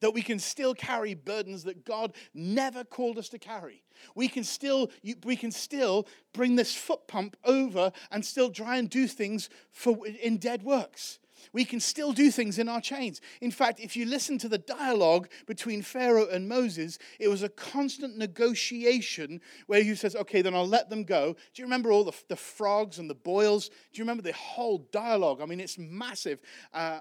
that 0.00 0.12
we 0.12 0.22
can 0.22 0.38
still 0.38 0.74
carry 0.74 1.14
burdens 1.14 1.64
that 1.64 1.84
God 1.84 2.14
never 2.34 2.84
called 2.84 3.18
us 3.18 3.28
to 3.30 3.38
carry. 3.38 3.82
We 4.14 4.28
can 4.28 4.44
still, 4.44 4.90
we 5.24 5.36
can 5.36 5.50
still 5.50 6.06
bring 6.32 6.56
this 6.56 6.74
foot 6.74 7.06
pump 7.06 7.36
over 7.44 7.92
and 8.10 8.24
still 8.24 8.50
try 8.50 8.76
and 8.76 8.88
do 8.88 9.06
things 9.06 9.50
for, 9.70 9.98
in 10.06 10.38
dead 10.38 10.62
works 10.62 11.18
we 11.52 11.64
can 11.64 11.80
still 11.80 12.12
do 12.12 12.30
things 12.30 12.58
in 12.58 12.68
our 12.68 12.80
chains. 12.80 13.20
In 13.40 13.50
fact, 13.50 13.80
if 13.80 13.96
you 13.96 14.06
listen 14.06 14.38
to 14.38 14.48
the 14.48 14.58
dialogue 14.58 15.28
between 15.46 15.82
Pharaoh 15.82 16.26
and 16.26 16.48
Moses, 16.48 16.98
it 17.18 17.28
was 17.28 17.42
a 17.42 17.48
constant 17.48 18.16
negotiation 18.16 19.40
where 19.66 19.82
he 19.82 19.94
says, 19.94 20.16
Okay, 20.16 20.42
then 20.42 20.54
I'll 20.54 20.66
let 20.66 20.90
them 20.90 21.04
go. 21.04 21.34
Do 21.54 21.62
you 21.62 21.64
remember 21.64 21.92
all 21.92 22.04
the, 22.04 22.12
the 22.28 22.36
frogs 22.36 22.98
and 22.98 23.08
the 23.08 23.14
boils? 23.14 23.68
Do 23.68 23.74
you 23.94 24.04
remember 24.04 24.22
the 24.22 24.32
whole 24.32 24.86
dialogue? 24.92 25.40
I 25.40 25.46
mean, 25.46 25.60
it's 25.60 25.78
massive. 25.78 26.40
Uh, 26.72 27.00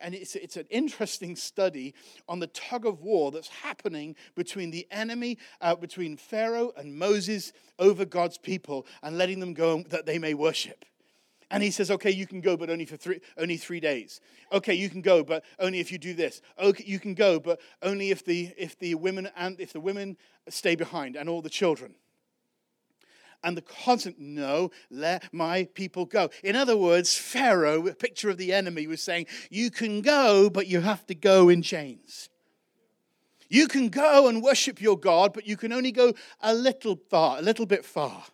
and 0.00 0.14
it's, 0.14 0.36
it's 0.36 0.56
an 0.56 0.66
interesting 0.70 1.36
study 1.36 1.94
on 2.28 2.38
the 2.38 2.46
tug 2.48 2.86
of 2.86 3.02
war 3.02 3.30
that's 3.30 3.48
happening 3.48 4.16
between 4.34 4.70
the 4.70 4.86
enemy, 4.90 5.38
uh, 5.60 5.74
between 5.74 6.16
Pharaoh 6.16 6.72
and 6.76 6.96
Moses 6.96 7.52
over 7.78 8.04
God's 8.04 8.38
people 8.38 8.86
and 9.02 9.18
letting 9.18 9.40
them 9.40 9.54
go 9.54 9.82
that 9.88 10.06
they 10.06 10.18
may 10.18 10.34
worship. 10.34 10.84
And 11.54 11.62
he 11.62 11.70
says, 11.70 11.88
okay, 11.92 12.10
you 12.10 12.26
can 12.26 12.40
go, 12.40 12.56
but 12.56 12.68
only 12.68 12.84
for 12.84 12.96
three, 12.96 13.20
only 13.38 13.56
three 13.56 13.78
days. 13.78 14.20
Okay, 14.50 14.74
you 14.74 14.90
can 14.90 15.02
go, 15.02 15.22
but 15.22 15.44
only 15.60 15.78
if 15.78 15.92
you 15.92 15.98
do 15.98 16.12
this. 16.12 16.42
Okay, 16.58 16.82
you 16.84 16.98
can 16.98 17.14
go, 17.14 17.38
but 17.38 17.60
only 17.80 18.10
if 18.10 18.24
the, 18.24 18.52
if 18.58 18.76
the 18.76 18.96
women 18.96 19.28
and 19.36 19.60
if 19.60 19.72
the 19.72 19.78
women 19.78 20.16
stay 20.48 20.74
behind 20.74 21.14
and 21.14 21.28
all 21.28 21.40
the 21.40 21.48
children. 21.48 21.94
And 23.44 23.56
the 23.56 23.62
constant, 23.62 24.18
no, 24.18 24.72
let 24.90 25.32
my 25.32 25.68
people 25.74 26.06
go. 26.06 26.30
In 26.42 26.56
other 26.56 26.76
words, 26.76 27.16
Pharaoh, 27.16 27.86
a 27.86 27.94
picture 27.94 28.30
of 28.30 28.36
the 28.36 28.52
enemy, 28.52 28.88
was 28.88 29.00
saying, 29.00 29.26
you 29.48 29.70
can 29.70 30.00
go, 30.00 30.50
but 30.50 30.66
you 30.66 30.80
have 30.80 31.06
to 31.06 31.14
go 31.14 31.48
in 31.48 31.62
chains. 31.62 32.30
You 33.48 33.68
can 33.68 33.90
go 33.90 34.26
and 34.26 34.42
worship 34.42 34.82
your 34.82 34.98
God, 34.98 35.32
but 35.32 35.46
you 35.46 35.56
can 35.56 35.72
only 35.72 35.92
go 35.92 36.14
a 36.40 36.52
little 36.52 36.98
far, 37.08 37.38
a 37.38 37.42
little 37.42 37.66
bit 37.66 37.84
far. 37.84 38.24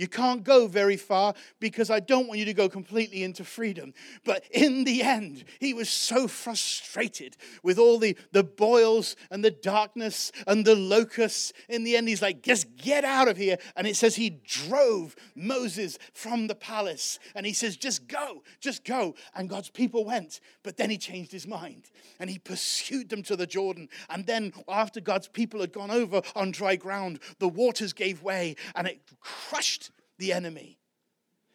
You 0.00 0.08
can't 0.08 0.42
go 0.42 0.66
very 0.66 0.96
far 0.96 1.34
because 1.58 1.90
I 1.90 2.00
don't 2.00 2.26
want 2.26 2.38
you 2.38 2.46
to 2.46 2.54
go 2.54 2.70
completely 2.70 3.22
into 3.22 3.44
freedom. 3.44 3.92
But 4.24 4.46
in 4.50 4.84
the 4.84 5.02
end, 5.02 5.44
he 5.58 5.74
was 5.74 5.90
so 5.90 6.26
frustrated 6.26 7.36
with 7.62 7.78
all 7.78 7.98
the, 7.98 8.16
the 8.32 8.42
boils 8.42 9.14
and 9.30 9.44
the 9.44 9.50
darkness 9.50 10.32
and 10.46 10.64
the 10.64 10.74
locusts. 10.74 11.52
In 11.68 11.84
the 11.84 11.98
end, 11.98 12.08
he's 12.08 12.22
like, 12.22 12.40
just 12.40 12.74
get 12.78 13.04
out 13.04 13.28
of 13.28 13.36
here. 13.36 13.58
And 13.76 13.86
it 13.86 13.94
says 13.94 14.16
he 14.16 14.30
drove 14.30 15.16
Moses 15.34 15.98
from 16.14 16.46
the 16.46 16.54
palace. 16.54 17.18
And 17.34 17.44
he 17.44 17.52
says, 17.52 17.76
just 17.76 18.08
go, 18.08 18.42
just 18.58 18.84
go. 18.84 19.14
And 19.34 19.50
God's 19.50 19.68
people 19.68 20.06
went. 20.06 20.40
But 20.62 20.78
then 20.78 20.88
he 20.88 20.96
changed 20.96 21.30
his 21.30 21.46
mind 21.46 21.90
and 22.18 22.30
he 22.30 22.38
pursued 22.38 23.10
them 23.10 23.22
to 23.24 23.36
the 23.36 23.46
Jordan. 23.46 23.90
And 24.08 24.26
then, 24.26 24.54
after 24.66 24.98
God's 24.98 25.28
people 25.28 25.60
had 25.60 25.74
gone 25.74 25.90
over 25.90 26.22
on 26.34 26.52
dry 26.52 26.76
ground, 26.76 27.20
the 27.38 27.48
waters 27.48 27.92
gave 27.92 28.22
way 28.22 28.56
and 28.74 28.86
it 28.86 29.02
crushed 29.20 29.89
the 30.20 30.32
enemy. 30.32 30.78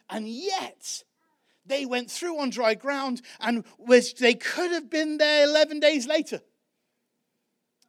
And 0.09 0.27
yet, 0.27 1.03
they 1.65 1.85
went 1.85 2.11
through 2.11 2.39
on 2.39 2.49
dry 2.49 2.73
ground, 2.73 3.21
and 3.39 3.63
which 3.79 4.15
they 4.15 4.33
could 4.33 4.71
have 4.71 4.89
been 4.89 5.17
there 5.17 5.45
11 5.45 5.79
days 5.79 6.05
later. 6.05 6.41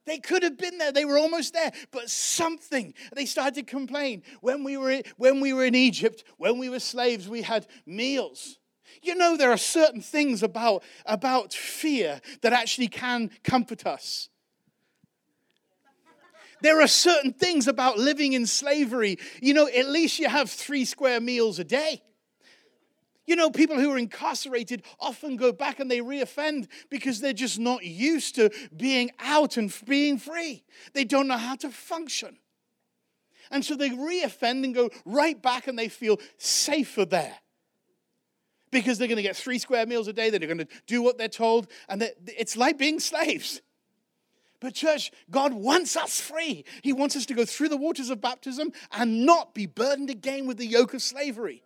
They 0.07 0.19
could 0.19 0.45
have 0.45 0.57
been 0.57 0.79
there. 0.79 0.93
They 0.93 1.05
were 1.05 1.19
almost 1.19 1.53
there. 1.53 1.73
But 1.91 2.09
something, 2.09 2.95
they 3.15 3.27
started 3.27 3.55
to 3.57 3.63
complain. 3.65 4.23
When 4.41 4.63
we 4.63 4.77
were, 4.77 5.03
when 5.17 5.41
we 5.41 5.53
were 5.53 5.65
in 5.65 5.75
Egypt, 5.75 6.23
when 6.37 6.59
we 6.59 6.69
were 6.69 6.79
slaves, 6.79 7.29
we 7.29 7.43
had 7.43 7.67
meals. 7.85 8.59
You 9.03 9.17
know, 9.17 9.37
there 9.37 9.51
are 9.51 9.59
certain 9.59 10.01
things 10.01 10.45
about, 10.45 10.85
about 11.05 11.53
fear 11.53 12.21
that 12.43 12.53
actually 12.53 12.89
can 12.89 13.31
comfort 13.43 13.85
us. 13.85 14.29
There 16.63 16.81
are 16.81 16.89
certain 16.89 17.33
things 17.33 17.69
about 17.69 17.99
living 17.99 18.33
in 18.33 18.47
slavery. 18.47 19.19
You 19.41 19.55
know, 19.55 19.69
at 19.69 19.89
least 19.89 20.19
you 20.19 20.29
have 20.29 20.51
three 20.51 20.85
square 20.85 21.21
meals 21.21 21.59
a 21.59 21.65
day. 21.65 22.03
You 23.27 23.35
know, 23.35 23.51
people 23.51 23.79
who 23.79 23.91
are 23.91 23.99
incarcerated 23.99 24.83
often 25.01 25.37
go 25.37 25.53
back 25.53 25.81
and 25.81 25.91
they 25.91 25.99
reoffend 25.99 26.69
because 26.91 27.21
they're 27.21 27.33
just 27.33 27.59
not 27.59 27.85
used 27.85 28.37
to 28.37 28.51
being 28.77 29.11
out 29.19 29.57
and 29.57 29.75
being 29.85 30.17
free. 30.17 30.65
They 30.95 31.05
don't 31.05 31.27
know 31.27 31.37
how 31.37 31.57
to 31.57 31.71
function. 31.71 32.39
And 33.51 33.65
so 33.65 33.75
they 33.77 33.91
reoffend 33.91 34.65
and 34.65 34.75
go 34.75 34.91
right 35.05 35.41
back 35.41 35.67
and 35.67 35.79
they 35.79 35.89
feel 35.89 36.21
safer 36.39 37.05
there 37.05 37.35
because 38.71 38.99
they're 38.99 39.09
going 39.09 39.17
to 39.17 39.23
get 39.23 39.37
three 39.37 39.59
square 39.59 39.87
meals 39.87 40.09
a 40.09 40.13
day, 40.13 40.31
they're 40.31 40.41
going 40.41 40.59
to 40.59 40.69
do 40.87 41.03
what 41.03 41.19
they're 41.19 41.29
told, 41.29 41.69
and 41.89 42.11
it's 42.27 42.57
like 42.57 42.77
being 42.77 43.01
slaves. 43.01 43.61
But, 44.67 44.75
church, 44.75 45.13
God 45.31 45.53
wants 45.53 45.97
us 45.97 46.21
free. 46.21 46.65
He 46.83 46.93
wants 46.93 47.15
us 47.15 47.25
to 47.27 47.35
go 47.35 47.45
through 47.45 47.69
the 47.69 47.77
waters 47.77 48.11
of 48.11 48.21
baptism 48.21 48.73
and 48.91 49.25
not 49.25 49.55
be 49.55 49.67
burdened 49.67 50.11
again 50.11 50.45
with 50.45 50.57
the 50.57 50.67
yoke 50.67 50.93
of 50.93 51.03
slavery. 51.03 51.63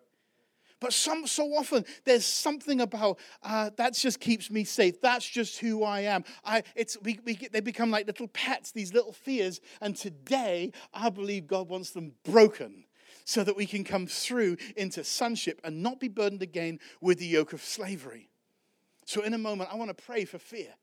But 0.80 0.92
some, 0.92 1.26
so 1.26 1.46
often 1.54 1.86
there's 2.04 2.26
something 2.26 2.82
about 2.82 3.18
uh, 3.42 3.70
that 3.78 3.94
just 3.94 4.20
keeps 4.20 4.50
me 4.50 4.64
safe. 4.64 5.00
That's 5.00 5.26
just 5.26 5.60
who 5.60 5.82
I 5.82 6.00
am. 6.00 6.24
I, 6.44 6.62
it's, 6.76 6.98
we, 7.00 7.18
we 7.24 7.36
get, 7.36 7.54
they 7.54 7.60
become 7.60 7.90
like 7.90 8.06
little 8.06 8.28
pets, 8.28 8.70
these 8.70 8.92
little 8.92 9.14
fears. 9.14 9.62
And 9.80 9.96
today, 9.96 10.70
I 10.92 11.08
believe 11.08 11.46
God 11.46 11.70
wants 11.70 11.92
them 11.92 12.12
broken 12.22 12.84
so 13.24 13.42
that 13.44 13.56
we 13.56 13.64
can 13.64 13.82
come 13.82 14.08
through 14.08 14.58
into 14.76 15.04
sonship 15.04 15.58
and 15.64 15.82
not 15.82 16.00
be 16.00 16.08
burdened 16.08 16.42
again 16.42 16.78
with 17.00 17.18
the 17.18 17.26
yoke 17.26 17.54
of 17.54 17.62
slavery. 17.62 18.28
So, 19.06 19.22
in 19.22 19.32
a 19.32 19.38
moment, 19.38 19.70
I 19.72 19.76
want 19.76 19.88
to 19.88 20.04
pray 20.04 20.26
for 20.26 20.38
fear. 20.38 20.74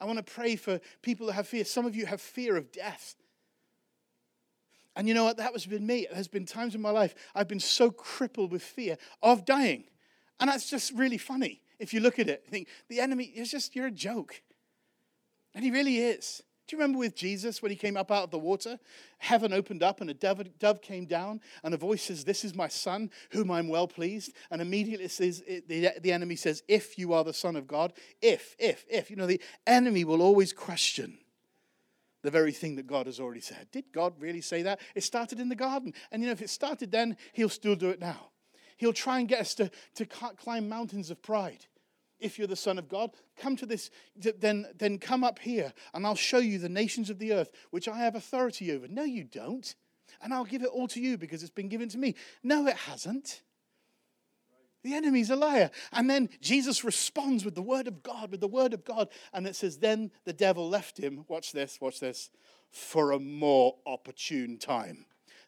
I 0.00 0.04
want 0.04 0.18
to 0.18 0.32
pray 0.32 0.56
for 0.56 0.80
people 1.02 1.26
that 1.26 1.34
have 1.34 1.48
fear. 1.48 1.64
Some 1.64 1.86
of 1.86 1.94
you 1.94 2.06
have 2.06 2.20
fear 2.20 2.56
of 2.56 2.72
death. 2.72 3.14
And 4.94 5.08
you 5.08 5.14
know 5.14 5.24
what? 5.24 5.38
That 5.38 5.52
has 5.52 5.66
been 5.66 5.86
me. 5.86 6.06
There's 6.12 6.28
been 6.28 6.46
times 6.46 6.74
in 6.74 6.82
my 6.82 6.90
life 6.90 7.14
I've 7.34 7.48
been 7.48 7.60
so 7.60 7.90
crippled 7.90 8.52
with 8.52 8.62
fear 8.62 8.98
of 9.22 9.44
dying. 9.44 9.84
And 10.38 10.48
that's 10.48 10.68
just 10.68 10.92
really 10.92 11.18
funny. 11.18 11.60
If 11.78 11.94
you 11.94 12.00
look 12.00 12.18
at 12.18 12.28
it, 12.28 12.44
think 12.46 12.68
the 12.88 13.00
enemy 13.00 13.24
is 13.24 13.50
just, 13.50 13.74
you're 13.74 13.86
a 13.86 13.90
joke. 13.90 14.42
And 15.54 15.64
he 15.64 15.70
really 15.70 15.98
is. 15.98 16.42
Do 16.66 16.76
you 16.76 16.80
remember 16.80 17.00
with 17.00 17.16
Jesus 17.16 17.60
when 17.60 17.70
he 17.70 17.76
came 17.76 17.96
up 17.96 18.10
out 18.10 18.24
of 18.24 18.30
the 18.30 18.38
water? 18.38 18.78
Heaven 19.18 19.52
opened 19.52 19.82
up 19.82 20.00
and 20.00 20.08
a 20.08 20.14
dove, 20.14 20.58
dove 20.58 20.80
came 20.80 21.06
down, 21.06 21.40
and 21.64 21.74
a 21.74 21.76
voice 21.76 22.02
says, 22.02 22.24
This 22.24 22.44
is 22.44 22.54
my 22.54 22.68
son, 22.68 23.10
whom 23.30 23.50
I'm 23.50 23.68
well 23.68 23.88
pleased. 23.88 24.32
And 24.50 24.62
immediately 24.62 25.08
says, 25.08 25.42
the, 25.66 25.90
the 26.00 26.12
enemy 26.12 26.36
says, 26.36 26.62
If 26.68 26.98
you 26.98 27.12
are 27.12 27.24
the 27.24 27.34
Son 27.34 27.56
of 27.56 27.66
God, 27.66 27.92
if, 28.20 28.54
if, 28.58 28.84
if. 28.88 29.10
You 29.10 29.16
know, 29.16 29.26
the 29.26 29.40
enemy 29.66 30.04
will 30.04 30.22
always 30.22 30.52
question 30.52 31.18
the 32.22 32.30
very 32.30 32.52
thing 32.52 32.76
that 32.76 32.86
God 32.86 33.06
has 33.06 33.18
already 33.18 33.40
said. 33.40 33.66
Did 33.72 33.86
God 33.92 34.14
really 34.20 34.40
say 34.40 34.62
that? 34.62 34.80
It 34.94 35.02
started 35.02 35.40
in 35.40 35.48
the 35.48 35.56
garden. 35.56 35.92
And 36.12 36.22
you 36.22 36.28
know, 36.28 36.32
if 36.32 36.42
it 36.42 36.50
started 36.50 36.92
then, 36.92 37.16
he'll 37.32 37.48
still 37.48 37.74
do 37.74 37.90
it 37.90 38.00
now. 38.00 38.30
He'll 38.76 38.92
try 38.92 39.18
and 39.18 39.28
get 39.28 39.40
us 39.40 39.54
to, 39.56 39.70
to 39.96 40.06
climb 40.06 40.68
mountains 40.68 41.10
of 41.10 41.22
pride. 41.22 41.66
If 42.22 42.38
you're 42.38 42.48
the 42.48 42.56
Son 42.56 42.78
of 42.78 42.88
God, 42.88 43.10
come 43.36 43.56
to 43.56 43.66
this, 43.66 43.90
then, 44.16 44.66
then 44.78 44.98
come 44.98 45.24
up 45.24 45.38
here 45.38 45.72
and 45.92 46.06
I'll 46.06 46.14
show 46.14 46.38
you 46.38 46.58
the 46.58 46.68
nations 46.68 47.10
of 47.10 47.18
the 47.18 47.32
earth, 47.32 47.50
which 47.70 47.88
I 47.88 47.98
have 47.98 48.14
authority 48.14 48.72
over. 48.72 48.86
No, 48.88 49.02
you 49.02 49.24
don't. 49.24 49.74
And 50.22 50.32
I'll 50.32 50.44
give 50.44 50.62
it 50.62 50.68
all 50.68 50.88
to 50.88 51.00
you 51.00 51.18
because 51.18 51.42
it's 51.42 51.50
been 51.50 51.68
given 51.68 51.88
to 51.90 51.98
me. 51.98 52.14
No, 52.42 52.66
it 52.66 52.76
hasn't. 52.76 53.42
The 54.82 54.94
enemy's 54.94 55.30
a 55.30 55.36
liar. 55.36 55.70
And 55.92 56.10
then 56.10 56.28
Jesus 56.40 56.84
responds 56.84 57.44
with 57.44 57.54
the 57.54 57.62
word 57.62 57.86
of 57.86 58.02
God, 58.02 58.30
with 58.30 58.40
the 58.40 58.48
word 58.48 58.74
of 58.74 58.84
God. 58.84 59.08
And 59.32 59.46
it 59.46 59.56
says, 59.56 59.78
Then 59.78 60.10
the 60.24 60.32
devil 60.32 60.68
left 60.68 60.98
him. 60.98 61.24
Watch 61.28 61.52
this, 61.52 61.80
watch 61.80 62.00
this. 62.00 62.30
For 62.70 63.12
a 63.12 63.18
more 63.18 63.76
opportune 63.86 64.58
time. 64.58 65.06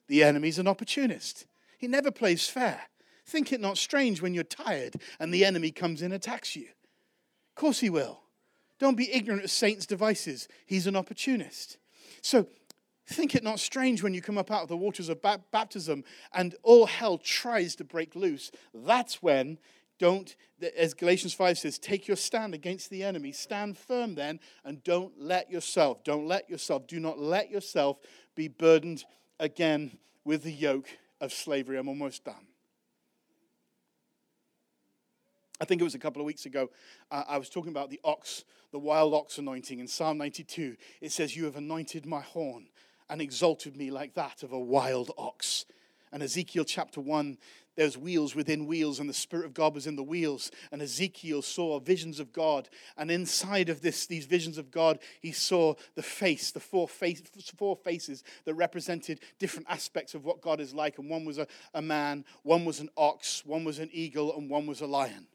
The 0.09 0.23
enemy's 0.23 0.59
an 0.59 0.69
opportunist. 0.69 1.47
He 1.79 1.89
never 1.89 2.11
plays 2.11 2.49
fair. 2.49 2.83
Think 3.27 3.53
it 3.53 3.61
not 3.61 3.79
strange 3.79 4.21
when 4.21 4.35
you're 4.35 4.45
tired 4.45 4.97
and 5.19 5.33
the 5.33 5.45
enemy 5.45 5.71
comes 5.71 6.03
and 6.03 6.13
attacks 6.13 6.55
you. 6.57 6.67
Of 6.67 7.55
course 7.57 7.81
he 7.81 7.91
will. 7.91 8.21
Don't 8.79 8.97
be 8.97 9.13
ignorant 9.13 9.45
of 9.45 9.51
Satan's 9.51 9.87
devices. 9.87 10.49
He's 10.67 10.87
an 10.87 10.97
opportunist. 10.97 11.79
So 12.21 12.49
Think 13.07 13.35
it 13.35 13.45
not 13.45 13.61
strange 13.61 14.03
when 14.03 14.15
you 14.15 14.23
come 14.23 14.39
up 14.39 14.51
out 14.51 14.63
of 14.63 14.69
the 14.69 14.77
waters 14.77 15.11
of 15.11 15.21
baptism 15.51 16.05
and 16.33 16.55
all 16.63 16.87
hell 16.87 17.19
tries 17.19 17.77
to 17.77 17.85
break 17.85 18.17
loose. 18.17 18.51
That's 18.73 19.23
when, 19.23 19.59
don't, 19.99 20.35
as 20.77 20.95
Galatians 20.95 21.35
5 21.35 21.59
says, 21.59 21.79
take 21.79 22.09
your 22.09 22.17
stand 22.17 22.55
against 22.55 22.89
the 22.89 23.03
enemy. 23.03 23.33
Stand 23.33 23.77
firm 23.77 24.15
then 24.15 24.41
and 24.65 24.83
don't 24.85 25.21
let 25.21 25.51
yourself, 25.51 26.03
don't 26.03 26.27
let 26.27 26.49
yourself, 26.49 26.87
do 26.87 26.99
not 26.99 27.19
let 27.19 27.51
yourself 27.51 27.99
be 28.35 28.49
burdened 28.49 29.05
again 29.39 29.99
with 30.25 30.43
the 30.43 30.53
yoke 30.53 30.89
of 31.21 31.31
slavery. 31.31 31.77
I'm 31.77 31.89
almost 31.89 32.25
done. 32.25 32.47
I 35.61 35.65
think 35.65 35.81
it 35.81 35.85
was 35.85 35.95
a 35.95 36.01
couple 36.01 36.21
of 36.21 36.27
weeks 36.27 36.47
ago, 36.47 36.71
uh, 37.11 37.25
I 37.29 37.39
was 37.39 37.49
talking 37.49 37.71
about 37.71 37.91
the 37.91 38.01
ox, 38.05 38.45
the 38.73 38.79
wild 38.79 39.15
ox 39.15 39.39
anointing 39.39 39.79
in 39.79 39.87
Psalm 39.87 40.19
92. 40.19 40.77
It 41.01 41.13
says, 41.13 41.37
You 41.37 41.45
have 41.45 41.57
anointed 41.57 42.07
my 42.07 42.21
horn 42.21 42.67
and 43.09 43.21
exalted 43.21 43.77
me 43.77 43.91
like 43.91 44.15
that 44.15 44.43
of 44.43 44.53
a 44.53 44.59
wild 44.59 45.13
ox. 45.17 45.65
And 46.13 46.23
Ezekiel 46.23 46.65
chapter 46.65 47.01
1, 47.01 47.39
there's 47.77 47.99
wheels 47.99 48.35
within 48.37 48.67
wheels, 48.67 49.01
and 49.01 49.09
the 49.09 49.15
Spirit 49.15 49.47
of 49.47 49.55
God 49.55 49.75
was 49.75 49.87
in 49.87 49.97
the 49.97 50.03
wheels. 50.03 50.51
And 50.71 50.81
Ezekiel 50.81 51.43
saw 51.43 51.81
visions 51.81 52.21
of 52.21 52.33
God. 52.33 52.69
And 52.97 53.11
inside 53.11 53.69
of 53.69 53.81
this, 53.81 54.07
these 54.07 54.27
visions 54.27 54.59
of 54.59 54.71
God, 54.71 54.99
he 55.21 55.33
saw 55.33 55.75
the 55.95 56.03
face, 56.03 56.51
the 56.51 56.61
four, 56.61 56.89
face, 56.89 57.23
four 57.57 57.77
faces 57.77 58.23
that 58.45 58.55
represented 58.55 59.21
different 59.39 59.69
aspects 59.69 60.15
of 60.15 60.25
what 60.25 60.41
God 60.41 60.61
is 60.61 60.73
like. 60.73 60.99
And 60.99 61.11
one 61.11 61.25
was 61.25 61.39
a, 61.39 61.47
a 61.75 61.83
man, 61.83 62.25
one 62.43 62.65
was 62.65 62.81
an 62.81 62.91
ox, 62.97 63.45
one 63.45 63.65
was 63.65 63.79
an 63.79 63.91
eagle, 63.93 64.37
and 64.37 64.49
one 64.49 64.67
was 64.67 64.81
a 64.81 64.87
lion. 64.87 65.27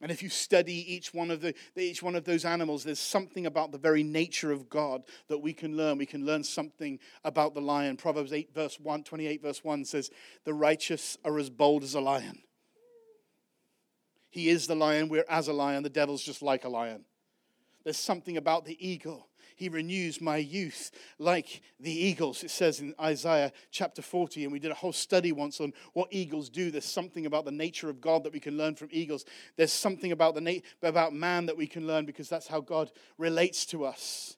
And 0.00 0.12
if 0.12 0.22
you 0.22 0.28
study 0.28 0.94
each 0.94 1.12
one 1.12 1.30
of 1.30 1.40
the 1.40 1.54
each 1.76 2.02
one 2.02 2.14
of 2.14 2.24
those 2.24 2.44
animals, 2.44 2.84
there's 2.84 3.00
something 3.00 3.46
about 3.46 3.72
the 3.72 3.78
very 3.78 4.04
nature 4.04 4.52
of 4.52 4.68
God 4.68 5.02
that 5.26 5.38
we 5.38 5.52
can 5.52 5.76
learn. 5.76 5.98
We 5.98 6.06
can 6.06 6.24
learn 6.24 6.44
something 6.44 7.00
about 7.24 7.54
the 7.54 7.60
lion. 7.60 7.96
Proverbs 7.96 8.32
8 8.32 8.54
verse 8.54 8.78
1, 8.78 9.02
28 9.02 9.42
verse 9.42 9.64
1 9.64 9.84
says, 9.84 10.10
"The 10.44 10.54
righteous 10.54 11.18
are 11.24 11.38
as 11.38 11.50
bold 11.50 11.82
as 11.82 11.94
a 11.94 12.00
lion." 12.00 12.42
He 14.30 14.50
is 14.50 14.66
the 14.66 14.76
lion, 14.76 15.08
we're 15.08 15.24
as 15.28 15.48
a 15.48 15.52
lion, 15.52 15.82
the 15.82 15.90
devil's 15.90 16.22
just 16.22 16.42
like 16.42 16.64
a 16.64 16.68
lion. 16.68 17.04
There's 17.82 17.96
something 17.96 18.36
about 18.36 18.66
the 18.66 18.76
eagle 18.86 19.28
he 19.58 19.68
renews 19.68 20.20
my 20.20 20.36
youth 20.36 20.92
like 21.18 21.62
the 21.80 21.92
eagles, 21.92 22.44
it 22.44 22.50
says 22.50 22.78
in 22.78 22.94
Isaiah 23.00 23.52
chapter 23.72 24.02
40. 24.02 24.44
And 24.44 24.52
we 24.52 24.60
did 24.60 24.70
a 24.70 24.74
whole 24.74 24.92
study 24.92 25.32
once 25.32 25.60
on 25.60 25.72
what 25.94 26.08
eagles 26.12 26.48
do. 26.48 26.70
There's 26.70 26.84
something 26.84 27.26
about 27.26 27.44
the 27.44 27.50
nature 27.50 27.90
of 27.90 28.00
God 28.00 28.22
that 28.22 28.32
we 28.32 28.38
can 28.38 28.56
learn 28.56 28.76
from 28.76 28.88
eagles. 28.92 29.24
There's 29.56 29.72
something 29.72 30.12
about, 30.12 30.36
the 30.36 30.62
about 30.80 31.12
man 31.12 31.46
that 31.46 31.56
we 31.56 31.66
can 31.66 31.88
learn 31.88 32.06
because 32.06 32.28
that's 32.28 32.46
how 32.46 32.60
God 32.60 32.92
relates 33.18 33.66
to 33.66 33.84
us 33.84 34.36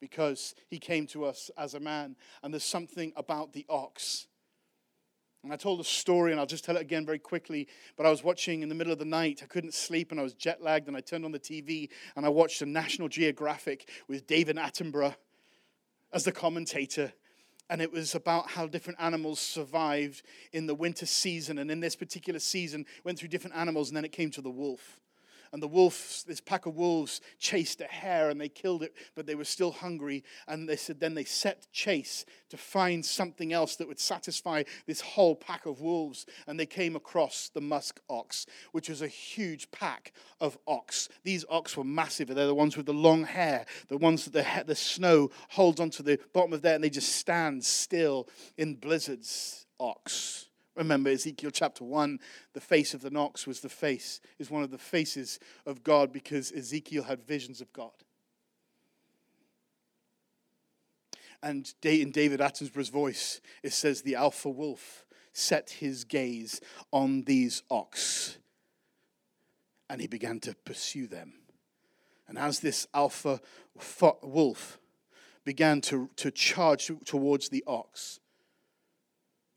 because 0.00 0.56
he 0.68 0.80
came 0.80 1.06
to 1.06 1.24
us 1.24 1.48
as 1.56 1.74
a 1.74 1.80
man. 1.80 2.16
And 2.42 2.52
there's 2.52 2.64
something 2.64 3.12
about 3.14 3.52
the 3.52 3.64
ox 3.68 4.26
and 5.42 5.52
I 5.52 5.56
told 5.56 5.80
a 5.80 5.84
story, 5.84 6.30
and 6.30 6.38
I'll 6.38 6.46
just 6.46 6.64
tell 6.64 6.76
it 6.76 6.82
again 6.82 7.04
very 7.04 7.18
quickly. 7.18 7.66
But 7.96 8.06
I 8.06 8.10
was 8.10 8.22
watching 8.22 8.62
in 8.62 8.68
the 8.68 8.74
middle 8.74 8.92
of 8.92 8.98
the 9.00 9.04
night. 9.04 9.40
I 9.42 9.46
couldn't 9.46 9.74
sleep, 9.74 10.12
and 10.12 10.20
I 10.20 10.22
was 10.22 10.34
jet 10.34 10.62
lagged. 10.62 10.86
And 10.86 10.96
I 10.96 11.00
turned 11.00 11.24
on 11.24 11.32
the 11.32 11.40
TV, 11.40 11.88
and 12.14 12.24
I 12.24 12.28
watched 12.28 12.62
a 12.62 12.66
National 12.66 13.08
Geographic 13.08 13.88
with 14.06 14.26
David 14.26 14.56
Attenborough 14.56 15.16
as 16.12 16.24
the 16.24 16.32
commentator. 16.32 17.12
and 17.70 17.80
it 17.80 17.90
was 17.90 18.14
about 18.14 18.50
how 18.50 18.66
different 18.66 19.00
animals 19.00 19.40
survived 19.40 20.22
in 20.52 20.66
the 20.66 20.74
winter 20.74 21.06
season. 21.06 21.58
And 21.58 21.70
in 21.70 21.80
this 21.80 21.96
particular 21.96 22.38
season, 22.38 22.84
went 23.02 23.18
through 23.18 23.30
different 23.30 23.56
animals, 23.56 23.88
and 23.88 23.96
then 23.96 24.04
it 24.04 24.12
came 24.12 24.30
to 24.32 24.42
the 24.42 24.50
wolf. 24.50 25.00
And 25.52 25.62
the 25.62 25.68
wolves, 25.68 26.24
this 26.26 26.40
pack 26.40 26.64
of 26.66 26.76
wolves, 26.76 27.20
chased 27.38 27.80
a 27.80 27.84
hare 27.84 28.30
and 28.30 28.40
they 28.40 28.48
killed 28.48 28.82
it, 28.82 28.94
but 29.14 29.26
they 29.26 29.34
were 29.34 29.44
still 29.44 29.72
hungry. 29.72 30.24
And 30.48 30.68
they 30.68 30.76
said 30.76 30.98
then 30.98 31.14
they 31.14 31.24
set 31.24 31.66
chase 31.72 32.24
to 32.48 32.56
find 32.56 33.04
something 33.04 33.52
else 33.52 33.76
that 33.76 33.86
would 33.88 34.00
satisfy 34.00 34.62
this 34.86 35.02
whole 35.02 35.36
pack 35.36 35.66
of 35.66 35.80
wolves. 35.80 36.24
And 36.46 36.58
they 36.58 36.66
came 36.66 36.96
across 36.96 37.50
the 37.52 37.60
musk 37.60 38.00
ox, 38.08 38.46
which 38.72 38.88
was 38.88 39.02
a 39.02 39.08
huge 39.08 39.70
pack 39.70 40.12
of 40.40 40.56
ox. 40.66 41.08
These 41.22 41.44
ox 41.50 41.76
were 41.76 41.84
massive. 41.84 42.28
They're 42.28 42.46
the 42.46 42.54
ones 42.54 42.76
with 42.76 42.86
the 42.86 42.94
long 42.94 43.24
hair, 43.24 43.66
the 43.88 43.98
ones 43.98 44.24
that 44.24 44.32
the, 44.32 44.64
the 44.64 44.74
snow 44.74 45.30
holds 45.50 45.80
onto 45.80 46.02
the 46.02 46.18
bottom 46.32 46.52
of 46.52 46.62
there, 46.62 46.74
and 46.74 46.84
they 46.84 46.90
just 46.90 47.16
stand 47.16 47.64
still 47.64 48.28
in 48.56 48.76
blizzards. 48.76 49.66
Ox. 49.80 50.46
Remember 50.74 51.10
Ezekiel 51.10 51.50
chapter 51.50 51.84
1, 51.84 52.18
the 52.54 52.60
face 52.60 52.94
of 52.94 53.02
the 53.02 53.14
ox 53.16 53.46
was 53.46 53.60
the 53.60 53.68
face, 53.68 54.20
is 54.38 54.50
one 54.50 54.62
of 54.62 54.70
the 54.70 54.78
faces 54.78 55.38
of 55.66 55.84
God 55.84 56.12
because 56.12 56.50
Ezekiel 56.52 57.04
had 57.04 57.22
visions 57.22 57.60
of 57.60 57.72
God. 57.72 57.92
And 61.42 61.72
in 61.82 62.10
David 62.12 62.40
Attenborough's 62.40 62.88
voice, 62.88 63.40
it 63.62 63.72
says, 63.72 64.02
The 64.02 64.14
alpha 64.14 64.48
wolf 64.48 65.04
set 65.32 65.70
his 65.70 66.04
gaze 66.04 66.60
on 66.92 67.22
these 67.22 67.62
ox 67.70 68.38
and 69.92 70.00
he 70.00 70.06
began 70.06 70.40
to 70.40 70.54
pursue 70.64 71.06
them. 71.06 71.34
And 72.26 72.38
as 72.38 72.60
this 72.60 72.86
alpha 72.94 73.42
wolf 74.22 74.78
began 75.44 75.82
to, 75.82 76.08
to 76.16 76.30
charge 76.30 76.90
towards 77.04 77.50
the 77.50 77.62
ox, 77.66 78.18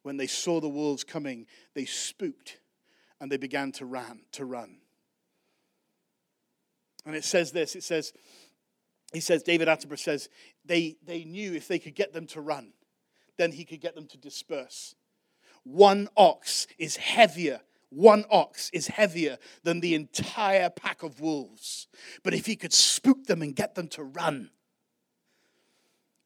when 0.06 0.18
they 0.18 0.28
saw 0.28 0.60
the 0.62 0.70
wolves 0.70 1.04
coming, 1.04 1.48
they 1.74 1.86
spooked 1.86 2.60
and 3.20 3.32
they 3.32 3.38
began 3.38 3.72
to 3.72 3.86
run, 3.88 4.22
to 4.34 4.46
run. 4.46 4.78
And 7.08 7.16
it 7.16 7.26
says 7.26 7.52
this, 7.52 7.76
it 7.76 7.84
says, 7.84 8.14
he 9.12 9.20
says, 9.20 9.42
David 9.42 9.68
Attenborough 9.68 9.98
says, 9.98 10.30
they, 10.64 10.98
they 11.04 11.24
knew 11.24 11.56
if 11.56 11.68
they 11.68 11.80
could 11.80 11.96
get 11.96 12.14
them 12.14 12.28
to 12.28 12.42
run, 12.42 12.74
then 13.38 13.52
he 13.52 13.66
could 13.66 13.82
get 13.82 13.96
them 13.96 14.06
to 14.08 14.18
disperse. 14.18 14.94
One 15.64 16.08
ox 16.16 16.68
is 16.78 16.98
heavier 16.98 17.62
one 17.90 18.26
ox 18.30 18.70
is 18.74 18.88
heavier 18.88 19.38
than 19.64 19.80
the 19.80 19.96
entire 19.96 20.70
pack 20.70 21.02
of 21.02 21.22
wolves. 21.22 21.88
But 22.24 22.34
if 22.34 22.46
he 22.46 22.58
could 22.58 22.74
spook 22.74 23.26
them 23.26 23.42
and 23.42 23.56
get 23.56 23.76
them 23.76 23.88
to 23.90 24.04
run, 24.04 24.50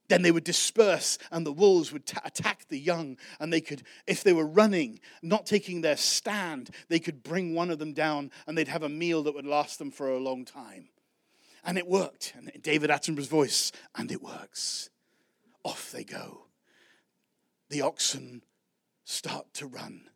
then 0.10 0.24
they 0.24 0.32
would 0.32 0.44
disperse 0.44 1.18
and 1.32 1.46
the 1.46 1.54
wolves 1.54 1.94
would 1.94 2.06
t- 2.06 2.18
attack 2.26 2.68
the 2.68 2.80
young. 2.80 3.18
And 3.40 3.54
they 3.54 3.62
could 3.62 3.84
if 4.06 4.24
they 4.24 4.34
were 4.34 4.46
running 4.46 5.00
not 5.22 5.46
taking 5.46 5.82
their 5.82 5.98
stand 5.98 6.72
they 6.90 7.00
could 7.00 7.24
bring 7.24 7.56
one 7.56 7.70
of 7.70 7.80
them 7.80 7.94
down 7.94 8.32
and 8.46 8.58
they'd 8.58 8.68
have 8.68 8.84
a 8.84 8.90
meal 8.90 9.24
that 9.24 9.36
would 9.36 9.46
last 9.46 9.80
them 9.80 9.92
for 9.92 10.10
a 10.10 10.20
long 10.20 10.44
time. 10.44 10.90
And 11.64 11.78
it 11.78 11.88
worked. 11.88 12.34
And 12.36 12.52
david 12.62 12.90
attenborough's 12.90 13.28
voice 13.28 13.72
and 13.96 14.12
it 14.12 14.22
works. 14.22 14.90
Off 15.64 15.92
they 15.92 16.04
go. 16.04 16.48
The 17.70 17.82
oxen 17.82 18.44
start 19.06 19.54
to 19.56 19.68
run 19.68 20.10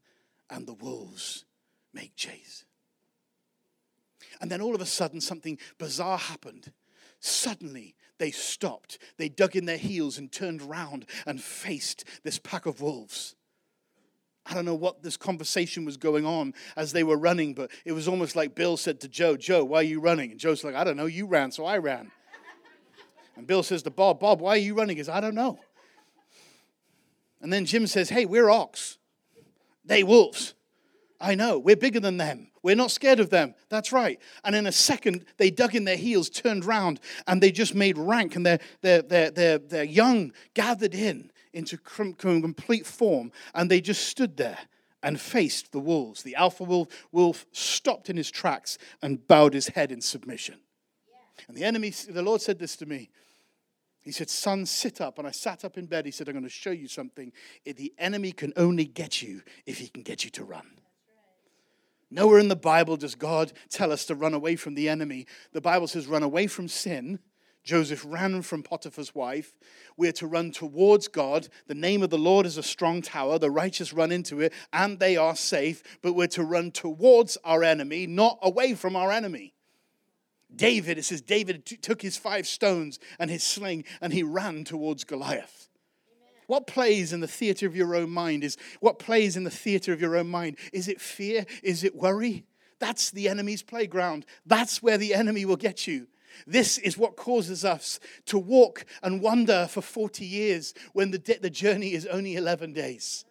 and 0.50 0.68
the 0.68 0.74
wolves 0.74 1.46
make 1.94 2.16
chase. 2.16 2.66
And 4.42 4.52
then 4.52 4.62
all 4.62 4.76
of 4.76 4.82
a 4.82 4.86
sudden 4.86 5.22
something 5.22 5.60
bizarre 5.78 6.18
happened. 6.18 6.72
Suddenly 7.20 7.96
they 8.20 8.32
stopped. 8.32 9.00
They 9.18 9.30
dug 9.30 9.56
in 9.56 9.66
their 9.66 9.78
heels 9.78 10.18
and 10.18 10.32
turned 10.32 10.62
round 10.62 11.06
and 11.26 11.42
faced 11.42 12.06
this 12.24 12.40
pack 12.40 12.66
of 12.66 12.82
wolves. 12.82 13.36
I 14.46 14.54
don't 14.54 14.66
know 14.66 14.76
what 14.76 15.04
this 15.04 15.16
conversation 15.16 15.86
was 15.86 15.96
going 15.96 16.26
on 16.26 16.54
as 16.76 16.92
they 16.92 17.04
were 17.04 17.18
running, 17.18 17.54
but 17.54 17.72
it 17.86 17.94
was 17.94 18.08
almost 18.08 18.36
like 18.36 18.56
Bill 18.56 18.76
said 18.76 19.00
to 19.02 19.08
Joe, 19.08 19.38
Joe, 19.38 19.64
why 19.64 19.80
are 19.80 19.84
you 19.84 20.02
running? 20.02 20.32
And 20.32 20.40
Joe's 20.40 20.64
like, 20.64 20.76
I 20.76 20.84
don't 20.84 20.98
know, 20.98 21.06
you 21.06 21.26
ran, 21.26 21.52
so 21.52 21.66
I 21.66 21.78
ran. 21.78 22.12
And 23.36 23.48
Bill 23.48 23.64
says 23.64 23.84
to 23.84 23.90
Bob, 23.90 24.20
Bob, 24.20 24.42
why 24.42 24.52
are 24.52 24.58
you 24.58 24.76
running? 24.76 24.98
He 24.98 25.10
I 25.10 25.22
don't 25.22 25.36
know. 25.36 25.60
And 27.42 27.52
then 27.52 27.66
Jim 27.66 27.88
says, 27.88 28.10
Hey, 28.10 28.26
we're 28.26 28.50
ox. 28.50 28.98
They 29.84 30.04
wolves. 30.04 30.54
I 31.20 31.36
know, 31.36 31.60
we're 31.60 31.76
bigger 31.76 32.00
than 32.00 32.18
them. 32.18 32.50
We're 32.64 32.76
not 32.76 32.92
scared 32.92 33.20
of 33.20 33.30
them. 33.30 33.56
That's 33.70 33.92
right. 33.92 34.20
And 34.44 34.56
in 34.56 34.68
a 34.68 34.72
second, 34.72 35.26
they 35.38 35.50
dug 35.50 35.76
in 35.76 35.86
their 35.86 35.98
heels, 35.98 36.30
turned 36.30 36.66
round, 36.66 37.00
and 37.28 37.42
they 37.42 37.52
just 37.52 37.76
made 37.76 37.98
rank, 37.98 38.36
and 38.36 38.46
their, 38.46 38.60
their, 38.82 39.02
their, 39.02 39.32
their, 39.32 39.58
their 39.58 39.84
young 39.84 40.34
gathered 40.54 40.96
in 40.96 41.32
into 41.54 41.78
complete 41.78 42.86
form, 42.86 43.32
and 43.54 43.70
they 43.70 43.80
just 43.80 44.08
stood 44.08 44.38
there 44.38 44.58
and 45.04 45.20
faced 45.20 45.72
the 45.72 45.80
wolves. 45.80 46.24
The 46.24 46.36
alpha 46.36 46.64
wolf, 46.64 46.88
wolf 47.12 47.46
stopped 47.52 48.10
in 48.10 48.18
his 48.18 48.32
tracks 48.32 48.78
and 49.02 49.26
bowed 49.28 49.54
his 49.54 49.68
head 49.68 49.92
in 49.92 50.02
submission. 50.02 50.56
Yeah. 51.08 51.46
And 51.50 51.58
the 51.58 51.64
enemy, 51.66 51.92
the 52.10 52.24
Lord 52.24 52.42
said 52.42 52.58
this 52.58 52.76
to 52.78 52.86
me. 52.86 53.10
He 54.02 54.12
said, 54.12 54.30
Son, 54.30 54.66
sit 54.66 55.00
up. 55.00 55.18
And 55.18 55.28
I 55.28 55.32
sat 55.32 55.64
up 55.64 55.78
in 55.78 55.86
bed. 55.86 56.06
He 56.06 56.12
said, 56.12 56.28
I'm 56.28 56.34
going 56.34 56.44
to 56.44 56.50
show 56.50 56.72
you 56.72 56.88
something. 56.88 57.32
The 57.66 57.94
enemy 57.98 58.32
can 58.32 58.54
only 58.58 58.86
get 58.86 59.22
you 59.22 59.42
if 59.66 59.78
he 59.78 59.88
can 59.88 60.04
get 60.04 60.24
you 60.24 60.30
to 60.32 60.44
run. 60.44 60.68
Nowhere 62.14 62.38
in 62.38 62.48
the 62.48 62.56
Bible 62.56 62.96
does 62.96 63.16
God 63.16 63.52
tell 63.70 63.92
us 63.92 64.06
to 64.06 64.14
run 64.14 64.36
away 64.36 64.56
from 64.56 64.76
the 64.76 64.88
enemy. 64.88 65.26
The 65.52 65.62
Bible 65.62 65.88
says, 65.88 66.06
run 66.06 66.22
away 66.22 66.46
from 66.46 66.68
sin. 66.68 67.18
Joseph 67.64 68.06
ran 68.08 68.44
from 68.44 68.62
Potiphar's 68.62 69.16
wife. 69.16 69.54
We're 69.98 70.12
to 70.14 70.28
run 70.28 70.52
towards 70.52 71.08
God. 71.08 71.48
The 71.66 71.74
name 71.74 72.04
of 72.04 72.12
the 72.12 72.20
Lord 72.20 72.46
is 72.46 72.58
a 72.58 72.62
strong 72.62 73.02
tower. 73.02 73.40
The 73.40 73.50
righteous 73.50 73.94
run 73.94 74.12
into 74.12 74.42
it 74.42 74.54
and 74.72 75.00
they 75.00 75.18
are 75.18 75.36
safe. 75.36 75.82
But 76.04 76.14
we're 76.14 76.28
to 76.28 76.44
run 76.44 76.70
towards 76.70 77.36
our 77.44 77.64
enemy, 77.64 78.06
not 78.06 78.38
away 78.44 78.76
from 78.76 78.96
our 78.96 79.12
enemy. 79.12 79.56
David, 80.56 81.00
it 81.00 81.06
says, 81.06 81.22
David 81.22 81.66
t- 81.66 81.78
took 81.78 82.04
his 82.04 82.16
five 82.16 82.46
stones 82.46 83.00
and 83.18 83.32
his 83.32 83.42
sling 83.42 83.86
and 84.02 84.14
he 84.14 84.22
ran 84.22 84.66
towards 84.66 85.04
Goliath. 85.04 85.68
What 86.48 86.68
plays 86.68 87.14
in 87.14 87.20
the 87.20 87.28
theater 87.28 87.68
of 87.68 87.76
your 87.76 87.96
own 87.96 88.10
mind 88.10 88.44
is 88.44 88.58
what 88.80 89.00
plays 89.00 89.38
in 89.38 89.44
the 89.44 89.50
theater 89.50 89.94
of 89.94 90.02
your 90.02 90.16
own 90.16 90.30
mind? 90.30 90.58
Is 90.72 90.88
it 90.88 91.02
fear? 91.02 91.46
Is 91.62 91.84
it 91.84 91.96
worry? 91.96 92.46
That's 92.80 93.12
the 93.12 93.30
enemy's 93.30 93.64
playground. 93.64 94.26
That's 94.46 94.84
where 94.84 94.98
the 94.98 95.14
enemy 95.14 95.46
will 95.46 95.56
get 95.56 95.88
you. 95.88 96.08
This 96.48 96.78
is 96.78 96.98
what 96.98 97.16
causes 97.16 97.64
us 97.64 98.00
to 98.26 98.40
walk 98.40 98.86
and 99.02 99.22
wander 99.22 99.68
for 99.70 99.82
40 99.82 100.26
years 100.26 100.74
when 100.94 101.12
the, 101.12 101.40
the 101.42 101.50
journey 101.50 101.94
is 101.94 102.06
only 102.08 102.36
11 102.36 102.74
days. 102.74 103.26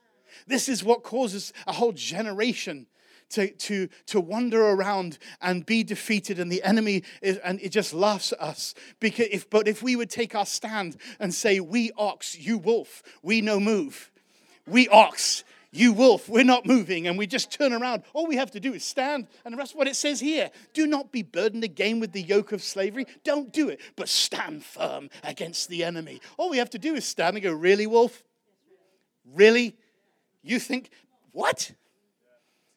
This 0.46 0.68
is 0.68 0.83
what 0.83 1.03
causes 1.03 1.53
a 1.66 1.72
whole 1.72 1.92
generation 1.92 2.87
to, 3.33 3.51
to, 3.51 3.88
to 4.07 4.21
wander 4.21 4.62
around 4.62 5.18
and 5.40 5.66
be 5.66 5.83
defeated, 5.83 6.38
and 6.38 6.51
the 6.51 6.62
enemy 6.62 7.03
is, 7.21 7.38
and 7.38 7.61
it 7.61 7.71
just 7.71 7.92
laughs 7.92 8.33
at 8.33 8.40
us. 8.40 8.75
Because 9.01 9.29
if, 9.31 9.51
but 9.51 9.68
if 9.68 9.83
we 9.83 9.97
would 9.97 10.11
take 10.11 10.35
our 10.35 10.47
stand 10.47 10.97
and 11.18 11.35
say, 11.35 11.61
We 11.61 11.90
ox, 11.97 12.38
you 12.38 12.59
wolf, 12.59 13.03
we 13.23 13.40
no 13.40 13.61
move. 13.61 14.11
We 14.66 14.88
ox, 14.88 15.45
you 15.73 15.92
wolf, 15.92 16.29
we're 16.29 16.45
not 16.45 16.66
moving, 16.66 17.09
and 17.09 17.16
we 17.16 17.27
just 17.27 17.51
turn 17.51 17.73
around. 17.73 18.03
All 18.12 18.27
we 18.27 18.37
have 18.37 18.51
to 18.53 18.61
do 18.61 18.75
is 18.75 18.85
stand, 18.85 19.27
and 19.45 19.59
that's 19.59 19.75
what 19.75 19.88
it 19.88 19.97
says 19.97 20.21
here. 20.21 20.51
Do 20.75 20.87
not 20.87 21.11
be 21.11 21.23
burdened 21.23 21.64
again 21.64 21.99
with 21.99 22.12
the 22.12 22.23
yoke 22.23 22.53
of 22.53 22.62
slavery. 22.62 23.07
Don't 23.25 23.53
do 23.53 23.71
it, 23.71 23.81
but 23.97 24.09
stand 24.09 24.64
firm 24.64 25.09
against 25.25 25.68
the 25.68 25.83
enemy. 25.83 26.21
All 26.37 26.51
we 26.51 26.59
have 26.59 26.71
to 26.71 26.79
do 26.79 26.95
is 26.95 27.07
stand 27.07 27.37
and 27.37 27.42
go, 27.42 27.53
Really, 27.53 27.87
wolf? 27.87 28.23
Really? 29.35 29.77
You 30.42 30.59
think, 30.59 30.90
what? 31.33 31.73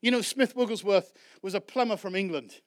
You 0.06 0.12
know, 0.12 0.22
Smith 0.22 0.56
Wigglesworth 0.56 1.14
was 1.42 1.56
a 1.56 1.60
plumber 1.60 1.98
from 1.98 2.16
England. 2.16 2.62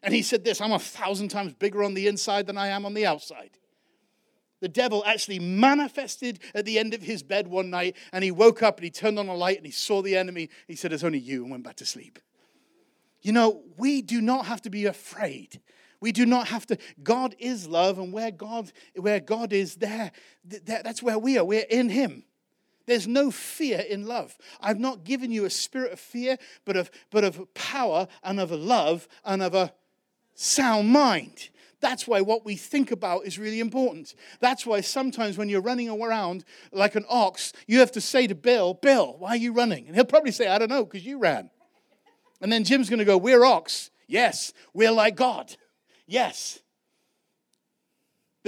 And 0.00 0.14
he 0.14 0.22
said 0.22 0.44
this 0.44 0.60
I'm 0.60 0.70
a 0.70 0.78
thousand 0.78 1.26
times 1.26 1.52
bigger 1.52 1.82
on 1.82 1.94
the 1.94 2.06
inside 2.06 2.46
than 2.46 2.56
I 2.56 2.68
am 2.68 2.86
on 2.86 2.94
the 2.94 3.04
outside. 3.04 3.58
The 4.60 4.68
devil 4.68 5.02
actually 5.04 5.40
manifested 5.40 6.38
at 6.54 6.66
the 6.66 6.78
end 6.78 6.94
of 6.94 7.02
his 7.02 7.24
bed 7.24 7.48
one 7.48 7.68
night, 7.68 7.96
and 8.12 8.22
he 8.22 8.30
woke 8.30 8.62
up 8.62 8.76
and 8.76 8.84
he 8.84 8.92
turned 8.92 9.18
on 9.18 9.26
a 9.26 9.34
light 9.34 9.56
and 9.56 9.66
he 9.66 9.72
saw 9.72 10.02
the 10.02 10.16
enemy. 10.16 10.50
He 10.68 10.76
said, 10.76 10.92
It's 10.92 11.02
only 11.02 11.18
you, 11.18 11.42
and 11.42 11.50
went 11.50 11.64
back 11.64 11.74
to 11.76 11.84
sleep. 11.84 12.20
You 13.22 13.32
know, 13.32 13.64
we 13.76 14.00
do 14.00 14.20
not 14.20 14.46
have 14.46 14.62
to 14.62 14.70
be 14.70 14.84
afraid. 14.84 15.60
We 16.00 16.12
do 16.12 16.26
not 16.26 16.46
have 16.46 16.64
to. 16.66 16.78
God 17.02 17.34
is 17.40 17.66
love, 17.66 17.98
and 17.98 18.12
where 18.12 18.30
God, 18.30 18.70
where 18.94 19.18
God 19.18 19.52
is, 19.52 19.74
there, 19.74 20.12
that's 20.44 21.02
where 21.02 21.18
we 21.18 21.38
are. 21.38 21.44
We're 21.44 21.66
in 21.68 21.88
Him. 21.88 22.22
There's 22.88 23.06
no 23.06 23.30
fear 23.30 23.80
in 23.80 24.06
love. 24.06 24.36
I've 24.62 24.80
not 24.80 25.04
given 25.04 25.30
you 25.30 25.44
a 25.44 25.50
spirit 25.50 25.92
of 25.92 26.00
fear, 26.00 26.38
but 26.64 26.74
of, 26.74 26.90
but 27.10 27.22
of 27.22 27.52
power 27.52 28.08
and 28.24 28.40
of 28.40 28.50
love 28.50 29.06
and 29.26 29.42
of 29.42 29.54
a 29.54 29.74
sound 30.34 30.88
mind. 30.88 31.50
That's 31.80 32.08
why 32.08 32.22
what 32.22 32.46
we 32.46 32.56
think 32.56 32.90
about 32.90 33.26
is 33.26 33.38
really 33.38 33.60
important. 33.60 34.14
That's 34.40 34.64
why 34.64 34.80
sometimes 34.80 35.36
when 35.36 35.50
you're 35.50 35.60
running 35.60 35.90
around 35.90 36.46
like 36.72 36.94
an 36.94 37.04
ox, 37.10 37.52
you 37.66 37.80
have 37.80 37.92
to 37.92 38.00
say 38.00 38.26
to 38.26 38.34
Bill, 38.34 38.72
Bill, 38.72 39.16
why 39.18 39.30
are 39.30 39.36
you 39.36 39.52
running? 39.52 39.86
And 39.86 39.94
he'll 39.94 40.06
probably 40.06 40.32
say, 40.32 40.48
I 40.48 40.58
don't 40.58 40.70
know, 40.70 40.84
because 40.84 41.04
you 41.04 41.18
ran. 41.18 41.50
And 42.40 42.50
then 42.50 42.64
Jim's 42.64 42.88
going 42.88 43.00
to 43.00 43.04
go, 43.04 43.18
We're 43.18 43.44
ox. 43.44 43.90
Yes. 44.06 44.54
We're 44.72 44.92
like 44.92 45.14
God. 45.14 45.54
Yes. 46.06 46.60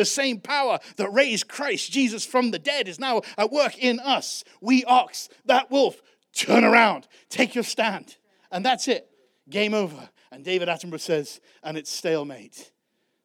The 0.00 0.06
same 0.06 0.40
power 0.40 0.78
that 0.96 1.12
raised 1.12 1.46
Christ 1.46 1.92
Jesus 1.92 2.24
from 2.24 2.52
the 2.52 2.58
dead 2.58 2.88
is 2.88 2.98
now 2.98 3.20
at 3.36 3.52
work 3.52 3.76
in 3.76 4.00
us. 4.00 4.44
We 4.62 4.82
ox, 4.84 5.28
that 5.44 5.70
wolf, 5.70 6.00
turn 6.32 6.64
around, 6.64 7.06
take 7.28 7.54
your 7.54 7.64
stand. 7.64 8.16
And 8.50 8.64
that's 8.64 8.88
it. 8.88 9.10
Game 9.50 9.74
over. 9.74 10.08
And 10.32 10.42
David 10.42 10.68
Attenborough 10.68 11.00
says, 11.00 11.42
and 11.62 11.76
it's 11.76 11.90
stalemate. 11.90 12.72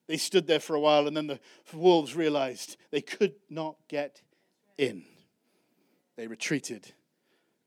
They 0.07 0.17
stood 0.17 0.47
there 0.47 0.59
for 0.59 0.75
a 0.75 0.79
while, 0.81 1.07
and 1.07 1.15
then 1.15 1.27
the 1.27 1.39
wolves 1.71 2.13
realized 2.13 2.75
they 2.91 2.99
could 2.99 3.35
not 3.49 3.77
get 3.87 4.21
in. 4.77 5.05
They 6.17 6.27
retreated, 6.27 6.91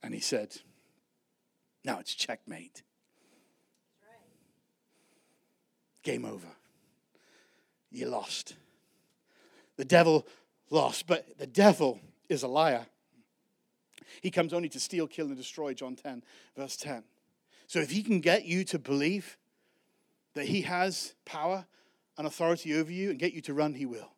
and 0.03 0.13
he 0.13 0.21
said, 0.21 0.55
Now 1.83 1.99
it's 1.99 2.15
checkmate. 2.15 2.83
Game 6.03 6.27
over. 6.27 6.49
You 7.91 8.11
lost. 8.11 8.55
The 9.79 9.87
devil 9.87 10.27
lost, 10.69 11.07
but 11.07 11.39
the 11.39 11.47
devil 11.47 12.01
is 12.29 12.43
a 12.43 12.49
liar. 12.49 12.87
He 14.21 14.31
comes 14.31 14.53
only 14.53 14.69
to 14.71 14.81
steal, 14.81 15.07
kill, 15.07 15.27
and 15.27 15.37
destroy, 15.37 15.73
John 15.73 15.97
10, 15.97 16.23
verse 16.57 16.77
10. 16.77 17.05
So 17.67 17.79
if 17.79 17.91
he 17.91 18.03
can 18.03 18.21
get 18.21 18.45
you 18.45 18.65
to 18.65 18.79
believe 18.79 19.39
that 20.35 20.47
he 20.47 20.63
has 20.63 21.15
power 21.25 21.67
and 22.17 22.27
authority 22.27 22.79
over 22.79 22.93
you 22.93 23.11
and 23.11 23.19
get 23.19 23.33
you 23.33 23.41
to 23.43 23.55
run, 23.55 23.75
he 23.75 23.87
will. 23.87 24.13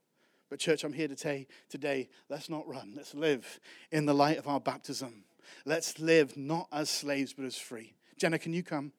But, 0.48 0.58
church, 0.58 0.82
I'm 0.82 0.92
here 0.92 1.08
to 1.08 1.16
say 1.16 1.46
today, 1.68 2.08
let's 2.28 2.48
not 2.48 2.66
run. 2.66 2.94
Let's 2.96 3.14
live 3.14 3.60
in 3.92 4.06
the 4.06 4.14
light 4.14 4.38
of 4.38 4.48
our 4.48 4.60
baptism. 4.60 5.24
Let's 5.64 5.98
live 6.00 6.36
not 6.36 6.68
as 6.72 6.90
slaves, 6.90 7.32
but 7.32 7.44
as 7.44 7.56
free. 7.56 7.94
Jenna, 8.16 8.38
can 8.38 8.52
you 8.52 8.62
come? 8.62 8.92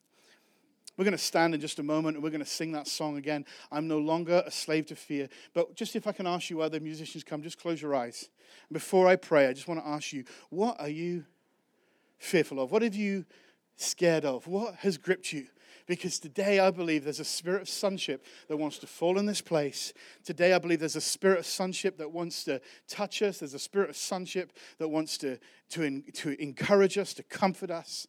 We're 0.96 1.04
going 1.04 1.12
to 1.12 1.18
stand 1.18 1.54
in 1.54 1.60
just 1.60 1.78
a 1.78 1.82
moment 1.82 2.16
and 2.16 2.24
we're 2.24 2.30
going 2.30 2.44
to 2.44 2.50
sing 2.50 2.72
that 2.72 2.86
song 2.86 3.16
again. 3.16 3.46
I'm 3.70 3.88
no 3.88 3.98
longer 3.98 4.42
a 4.44 4.50
slave 4.50 4.86
to 4.86 4.96
fear. 4.96 5.28
But 5.54 5.74
just 5.74 5.96
if 5.96 6.06
I 6.06 6.12
can 6.12 6.26
ask 6.26 6.50
you 6.50 6.68
the 6.68 6.80
musicians 6.80 7.24
come, 7.24 7.42
just 7.42 7.58
close 7.58 7.80
your 7.80 7.94
eyes. 7.94 8.28
before 8.70 9.08
I 9.08 9.16
pray, 9.16 9.46
I 9.46 9.52
just 9.52 9.68
want 9.68 9.80
to 9.80 9.88
ask 9.88 10.12
you, 10.12 10.24
what 10.50 10.78
are 10.80 10.88
you 10.88 11.24
fearful 12.18 12.60
of? 12.60 12.70
What 12.70 12.82
have 12.82 12.94
you 12.94 13.24
scared 13.76 14.24
of? 14.24 14.46
What 14.46 14.76
has 14.76 14.98
gripped 14.98 15.32
you? 15.32 15.46
Because 15.86 16.18
today 16.18 16.60
I 16.60 16.70
believe 16.70 17.04
there's 17.04 17.20
a 17.20 17.24
spirit 17.24 17.62
of 17.62 17.68
sonship 17.68 18.24
that 18.48 18.56
wants 18.56 18.78
to 18.78 18.86
fall 18.86 19.18
in 19.18 19.26
this 19.26 19.40
place. 19.40 19.92
Today 20.24 20.52
I 20.52 20.58
believe 20.58 20.78
there's 20.78 20.94
a 20.94 21.00
spirit 21.00 21.40
of 21.40 21.46
sonship 21.46 21.98
that 21.98 22.12
wants 22.12 22.44
to 22.44 22.60
touch 22.86 23.22
us. 23.22 23.38
There's 23.38 23.54
a 23.54 23.58
spirit 23.58 23.90
of 23.90 23.96
sonship 23.96 24.52
that 24.78 24.88
wants 24.88 25.18
to, 25.18 25.38
to, 25.70 26.00
to 26.00 26.40
encourage 26.40 26.98
us, 26.98 27.14
to 27.14 27.22
comfort 27.22 27.70
us. 27.70 28.06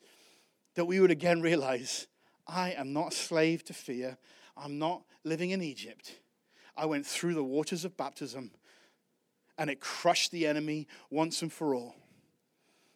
That 0.76 0.86
we 0.86 1.00
would 1.00 1.12
again 1.12 1.42
realize 1.42 2.08
I 2.48 2.72
am 2.72 2.94
not 2.94 3.14
a 3.14 3.16
slave 3.16 3.64
to 3.66 3.74
fear. 3.74 4.18
I'm 4.58 4.80
not 4.80 5.04
living 5.24 5.52
in 5.52 5.62
Egypt. 5.62 6.20
I 6.76 6.86
went 6.86 7.06
through 7.06 7.36
the 7.36 7.44
waters 7.44 7.86
of 7.86 7.98
baptism 7.98 8.52
and 9.58 9.70
it 9.70 9.80
crushed 9.80 10.32
the 10.32 10.48
enemy 10.48 10.88
once 11.10 11.42
and 11.42 11.52
for 11.52 11.76
all 11.76 11.96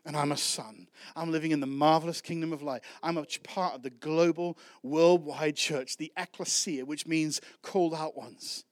and 0.08 0.16
I'm 0.16 0.32
a 0.32 0.38
son. 0.38 0.88
I'm 1.18 1.32
living 1.32 1.52
in 1.52 1.60
the 1.60 1.68
marvelous 1.68 2.22
kingdom 2.22 2.54
of 2.54 2.64
light. 2.64 2.82
I'm 3.04 3.18
a 3.18 3.26
part 3.44 3.76
of 3.76 3.84
the 3.84 3.90
global, 3.90 4.58
worldwide 4.82 5.58
church, 5.58 5.98
the 5.98 6.14
ecclesia, 6.16 6.86
which 6.86 7.06
means 7.06 7.42
called 7.62 7.94
out 7.94 8.16
ones, 8.16 8.64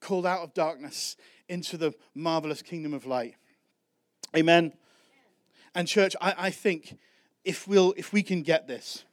called 0.00 0.24
out 0.24 0.42
of 0.42 0.54
darkness 0.54 1.16
into 1.48 1.76
the 1.76 1.92
marvelous 2.14 2.62
kingdom 2.62 2.94
of 2.94 3.06
light. 3.06 3.34
Amen. 4.36 4.72
And 5.74 5.88
church, 5.88 6.14
I, 6.20 6.34
I 6.38 6.50
think 6.50 6.96
if 7.44 7.66
we'll 7.66 7.92
if 7.96 8.12
we 8.12 8.22
can 8.22 8.42
get 8.42 8.68
this, 8.68 9.04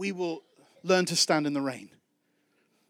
we 0.00 0.12
will 0.12 0.42
learn 0.82 1.04
to 1.04 1.14
stand 1.14 1.46
in 1.46 1.52
the 1.52 1.60
rain. 1.60 1.90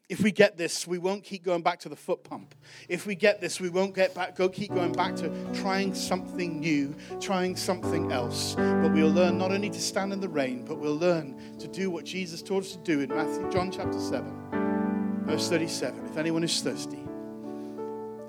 If 0.09 0.20
we 0.20 0.31
get 0.31 0.57
this, 0.57 0.87
we 0.87 0.96
won't 0.96 1.25
keep 1.25 1.42
going 1.42 1.61
back 1.61 1.81
to 1.81 1.88
the 1.88 1.96
foot 1.96 2.23
pump. 2.23 2.55
If 2.88 3.05
we 3.05 3.16
get 3.16 3.40
this, 3.40 3.61
we 3.61 3.68
won't 3.68 3.96
get 3.96 4.14
back, 4.14 4.37
go 4.37 4.49
keep 4.49 4.73
going 4.73 4.92
back 4.92 5.16
to 5.16 5.29
trying 5.53 5.92
something 5.92 6.61
new, 6.61 6.94
trying 7.20 7.57
something 7.57 8.12
else. 8.12 8.55
But 8.55 8.92
we'll 8.92 9.11
learn 9.11 9.38
not 9.38 9.51
only 9.51 9.70
to 9.70 9.81
stand 9.81 10.12
in 10.12 10.20
the 10.20 10.29
rain, 10.29 10.64
but 10.64 10.79
we'll 10.79 10.96
learn 10.96 11.59
to 11.59 11.66
do 11.66 11.90
what 11.90 12.05
Jesus 12.05 12.42
taught 12.42 12.62
us 12.62 12.77
to 12.77 12.79
do 12.79 13.01
in 13.01 13.09
Matthew, 13.09 13.51
John 13.51 13.73
chapter 13.73 13.99
7, 13.99 15.25
verse 15.25 15.49
37. 15.49 16.07
If 16.07 16.16
anyone 16.16 16.44
is 16.44 16.61
thirsty, 16.62 17.05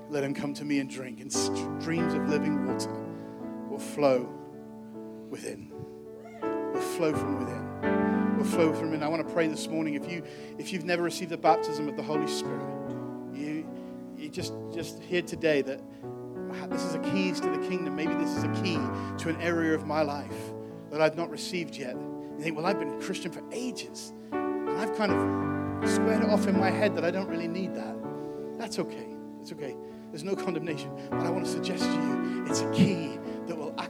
let 0.09 0.23
him 0.23 0.33
come 0.33 0.55
to 0.55 0.65
me 0.65 0.79
and 0.79 0.89
drink, 0.89 1.21
and 1.21 1.31
streams 1.31 2.15
of 2.15 2.27
living 2.29 2.65
water 2.65 2.91
will 3.69 3.77
flow 3.77 4.27
within, 5.29 5.71
will 6.41 6.81
flow 6.81 7.13
from 7.13 7.45
within 7.45 7.70
will 7.81 8.43
flow 8.43 8.73
from 8.73 8.93
it. 8.93 9.01
I 9.01 9.07
want 9.07 9.25
to 9.25 9.33
pray 9.33 9.47
this 9.47 9.67
morning. 9.67 9.95
If 9.95 10.11
you 10.11 10.23
if 10.57 10.71
you've 10.73 10.85
never 10.85 11.03
received 11.03 11.31
the 11.31 11.37
baptism 11.37 11.87
of 11.87 11.95
the 11.95 12.03
Holy 12.03 12.27
Spirit, 12.27 12.65
you 13.33 13.67
you 14.17 14.29
just 14.29 14.53
just 14.73 15.01
hear 15.01 15.21
today 15.21 15.61
that 15.61 15.81
this 16.69 16.83
is 16.83 16.95
a 16.95 16.99
keys 16.99 17.39
to 17.39 17.49
the 17.49 17.67
kingdom. 17.67 17.95
Maybe 17.95 18.13
this 18.15 18.29
is 18.29 18.43
a 18.43 18.61
key 18.61 18.79
to 19.23 19.29
an 19.29 19.39
area 19.41 19.73
of 19.73 19.85
my 19.85 20.01
life 20.01 20.53
that 20.89 21.01
I've 21.01 21.15
not 21.15 21.29
received 21.29 21.75
yet. 21.75 21.95
You 21.95 22.39
think, 22.39 22.55
well, 22.55 22.65
I've 22.65 22.79
been 22.79 22.93
a 22.93 23.01
Christian 23.01 23.31
for 23.31 23.43
ages, 23.51 24.13
and 24.31 24.69
I've 24.71 24.95
kind 24.95 25.11
of 25.11 25.89
squared 25.89 26.23
it 26.23 26.29
off 26.29 26.47
in 26.47 26.59
my 26.59 26.69
head 26.69 26.95
that 26.95 27.05
I 27.05 27.11
don't 27.11 27.27
really 27.27 27.47
need 27.47 27.75
that. 27.75 27.95
That's 28.57 28.79
okay. 28.79 29.07
It's 29.41 29.51
okay. 29.51 29.75
There's 30.11 30.23
no 30.23 30.35
condemnation. 30.35 30.91
But 31.09 31.21
I 31.21 31.29
want 31.29 31.45
to 31.45 31.51
suggest 31.51 31.83
to 31.83 31.91
you 31.91 32.45
it's 32.47 32.61
a 32.61 32.71
key 32.71 33.17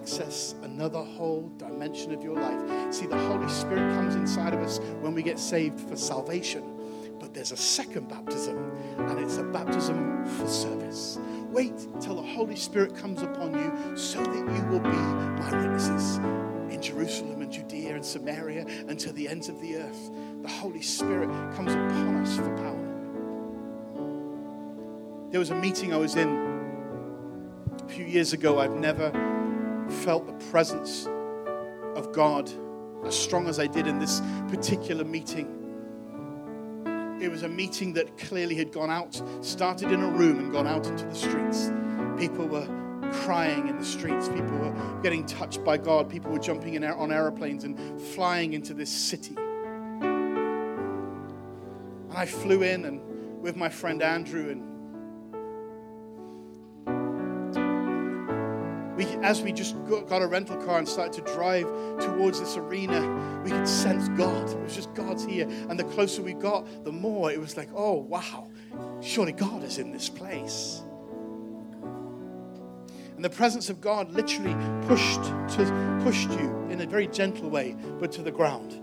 access 0.02 0.56
another 0.64 1.04
whole 1.04 1.52
dimension 1.58 2.12
of 2.12 2.24
your 2.24 2.36
life. 2.36 2.92
See, 2.92 3.06
the 3.06 3.20
Holy 3.20 3.48
Spirit 3.48 3.94
comes 3.94 4.16
inside 4.16 4.52
of 4.52 4.60
us 4.62 4.80
when 5.00 5.14
we 5.14 5.22
get 5.22 5.38
saved 5.38 5.80
for 5.80 5.96
salvation. 5.96 6.64
But 7.20 7.36
there's 7.36 7.52
a 7.52 7.58
second 7.58 8.10
baptism, 8.10 8.58
and 8.98 9.20
it's 9.20 9.38
a 9.38 9.44
baptism 9.44 10.26
for 10.26 10.48
service. 10.48 11.20
Wait 11.52 11.88
till 12.00 12.16
the 12.16 12.22
Holy 12.24 12.56
Spirit 12.56 12.96
comes 12.96 13.22
upon 13.22 13.54
you 13.54 13.96
so 13.96 14.24
that 14.24 14.34
you 14.34 14.64
will 14.72 14.80
be 14.80 14.90
my 14.90 15.62
witnesses 15.62 16.18
in 16.74 16.82
Jerusalem 16.82 17.44
and 17.44 17.52
Judea 17.52 17.94
and 17.94 18.04
Samaria 18.04 18.66
and 18.88 18.98
to 19.00 19.12
the 19.12 19.28
ends 19.28 19.50
of 19.50 19.62
the 19.62 19.78
earth. 19.78 20.10
The 20.42 20.50
Holy 20.50 20.82
Spirit 20.82 21.30
comes 21.54 21.74
upon 21.74 22.16
us 22.16 22.38
for 22.38 22.50
power. 22.58 22.88
There 25.30 25.40
was 25.40 25.52
a 25.52 25.56
meeting 25.56 25.94
I 25.94 25.98
was 25.98 26.16
in 26.16 26.28
a 27.72 27.88
few 27.88 28.06
years 28.06 28.34
ago. 28.34 28.58
I've 28.58 28.76
never 28.76 29.31
felt 30.04 30.26
the 30.26 30.34
presence 30.50 31.08
of 31.96 32.12
God 32.12 32.52
as 33.06 33.16
strong 33.16 33.48
as 33.48 33.60
I 33.60 33.68
did 33.68 33.86
in 33.88 34.00
this 34.00 34.22
particular 34.50 35.06
meeting. 35.06 35.58
It 37.22 37.30
was 37.30 37.44
a 37.44 37.50
meeting 37.50 37.94
that 37.94 38.18
clearly 38.18 38.56
had 38.56 38.72
gone 38.72 38.90
out, 38.90 39.22
started 39.42 39.92
in 39.92 40.02
a 40.02 40.10
room 40.10 40.40
and 40.40 40.52
gone 40.52 40.66
out 40.66 40.88
into 40.88 41.06
the 41.06 41.14
streets. 41.14 41.72
People 42.18 42.48
were 42.48 42.68
crying 43.12 43.68
in 43.68 43.78
the 43.78 43.86
streets. 43.86 44.28
People 44.28 44.58
were 44.58 44.74
getting 45.04 45.24
touched 45.26 45.64
by 45.64 45.78
God. 45.78 46.10
People 46.10 46.32
were 46.32 46.40
jumping 46.40 46.74
in 46.74 46.84
on 46.84 47.12
aeroplanes 47.12 47.64
and 47.64 48.02
flying 48.02 48.54
into 48.54 48.74
this 48.74 48.90
city. 48.90 49.36
And 50.02 51.12
I 52.12 52.26
flew 52.26 52.64
in 52.64 52.86
and 52.86 53.40
with 53.40 53.56
my 53.56 53.70
friend 53.70 54.02
Andrew 54.02 54.50
and 54.50 54.71
we, 58.96 59.06
as 59.24 59.42
we 59.42 59.52
just 59.52 59.76
got 59.86 60.22
a 60.22 60.28
rental 60.28 60.58
car 60.58 60.78
and 60.78 60.88
started 60.88 61.26
to 61.26 61.34
drive 61.34 61.66
towards 62.00 62.40
this 62.40 62.58
arena, 62.58 63.42
we 63.44 63.52
could 63.52 63.68
sense 63.68 64.10
God. 64.10 64.50
It 64.50 64.60
was 64.60 64.76
just 64.76 64.94
God's 64.94 65.24
here. 65.24 65.48
And 65.70 65.80
the 65.80 65.84
closer 65.86 66.22
we 66.22 66.34
got, 66.34 66.84
the 66.84 66.92
more 66.92 67.32
it 67.32 67.40
was 67.40 67.56
like, 67.56 67.70
oh, 67.74 67.94
wow, 67.94 68.50
surely 69.02 69.32
God 69.32 69.64
is 69.64 69.78
in 69.78 69.92
this 69.92 70.10
place. 70.10 70.84
And 73.16 73.24
the 73.24 73.30
presence 73.30 73.70
of 73.70 73.80
God 73.80 74.12
literally 74.12 74.56
pushed, 74.88 75.24
to, 75.24 76.02
pushed 76.04 76.32
you 76.32 76.68
in 76.70 76.82
a 76.82 76.86
very 76.88 77.08
gentle 77.08 77.50
way, 77.50 77.76
but 78.00 78.12
to 78.14 78.24
the 78.24 78.32
ground. 78.32 78.82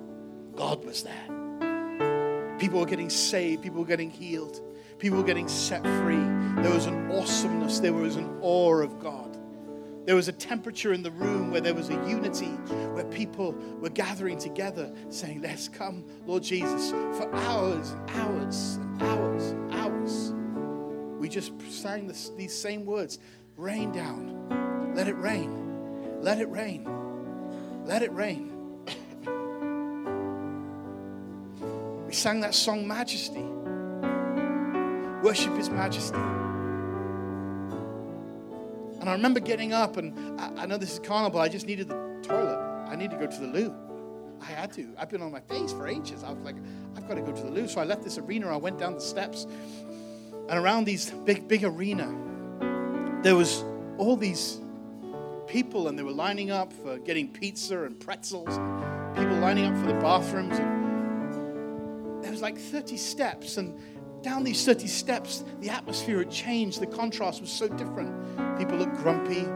God 0.54 0.84
was 0.84 1.02
there. 1.02 2.56
People 2.58 2.80
were 2.80 2.86
getting 2.86 3.10
saved, 3.10 3.62
people 3.62 3.80
were 3.80 3.86
getting 3.86 4.10
healed, 4.10 4.60
people 4.98 5.18
were 5.18 5.24
getting 5.24 5.48
set 5.48 5.82
free. 5.82 6.22
There 6.62 6.72
was 6.72 6.86
an 6.86 7.10
awesomeness, 7.10 7.80
there 7.80 7.92
was 7.92 8.16
an 8.16 8.38
awe 8.40 8.80
of 8.80 8.98
God. 9.00 9.27
There 10.08 10.16
was 10.16 10.26
a 10.28 10.32
temperature 10.32 10.94
in 10.94 11.02
the 11.02 11.10
room 11.10 11.50
where 11.50 11.60
there 11.60 11.74
was 11.74 11.90
a 11.90 12.08
unity, 12.08 12.46
where 12.94 13.04
people 13.04 13.52
were 13.78 13.90
gathering 13.90 14.38
together 14.38 14.90
saying, 15.10 15.42
Let's 15.42 15.68
come, 15.68 16.02
Lord 16.24 16.42
Jesus, 16.42 16.92
for 16.92 17.30
hours 17.34 17.90
and 17.90 18.10
hours 18.12 18.76
and 18.76 19.02
hours 19.02 19.50
and 19.50 19.74
hours. 19.74 20.32
We 21.20 21.28
just 21.28 21.52
sang 21.70 22.06
this, 22.06 22.30
these 22.38 22.58
same 22.58 22.86
words 22.86 23.18
rain 23.58 23.92
down, 23.92 24.94
let 24.94 25.08
it 25.08 25.16
rain, 25.18 26.22
let 26.22 26.40
it 26.40 26.48
rain, 26.48 26.88
let 27.84 28.00
it 28.02 28.10
rain. 28.10 28.50
we 32.06 32.14
sang 32.14 32.40
that 32.40 32.54
song, 32.54 32.88
Majesty. 32.88 33.44
Worship 35.22 35.54
His 35.54 35.68
Majesty. 35.68 36.16
And 39.08 39.14
I 39.14 39.16
remember 39.16 39.40
getting 39.40 39.72
up, 39.72 39.96
and 39.96 40.38
I, 40.38 40.64
I 40.64 40.66
know 40.66 40.76
this 40.76 40.92
is 40.92 40.98
carnal, 40.98 41.30
but 41.30 41.38
I 41.38 41.48
just 41.48 41.66
needed 41.66 41.88
the 41.88 41.94
toilet. 42.22 42.58
I 42.86 42.94
need 42.94 43.10
to 43.10 43.16
go 43.16 43.26
to 43.26 43.40
the 43.40 43.46
loo. 43.46 43.74
I 44.38 44.44
had 44.44 44.70
to. 44.74 44.86
I've 44.98 45.08
been 45.08 45.22
on 45.22 45.32
my 45.32 45.40
face 45.40 45.72
for 45.72 45.88
ages. 45.88 46.22
I 46.22 46.30
was 46.30 46.44
like, 46.44 46.56
I've 46.94 47.08
got 47.08 47.14
to 47.14 47.22
go 47.22 47.32
to 47.32 47.42
the 47.42 47.50
loo. 47.50 47.68
So 47.68 47.80
I 47.80 47.84
left 47.84 48.04
this 48.04 48.18
arena. 48.18 48.52
I 48.52 48.58
went 48.58 48.78
down 48.78 48.92
the 48.92 49.00
steps. 49.00 49.46
And 50.50 50.58
around 50.58 50.84
these 50.84 51.10
big, 51.24 51.48
big 51.48 51.64
arena, 51.64 52.06
there 53.22 53.34
was 53.34 53.64
all 53.96 54.14
these 54.14 54.60
people, 55.46 55.88
and 55.88 55.98
they 55.98 56.02
were 56.02 56.12
lining 56.12 56.50
up 56.50 56.70
for 56.70 56.98
getting 56.98 57.32
pizza 57.32 57.84
and 57.84 57.98
pretzels. 57.98 58.58
People 59.16 59.38
lining 59.38 59.64
up 59.64 59.76
for 59.78 59.86
the 59.86 59.98
bathrooms. 60.00 60.58
And 60.58 62.22
there 62.22 62.30
was 62.30 62.42
like 62.42 62.58
30 62.58 62.98
steps. 62.98 63.56
And 63.56 63.74
down 64.22 64.44
these 64.44 64.64
30 64.64 64.86
steps, 64.86 65.44
the 65.60 65.70
atmosphere 65.70 66.18
had 66.18 66.30
changed. 66.30 66.80
The 66.80 66.86
contrast 66.86 67.40
was 67.40 67.50
so 67.50 67.68
different. 67.68 68.12
People 68.58 68.78
looked 68.78 68.96
grumpy 68.96 69.46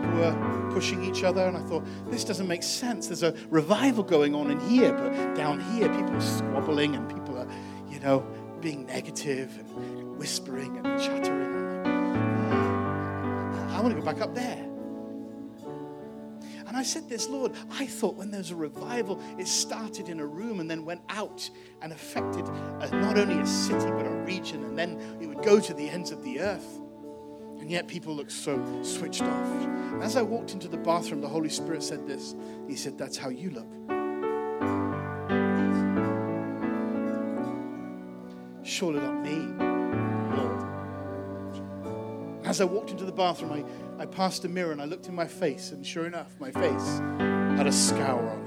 people 0.00 0.10
were 0.16 0.70
pushing 0.72 1.04
each 1.04 1.22
other, 1.24 1.46
and 1.46 1.56
I 1.56 1.60
thought, 1.60 1.84
this 2.10 2.24
doesn't 2.24 2.46
make 2.46 2.62
sense. 2.62 3.08
There's 3.08 3.22
a 3.22 3.34
revival 3.50 4.02
going 4.02 4.34
on 4.34 4.50
in 4.50 4.60
here, 4.60 4.92
but 4.92 5.34
down 5.34 5.60
here, 5.72 5.88
people 5.88 6.14
are 6.14 6.20
squabbling 6.20 6.94
and 6.94 7.08
people 7.08 7.38
are, 7.38 7.48
you 7.88 8.00
know, 8.00 8.24
being 8.60 8.86
negative 8.86 9.56
and 9.58 10.16
whispering 10.18 10.78
and 10.78 11.00
chattering. 11.00 11.86
Uh, 11.86 13.76
I 13.76 13.80
want 13.80 13.94
to 13.94 14.00
go 14.00 14.04
back 14.04 14.20
up 14.20 14.34
there. 14.34 14.69
And 16.70 16.76
I 16.76 16.84
said 16.84 17.08
this, 17.08 17.28
Lord, 17.28 17.50
I 17.72 17.84
thought 17.84 18.14
when 18.14 18.30
there's 18.30 18.52
a 18.52 18.54
revival, 18.54 19.20
it 19.40 19.48
started 19.48 20.08
in 20.08 20.20
a 20.20 20.24
room 20.24 20.60
and 20.60 20.70
then 20.70 20.84
went 20.84 21.00
out 21.08 21.50
and 21.82 21.92
affected 21.92 22.44
uh, 22.46 22.88
not 22.92 23.18
only 23.18 23.40
a 23.40 23.46
city, 23.46 23.90
but 23.90 24.06
a 24.06 24.22
region, 24.24 24.62
and 24.62 24.78
then 24.78 25.18
it 25.20 25.26
would 25.26 25.42
go 25.42 25.58
to 25.58 25.74
the 25.74 25.90
ends 25.90 26.12
of 26.12 26.22
the 26.22 26.38
earth. 26.38 26.78
And 27.58 27.72
yet 27.72 27.88
people 27.88 28.14
look 28.14 28.30
so 28.30 28.84
switched 28.84 29.22
off. 29.22 29.64
And 29.64 30.00
as 30.00 30.14
I 30.14 30.22
walked 30.22 30.52
into 30.52 30.68
the 30.68 30.76
bathroom, 30.76 31.20
the 31.20 31.28
Holy 31.28 31.48
Spirit 31.48 31.82
said 31.82 32.06
this 32.06 32.36
He 32.68 32.76
said, 32.76 32.96
That's 32.96 33.16
how 33.16 33.30
you 33.30 33.50
look. 33.50 33.66
Surely 38.62 39.00
not 39.00 39.24
me, 39.24 39.38
Lord. 40.36 40.69
As 42.50 42.60
I 42.60 42.64
walked 42.64 42.90
into 42.90 43.04
the 43.04 43.12
bathroom, 43.12 43.52
I, 43.52 44.02
I 44.02 44.06
passed 44.06 44.44
a 44.44 44.48
mirror 44.48 44.72
and 44.72 44.82
I 44.82 44.84
looked 44.84 45.06
in 45.06 45.14
my 45.14 45.28
face, 45.28 45.70
and 45.70 45.86
sure 45.86 46.06
enough, 46.06 46.34
my 46.40 46.50
face 46.50 46.98
had 47.56 47.68
a 47.68 47.72
scour 47.72 48.28
on 48.28 48.38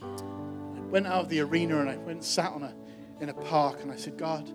it. 0.00 0.78
I 0.78 0.80
went 0.86 1.08
out 1.08 1.24
of 1.24 1.28
the 1.28 1.40
arena 1.40 1.80
and 1.80 1.90
I 1.90 1.96
went 1.96 2.10
and 2.10 2.24
sat 2.24 2.52
on 2.52 2.62
a, 2.62 2.72
in 3.20 3.28
a 3.28 3.34
park 3.34 3.82
and 3.82 3.90
I 3.90 3.96
said, 3.96 4.16
God, 4.16 4.48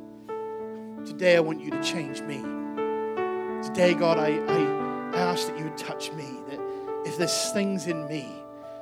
Today 1.06 1.36
I 1.36 1.42
want 1.42 1.60
you 1.60 1.72
to 1.72 1.84
change 1.84 2.22
me. 2.22 2.38
Today, 3.68 3.94
God, 3.94 4.18
I, 4.18 4.38
I, 4.48 5.18
ask 5.18 5.48
that 5.48 5.58
you 5.58 5.66
would 5.66 5.78
touch 5.78 6.10
me. 6.14 6.24
That 6.48 6.60
if 7.06 7.18
there's 7.18 7.52
things 7.52 7.88
in 7.88 8.08
me, 8.08 8.26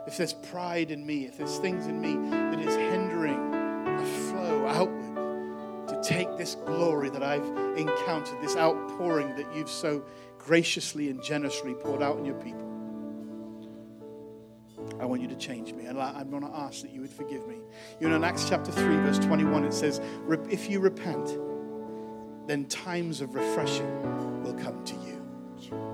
if 0.05 0.17
there's 0.17 0.33
pride 0.33 0.91
in 0.91 1.03
me, 1.03 1.25
if 1.25 1.39
there's 1.39 1.57
things 1.57 1.87
in 1.87 1.99
me 1.99 2.13
that 2.29 2.59
is 2.59 2.75
hindering 2.75 3.10
this 6.41 6.55
glory 6.65 7.07
that 7.07 7.21
I've 7.21 7.45
encountered, 7.77 8.41
this 8.41 8.55
outpouring 8.55 9.35
that 9.35 9.45
you've 9.55 9.69
so 9.69 10.03
graciously 10.39 11.11
and 11.11 11.21
generously 11.21 11.75
poured 11.75 12.01
out 12.01 12.17
on 12.17 12.25
your 12.25 12.33
people. 12.33 12.67
I 14.99 15.05
want 15.05 15.21
you 15.21 15.27
to 15.27 15.35
change 15.35 15.71
me. 15.71 15.85
And 15.85 16.01
I'm 16.01 16.31
going 16.31 16.41
to 16.41 16.49
ask 16.49 16.81
that 16.81 16.91
you 16.91 17.01
would 17.01 17.11
forgive 17.11 17.47
me. 17.47 17.57
You 17.99 18.09
know, 18.09 18.15
in 18.15 18.23
Acts 18.23 18.49
chapter 18.49 18.71
3, 18.71 18.83
verse 18.97 19.19
21, 19.19 19.65
it 19.65 19.73
says, 19.73 20.01
If 20.49 20.67
you 20.67 20.79
repent, 20.79 21.37
then 22.47 22.65
times 22.65 23.21
of 23.21 23.35
refreshing 23.35 24.41
will 24.41 24.55
come 24.55 24.83
to 24.83 24.95
you. 24.95 25.90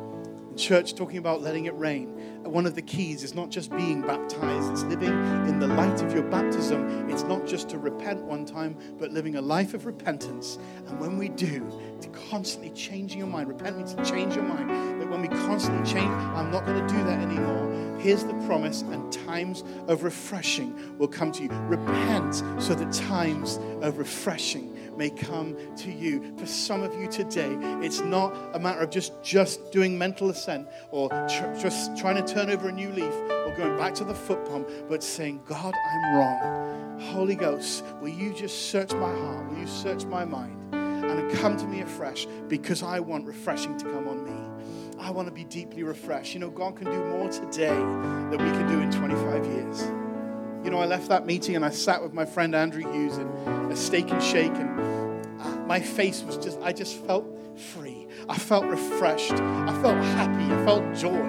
Church, 0.58 0.96
talking 0.96 1.18
about 1.18 1.42
letting 1.42 1.66
it 1.66 1.78
rain, 1.78 2.08
one 2.44 2.66
of 2.66 2.76
the 2.76 2.82
keys 2.82 3.24
is 3.24 3.36
not 3.36 3.50
just 3.50 3.70
being 3.70 4.02
baptized, 4.02 4.72
it's 4.72 4.84
living 4.84 5.10
in 5.48 5.60
the 5.60 5.68
light 5.68 6.02
of 6.02 6.14
your 6.14 6.24
baptism. 6.24 7.10
It's 7.10 7.24
not 7.24 7.46
just 7.46 7.70
to 7.70 7.78
repent 7.78 8.24
one 8.24 8.46
time, 8.46 8.76
but 8.98 9.12
living 9.12 9.36
a 9.36 9.42
life 9.42 9.74
of 9.74 9.86
repentance. 9.86 10.58
And 10.88 11.00
when 11.00 11.18
we 11.18 11.30
do, 11.30 11.70
to 12.02 12.10
constantly 12.30 12.70
changing 12.72 13.20
your 13.20 13.28
mind. 13.28 13.50
Repent 13.50 13.78
means 13.78 13.94
to 13.94 14.04
change 14.06 14.36
your 14.36 14.44
mind. 14.44 14.70
That 15.02 15.10
when 15.10 15.22
we 15.22 15.28
constantly 15.28 15.86
change, 15.90 16.10
I'm 16.10 16.52
not 16.52 16.66
going 16.66 16.86
to 16.86 16.94
do 16.94 17.04
that 17.04 17.20
anymore. 17.20 17.98
Here's 18.00 18.24
the 18.24 18.36
promise, 18.46 18.82
and 18.82 19.12
times 19.12 19.64
of 19.88 20.04
refreshing 20.04 20.98
will 20.98 21.08
come 21.08 21.32
to 21.34 21.44
you. 21.44 21.50
Repent 21.50 22.36
so 22.62 22.76
that 22.76 22.92
times 22.94 23.60
of 23.82 23.98
refreshing 23.98 24.77
may 24.98 25.10
come 25.10 25.56
to 25.78 25.92
you. 25.92 26.34
For 26.38 26.46
some 26.46 26.84
of 26.84 26.94
you 27.00 27.08
today, 27.08 27.56
it's 27.82 28.02
not 28.02 28.36
a 28.54 28.60
matter 28.60 28.82
of 28.82 28.90
just, 28.90 29.22
just 29.24 29.72
doing 29.72 29.98
mental 29.98 30.30
assent 30.30 30.68
or 30.92 31.10
tr- 31.10 31.54
just 31.60 31.96
trying 31.98 32.24
to 32.24 32.34
turn 32.34 32.50
over 32.50 32.70
a 32.70 32.72
new 32.72 32.92
leaf 32.92 33.14
or 33.14 33.54
going 33.56 33.78
back 33.78 33.94
to 33.96 34.04
the 34.04 34.16
foot 34.16 34.44
pump, 34.46 34.70
but 34.90 35.04
saying, 35.04 35.42
God, 35.46 35.74
I'm 35.74 36.16
wrong. 36.16 37.00
Holy 37.00 37.36
Ghost, 37.36 37.84
will 38.02 38.10
you 38.10 38.34
just 38.34 38.70
search 38.70 38.92
my 38.94 39.14
heart? 39.14 39.50
Will 39.50 39.60
you 39.60 39.68
search 39.68 40.06
my 40.06 40.26
mind? 40.26 40.74
And 40.74 41.32
come 41.38 41.58
to 41.58 41.66
me 41.66 41.82
afresh 41.82 42.28
because 42.48 42.84
I 42.84 43.00
want 43.00 43.26
refreshing 43.26 43.78
to 43.78 43.86
come 43.86 44.08
on 44.08 44.26
me. 44.26 44.48
I 45.00 45.12
want 45.12 45.28
to 45.28 45.34
be 45.34 45.44
deeply 45.44 45.84
refreshed. 45.84 46.34
You 46.34 46.40
know, 46.40 46.50
God 46.50 46.76
can 46.76 46.86
do 46.86 47.06
more 47.06 47.30
today 47.30 47.70
than 47.70 48.32
we 48.32 48.38
can 48.38 48.68
do 48.68 48.80
in 48.80 48.92
25 48.92 49.46
years. 49.46 50.07
You 50.68 50.72
know, 50.72 50.80
I 50.80 50.86
left 50.86 51.08
that 51.08 51.26
meeting 51.26 51.56
and 51.56 51.64
I 51.64 51.70
sat 51.70 52.04
with 52.04 52.12
my 52.12 52.26
friend 52.26 52.54
Andrew 52.54 52.82
Hughes 52.92 53.18
in 53.18 53.28
a 53.72 53.76
steak 53.78 54.12
and 54.12 54.22
shake, 54.22 54.52
and 54.52 54.78
uh, 55.42 55.56
my 55.66 55.80
face 55.80 56.24
was 56.24 56.38
just, 56.38 56.60
I 56.60 56.74
just 56.74 56.98
felt 57.06 57.26
free. 57.58 58.06
I 58.28 58.38
felt 58.38 58.66
refreshed. 58.66 59.32
I 59.32 59.82
felt 59.82 59.96
happy. 59.96 60.44
I 60.44 60.66
felt 60.66 60.94
joy. 60.94 61.24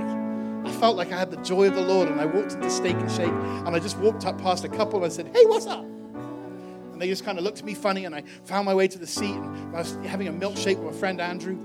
I 0.66 0.72
felt 0.80 0.97
like 0.97 1.12
I 1.12 1.18
had 1.20 1.30
the 1.30 1.36
joy 1.36 1.68
of 1.68 1.76
the 1.76 1.82
Lord, 1.82 2.09
and 2.09 2.20
I 2.20 2.26
walked 2.26 2.55
into 2.55 2.68
Steak 2.68 2.97
and 2.97 3.09
Shake, 3.12 3.28
and 3.28 3.68
I 3.68 3.78
just 3.78 3.97
walked 3.99 4.26
up 4.26 4.43
past 4.43 4.64
a 4.64 4.68
couple 4.68 4.97
and 4.97 5.05
I 5.05 5.09
said, 5.09 5.28
Hey, 5.32 5.45
what's 5.47 5.68
up? 5.68 5.84
And 5.84 7.01
they 7.01 7.07
just 7.07 7.24
kind 7.24 7.39
of 7.39 7.45
looked 7.45 7.61
at 7.61 7.64
me 7.64 7.74
funny, 7.74 8.07
and 8.07 8.16
I 8.16 8.24
found 8.43 8.66
my 8.66 8.74
way 8.74 8.89
to 8.89 8.99
the 8.99 9.07
seat, 9.07 9.36
and 9.36 9.76
I 9.76 9.78
was 9.78 9.97
having 10.05 10.26
a 10.26 10.32
milkshake 10.32 10.78
with 10.80 10.95
my 10.95 10.99
friend 10.99 11.20
Andrew. 11.20 11.57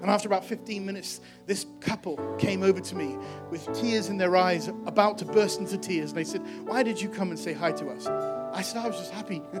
And 0.00 0.10
after 0.10 0.28
about 0.28 0.44
15 0.44 0.84
minutes, 0.84 1.20
this 1.46 1.66
couple 1.80 2.16
came 2.38 2.62
over 2.62 2.80
to 2.80 2.96
me 2.96 3.16
with 3.50 3.70
tears 3.78 4.08
in 4.08 4.16
their 4.16 4.36
eyes, 4.36 4.68
about 4.86 5.18
to 5.18 5.24
burst 5.24 5.60
into 5.60 5.76
tears. 5.76 6.10
And 6.10 6.18
they 6.18 6.24
said, 6.24 6.42
Why 6.64 6.82
did 6.82 7.00
you 7.00 7.08
come 7.08 7.30
and 7.30 7.38
say 7.38 7.52
hi 7.52 7.72
to 7.72 7.88
us? 7.90 8.06
I 8.06 8.62
said, 8.62 8.78
I 8.78 8.88
was 8.88 8.96
just 8.96 9.12
happy. 9.12 9.42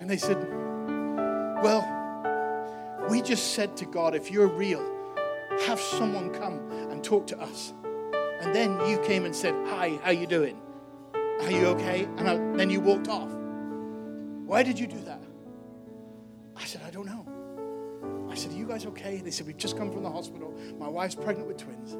And 0.00 0.10
they 0.10 0.16
said, 0.16 0.36
Well, 1.62 1.86
we 3.08 3.22
just 3.22 3.54
said 3.54 3.76
to 3.76 3.84
God, 3.84 4.16
if 4.16 4.32
you're 4.32 4.48
real, 4.48 4.84
have 5.66 5.78
someone 5.78 6.30
come 6.30 6.58
and 6.90 7.04
talk 7.04 7.28
to 7.28 7.40
us. 7.40 7.72
And 8.40 8.52
then 8.52 8.84
you 8.88 8.98
came 8.98 9.24
and 9.24 9.34
said, 9.34 9.54
Hi, 9.68 10.00
how 10.02 10.10
you 10.10 10.26
doing? 10.26 10.60
Are 11.14 11.50
you 11.52 11.66
okay? 11.66 12.08
And 12.16 12.28
I, 12.28 12.36
then 12.56 12.68
you 12.68 12.80
walked 12.80 13.06
off. 13.06 13.30
Why 14.44 14.64
did 14.64 14.76
you 14.76 14.88
do 14.88 14.98
that? 15.02 15.22
I 16.56 16.64
said, 16.64 16.82
I 16.84 16.90
don't 16.90 17.06
know. 17.06 17.21
I 18.32 18.34
said, 18.34 18.52
Are 18.52 18.56
you 18.56 18.66
guys 18.66 18.86
okay? 18.86 19.18
They 19.18 19.30
said, 19.30 19.46
We've 19.46 19.58
just 19.58 19.76
come 19.76 19.92
from 19.92 20.02
the 20.02 20.10
hospital. 20.10 20.54
My 20.78 20.88
wife's 20.88 21.14
pregnant 21.14 21.48
with 21.48 21.58
twins. 21.58 21.92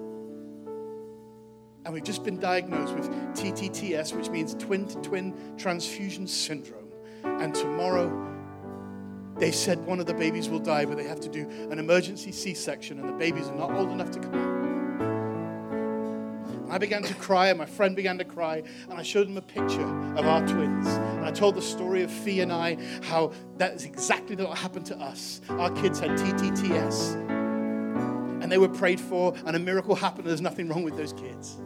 And 1.85 1.93
we've 1.93 2.05
just 2.05 2.24
been 2.24 2.41
diagnosed 2.41 2.95
with 2.95 3.11
TTTS, 3.35 4.16
which 4.16 4.30
means 4.30 4.55
twin 4.55 4.89
to 4.89 4.97
twin 5.03 5.35
transfusion 5.59 6.26
syndrome. 6.26 6.89
And 7.22 7.55
tomorrow, 7.55 8.35
they 9.37 9.53
said 9.53 9.85
one 9.85 10.01
of 10.01 10.07
the 10.07 10.14
babies 10.14 10.49
will 10.49 10.59
die, 10.59 10.87
but 10.87 10.97
they 10.97 11.05
have 11.05 11.20
to 11.20 11.28
do 11.28 11.47
an 11.70 11.78
emergency 11.78 12.33
C 12.33 12.55
section, 12.55 12.99
and 12.99 13.11
the 13.11 13.12
babies 13.12 13.49
are 13.49 13.57
not 13.57 13.72
old 13.72 13.91
enough 13.91 14.11
to 14.12 14.20
come 14.20 14.35
out. 14.35 14.61
I 16.73 16.79
began 16.79 17.03
to 17.03 17.14
cry, 17.16 17.49
and 17.49 17.59
my 17.59 17.66
friend 17.66 17.95
began 17.95 18.16
to 18.16 18.25
cry, 18.25 18.62
and 18.89 18.95
I 18.95 19.03
showed 19.03 19.29
them 19.29 19.37
a 19.37 19.43
picture 19.43 19.87
of 20.16 20.27
our 20.27 20.41
twins. 20.49 20.87
And 20.87 21.23
I 21.23 21.31
told 21.31 21.55
the 21.55 21.61
story 21.61 22.03
of 22.03 22.11
Fee 22.11 22.41
and 22.41 22.51
I, 22.51 22.79
how 23.03 23.33
that 23.59 23.75
is 23.75 23.85
exactly 23.85 24.37
what 24.37 24.57
happened 24.57 24.87
to 24.87 24.97
us. 24.97 25.43
Our 25.51 25.70
kids 25.73 26.01
had 26.01 26.12
TTTS, 26.12 27.14
and 28.43 28.51
they 28.51 28.57
were 28.57 28.70
prayed 28.70 28.99
for, 28.99 29.35
and 29.45 29.55
a 29.55 29.59
miracle 29.59 29.95
happened. 29.95 30.27
There's 30.27 30.41
nothing 30.41 30.66
wrong 30.66 30.83
with 30.83 30.97
those 30.97 31.12
kids. 31.12 31.59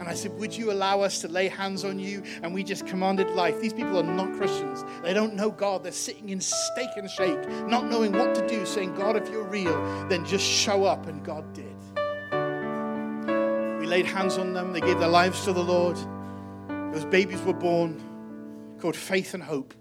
And 0.00 0.08
I 0.08 0.14
said, 0.14 0.32
Would 0.38 0.56
you 0.56 0.72
allow 0.72 1.02
us 1.02 1.20
to 1.20 1.28
lay 1.28 1.48
hands 1.48 1.84
on 1.84 1.98
you? 1.98 2.22
And 2.42 2.54
we 2.54 2.64
just 2.64 2.86
commanded 2.86 3.28
life. 3.32 3.60
These 3.60 3.74
people 3.74 3.98
are 3.98 4.02
not 4.02 4.32
Christians. 4.32 4.82
They 5.02 5.12
don't 5.12 5.34
know 5.34 5.50
God. 5.50 5.82
They're 5.82 5.92
sitting 5.92 6.30
in 6.30 6.40
Steak 6.40 6.88
and 6.96 7.10
Shake, 7.10 7.46
not 7.68 7.84
knowing 7.84 8.12
what 8.12 8.34
to 8.34 8.46
do, 8.46 8.64
saying, 8.64 8.94
God, 8.94 9.14
if 9.14 9.28
you're 9.28 9.44
real, 9.44 10.08
then 10.08 10.24
just 10.24 10.46
show 10.46 10.84
up. 10.84 11.06
And 11.06 11.22
God 11.22 11.52
did 11.52 11.67
laid 13.88 14.04
hands 14.06 14.36
on 14.36 14.52
them. 14.52 14.72
They 14.72 14.80
gave 14.80 14.98
their 14.98 15.08
lives 15.08 15.44
to 15.44 15.52
the 15.52 15.64
Lord. 15.64 15.96
Those 16.92 17.06
babies 17.06 17.40
were 17.42 17.54
born 17.54 18.00
called 18.80 18.94
Faith 18.94 19.34
and 19.34 19.42
Hope. 19.42 19.74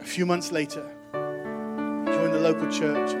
A 0.00 0.04
few 0.04 0.26
months 0.26 0.52
later, 0.52 0.84
joined 1.12 2.34
the 2.34 2.40
local 2.40 2.70
church. 2.70 3.12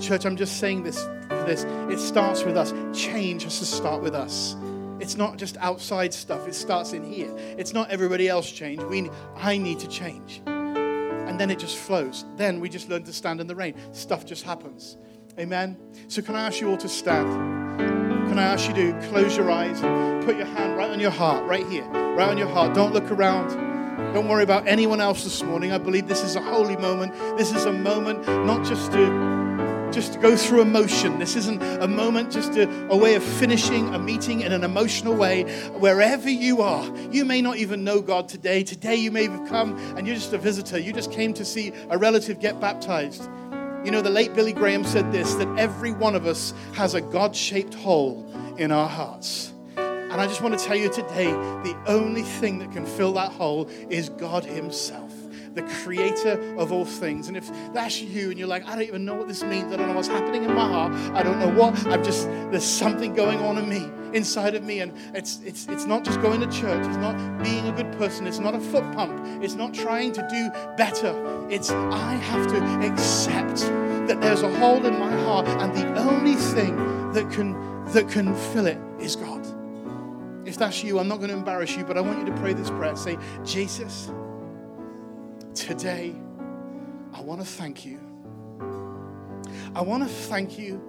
Church, 0.00 0.24
I'm 0.24 0.36
just 0.36 0.58
saying 0.58 0.84
this 0.84 1.02
for 1.02 1.44
this. 1.44 1.64
It 1.90 1.98
starts 1.98 2.44
with 2.44 2.56
us. 2.56 2.72
Change 2.96 3.42
has 3.42 3.58
to 3.58 3.66
start 3.66 4.00
with 4.00 4.14
us. 4.14 4.56
It's 5.00 5.16
not 5.16 5.36
just 5.36 5.56
outside 5.58 6.14
stuff, 6.14 6.46
it 6.48 6.54
starts 6.54 6.92
in 6.92 7.04
here. 7.04 7.34
It's 7.58 7.72
not 7.72 7.90
everybody 7.90 8.28
else 8.28 8.50
change. 8.50 8.82
We, 8.84 9.10
I 9.36 9.58
need 9.58 9.80
to 9.80 9.88
change. 9.88 10.40
And 10.46 11.38
then 11.38 11.50
it 11.50 11.58
just 11.58 11.76
flows. 11.76 12.24
Then 12.36 12.60
we 12.60 12.68
just 12.68 12.88
learn 12.88 13.02
to 13.04 13.12
stand 13.12 13.40
in 13.40 13.48
the 13.48 13.54
rain. 13.54 13.74
Stuff 13.92 14.24
just 14.24 14.44
happens 14.44 14.96
Amen. 15.38 15.76
So, 16.08 16.20
can 16.20 16.34
I 16.34 16.46
ask 16.46 16.60
you 16.60 16.68
all 16.68 16.76
to 16.78 16.88
stand? 16.88 17.28
Can 18.28 18.40
I 18.40 18.42
ask 18.42 18.68
you 18.68 18.74
to 18.74 19.08
close 19.08 19.36
your 19.36 19.50
eyes 19.50 19.80
put 20.24 20.36
your 20.36 20.46
hand 20.46 20.76
right 20.76 20.90
on 20.90 20.98
your 20.98 21.12
heart, 21.12 21.46
right 21.46 21.66
here, 21.68 21.84
right 21.84 22.28
on 22.28 22.36
your 22.36 22.48
heart? 22.48 22.74
Don't 22.74 22.92
look 22.92 23.08
around. 23.12 23.50
Don't 24.12 24.26
worry 24.26 24.42
about 24.42 24.66
anyone 24.66 25.00
else 25.00 25.22
this 25.22 25.44
morning. 25.44 25.70
I 25.70 25.78
believe 25.78 26.08
this 26.08 26.24
is 26.24 26.34
a 26.34 26.40
holy 26.42 26.76
moment. 26.76 27.12
This 27.38 27.52
is 27.52 27.66
a 27.66 27.72
moment 27.72 28.26
not 28.26 28.66
just 28.66 28.90
to 28.92 29.38
just 29.92 30.14
to 30.14 30.18
go 30.18 30.36
through 30.36 30.60
emotion. 30.60 31.20
This 31.20 31.36
isn't 31.36 31.62
a 31.62 31.86
moment 31.86 32.32
just 32.32 32.56
a, 32.56 32.68
a 32.88 32.96
way 32.96 33.14
of 33.14 33.22
finishing 33.22 33.94
a 33.94 33.98
meeting 33.98 34.40
in 34.40 34.52
an 34.52 34.64
emotional 34.64 35.14
way. 35.14 35.44
Wherever 35.78 36.28
you 36.28 36.62
are, 36.62 36.84
you 37.12 37.24
may 37.24 37.40
not 37.40 37.58
even 37.58 37.84
know 37.84 38.02
God 38.02 38.28
today. 38.28 38.64
Today 38.64 38.96
you 38.96 39.12
may 39.12 39.28
have 39.28 39.48
come 39.48 39.78
and 39.96 40.04
you're 40.04 40.16
just 40.16 40.32
a 40.32 40.38
visitor. 40.38 40.78
You 40.78 40.92
just 40.92 41.12
came 41.12 41.32
to 41.34 41.44
see 41.44 41.72
a 41.90 41.96
relative 41.96 42.40
get 42.40 42.60
baptized. 42.60 43.28
You 43.84 43.92
know, 43.92 44.02
the 44.02 44.10
late 44.10 44.34
Billy 44.34 44.52
Graham 44.52 44.84
said 44.84 45.12
this 45.12 45.34
that 45.34 45.48
every 45.58 45.92
one 45.92 46.14
of 46.14 46.26
us 46.26 46.52
has 46.74 46.94
a 46.94 47.00
God 47.00 47.34
shaped 47.34 47.74
hole 47.74 48.28
in 48.58 48.72
our 48.72 48.88
hearts. 48.88 49.52
And 49.76 50.20
I 50.20 50.26
just 50.26 50.42
want 50.42 50.58
to 50.58 50.64
tell 50.64 50.76
you 50.76 50.92
today 50.92 51.30
the 51.30 51.76
only 51.86 52.22
thing 52.22 52.58
that 52.58 52.72
can 52.72 52.84
fill 52.84 53.12
that 53.12 53.30
hole 53.32 53.68
is 53.88 54.08
God 54.08 54.44
Himself 54.44 55.12
the 55.58 55.74
creator 55.82 56.38
of 56.56 56.70
all 56.70 56.84
things. 56.84 57.26
And 57.26 57.36
if 57.36 57.50
that's 57.72 58.00
you 58.00 58.30
and 58.30 58.38
you're 58.38 58.48
like, 58.48 58.66
I 58.68 58.76
don't 58.76 58.84
even 58.84 59.04
know 59.04 59.16
what 59.16 59.26
this 59.26 59.42
means, 59.42 59.72
I 59.72 59.76
don't 59.76 59.88
know 59.88 59.94
what's 59.94 60.08
happening 60.08 60.44
in 60.44 60.54
my 60.54 60.68
heart, 60.68 60.92
I 61.14 61.22
don't 61.22 61.40
know 61.40 61.50
what, 61.50 61.84
I'm 61.86 62.04
just, 62.04 62.26
there's 62.50 62.64
something 62.64 63.12
going 63.12 63.40
on 63.40 63.58
in 63.58 63.68
me, 63.68 63.90
inside 64.16 64.54
of 64.54 64.62
me. 64.62 64.80
And 64.80 64.92
it's, 65.14 65.40
it's, 65.44 65.66
it's 65.66 65.84
not 65.84 66.04
just 66.04 66.20
going 66.20 66.40
to 66.40 66.46
church, 66.46 66.86
it's 66.86 66.96
not 66.98 67.42
being 67.42 67.66
a 67.66 67.72
good 67.72 67.90
person, 67.98 68.28
it's 68.28 68.38
not 68.38 68.54
a 68.54 68.60
foot 68.60 68.84
pump, 68.92 69.20
it's 69.42 69.54
not 69.54 69.74
trying 69.74 70.12
to 70.12 70.26
do 70.28 70.50
better. 70.76 71.12
It's, 71.50 71.70
I 71.70 72.14
have 72.14 72.46
to 72.48 72.86
accept 72.86 73.60
that 74.06 74.20
there's 74.20 74.42
a 74.42 74.58
hole 74.58 74.86
in 74.86 74.96
my 74.98 75.12
heart, 75.22 75.48
and 75.48 75.74
the 75.74 75.98
only 75.98 76.36
thing 76.36 76.76
that 77.12 77.28
can, 77.30 77.52
that 77.86 78.08
can 78.08 78.32
fill 78.52 78.66
it 78.66 78.78
is 79.00 79.16
God. 79.16 79.44
If 80.46 80.56
that's 80.56 80.84
you, 80.84 81.00
I'm 81.00 81.08
not 81.08 81.16
going 81.16 81.30
to 81.30 81.36
embarrass 81.36 81.76
you, 81.76 81.84
but 81.84 81.98
I 81.98 82.00
want 82.00 82.20
you 82.20 82.26
to 82.26 82.40
pray 82.40 82.54
this 82.54 82.70
prayer. 82.70 82.96
Say, 82.96 83.18
Jesus, 83.44 84.10
today, 85.58 86.14
I 87.12 87.20
want 87.20 87.40
to 87.40 87.46
thank 87.46 87.84
you. 87.84 87.98
I 89.74 89.82
want 89.82 90.02
to 90.04 90.08
thank 90.08 90.58
you 90.58 90.80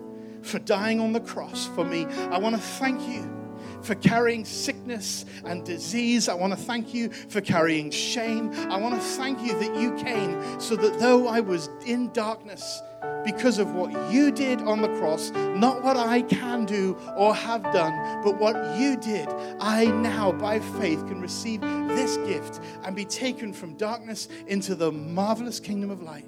for 0.43 0.59
dying 0.59 0.99
on 0.99 1.11
the 1.11 1.19
cross 1.19 1.67
for 1.67 1.83
me. 1.83 2.05
I 2.05 2.37
want 2.37 2.55
to 2.55 2.61
thank 2.61 3.01
you 3.07 3.38
for 3.81 3.95
carrying 3.95 4.45
sickness 4.45 5.25
and 5.45 5.63
disease. 5.65 6.29
I 6.29 6.33
want 6.33 6.53
to 6.53 6.59
thank 6.59 6.93
you 6.93 7.09
for 7.09 7.41
carrying 7.41 7.91
shame. 7.91 8.51
I 8.69 8.77
want 8.77 8.95
to 8.95 9.01
thank 9.01 9.41
you 9.41 9.57
that 9.59 9.75
you 9.75 9.95
came 9.95 10.59
so 10.59 10.75
that 10.75 10.99
though 10.99 11.27
I 11.27 11.39
was 11.39 11.69
in 11.85 12.11
darkness, 12.11 12.81
because 13.23 13.59
of 13.59 13.73
what 13.73 13.91
you 14.11 14.31
did 14.31 14.61
on 14.61 14.81
the 14.81 14.87
cross, 14.99 15.31
not 15.31 15.83
what 15.83 15.97
I 15.97 16.21
can 16.21 16.65
do 16.65 16.97
or 17.15 17.35
have 17.35 17.63
done, 17.63 18.23
but 18.23 18.39
what 18.39 18.77
you 18.77 18.97
did. 18.97 19.27
I 19.59 19.85
now, 19.85 20.31
by 20.31 20.59
faith, 20.59 21.05
can 21.07 21.21
receive 21.21 21.61
this 21.61 22.17
gift 22.17 22.59
and 22.83 22.95
be 22.95 23.05
taken 23.05 23.53
from 23.53 23.75
darkness 23.75 24.27
into 24.47 24.75
the 24.75 24.91
marvelous 24.91 25.59
kingdom 25.59 25.89
of 25.91 26.01
light. 26.01 26.25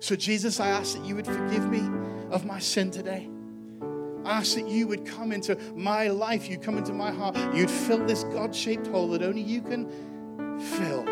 So, 0.00 0.16
Jesus, 0.16 0.60
I 0.60 0.68
ask 0.68 0.96
that 0.96 1.04
you 1.04 1.14
would 1.16 1.26
forgive 1.26 1.68
me 1.70 1.82
of 2.30 2.46
my 2.46 2.58
sin 2.58 2.90
today. 2.90 3.28
Ask 4.24 4.54
that 4.56 4.68
you 4.68 4.86
would 4.86 5.06
come 5.06 5.32
into 5.32 5.56
my 5.74 6.08
life, 6.08 6.48
you 6.48 6.58
come 6.58 6.78
into 6.78 6.92
my 6.92 7.10
heart, 7.10 7.36
you'd 7.54 7.70
fill 7.70 8.04
this 8.06 8.24
God 8.24 8.54
shaped 8.54 8.86
hole 8.88 9.08
that 9.10 9.22
only 9.22 9.42
you 9.42 9.62
can 9.62 9.88
fill, 10.60 11.08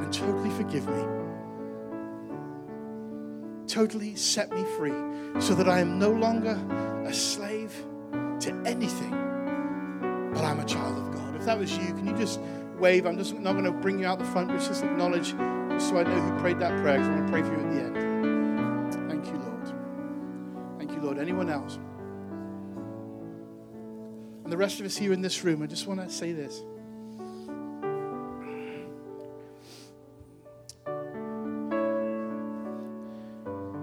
and 0.00 0.12
totally 0.12 0.50
forgive 0.50 0.88
me 0.88 1.20
totally 3.70 4.16
set 4.16 4.50
me 4.52 4.64
free 4.76 4.92
so 5.40 5.54
that 5.54 5.68
I 5.68 5.78
am 5.78 5.98
no 5.98 6.10
longer 6.10 6.58
a 7.06 7.14
slave 7.14 7.72
to 8.40 8.62
anything, 8.66 9.10
but 10.34 10.44
I'm 10.44 10.58
a 10.58 10.64
child 10.64 10.98
of 10.98 11.14
God. 11.14 11.36
If 11.36 11.44
that 11.44 11.58
was 11.58 11.76
you, 11.76 11.86
can 11.94 12.06
you 12.06 12.16
just 12.16 12.40
wave? 12.78 13.06
I'm 13.06 13.16
just 13.16 13.34
not 13.34 13.52
going 13.52 13.64
to 13.64 13.70
bring 13.70 14.00
you 14.00 14.06
out 14.06 14.18
the 14.18 14.24
front, 14.24 14.48
but 14.48 14.58
just 14.58 14.82
acknowledge 14.82 15.30
so 15.80 15.98
I 15.98 16.02
know 16.02 16.20
who 16.20 16.40
prayed 16.40 16.58
that 16.58 16.80
prayer 16.82 16.98
because 16.98 17.08
I 17.08 17.14
want 17.14 17.26
to 17.26 17.32
pray 17.32 17.42
for 17.42 17.52
you 17.54 17.60
at 17.60 17.74
the 17.74 17.80
end. 17.80 18.09
Anyone 21.30 21.48
else? 21.48 21.78
And 24.42 24.52
the 24.52 24.56
rest 24.56 24.80
of 24.80 24.86
us 24.86 24.96
here 24.96 25.12
in 25.12 25.22
this 25.22 25.44
room, 25.44 25.62
I 25.62 25.66
just 25.66 25.86
want 25.86 26.00
to 26.00 26.10
say 26.10 26.32
this. 26.32 26.60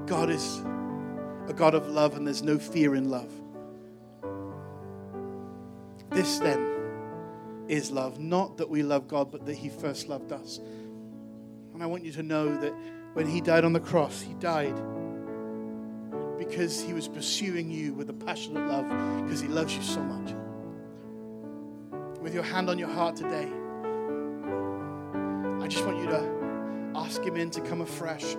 God 0.05 0.29
is 0.29 0.57
a 1.47 1.53
God 1.55 1.73
of 1.73 1.87
love 1.87 2.17
and 2.17 2.27
there's 2.27 2.43
no 2.43 2.59
fear 2.59 2.95
in 2.95 3.09
love. 3.09 3.31
This 6.09 6.39
then 6.39 7.65
is 7.69 7.91
love. 7.91 8.19
Not 8.19 8.57
that 8.57 8.69
we 8.69 8.83
love 8.83 9.07
God, 9.07 9.31
but 9.31 9.45
that 9.45 9.55
He 9.55 9.69
first 9.69 10.09
loved 10.09 10.33
us. 10.33 10.57
And 11.73 11.81
I 11.81 11.85
want 11.85 12.03
you 12.03 12.11
to 12.11 12.23
know 12.23 12.57
that 12.57 12.73
when 13.13 13.25
He 13.25 13.39
died 13.39 13.63
on 13.63 13.71
the 13.71 13.79
cross, 13.79 14.19
He 14.21 14.33
died 14.33 14.77
because 16.37 16.81
He 16.81 16.93
was 16.93 17.07
pursuing 17.07 17.69
you 17.69 17.93
with 17.93 18.09
a 18.09 18.13
passionate 18.13 18.67
love 18.67 18.87
because 19.23 19.41
He 19.41 19.47
loves 19.47 19.75
you 19.75 19.81
so 19.81 20.01
much. 20.01 20.33
With 22.21 22.33
your 22.33 22.43
hand 22.43 22.69
on 22.69 22.77
your 22.77 22.89
heart 22.89 23.15
today, 23.15 23.49
I 25.63 25.67
just 25.67 25.85
want 25.85 25.99
you 25.99 26.07
to 26.07 26.91
ask 26.95 27.21
Him 27.23 27.37
in 27.37 27.49
to 27.51 27.61
come 27.61 27.81
afresh 27.81 28.35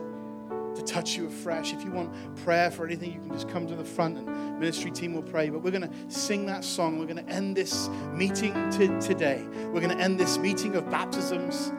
to 0.79 0.85
touch 0.85 1.17
you 1.17 1.27
afresh. 1.27 1.73
If 1.73 1.85
you 1.85 1.91
want 1.91 2.13
prayer 2.37 2.71
for 2.71 2.87
anything, 2.87 3.13
you 3.13 3.21
can 3.21 3.33
just 3.33 3.49
come 3.49 3.67
to 3.67 3.75
the 3.75 3.85
front 3.85 4.17
and 4.17 4.61
ministry 4.61 4.91
team 4.91 5.13
will 5.13 5.23
pray. 5.23 5.51
But 5.51 5.63
we're 5.63 5.73
going 5.73 5.89
to 5.89 5.91
sing 6.09 6.47
that 6.47 6.65
song. 6.65 6.99
We're 6.99 7.07
going 7.07 7.25
to 7.25 7.33
end 7.33 7.57
this 7.57 7.89
meeting 8.13 8.53
to 8.71 9.01
today. 9.01 9.45
We're 9.73 9.81
going 9.81 9.97
to 9.97 10.03
end 10.03 10.21
this 10.21 10.39
meeting 10.39 10.77
of 10.77 10.89
baptisms 10.89 11.73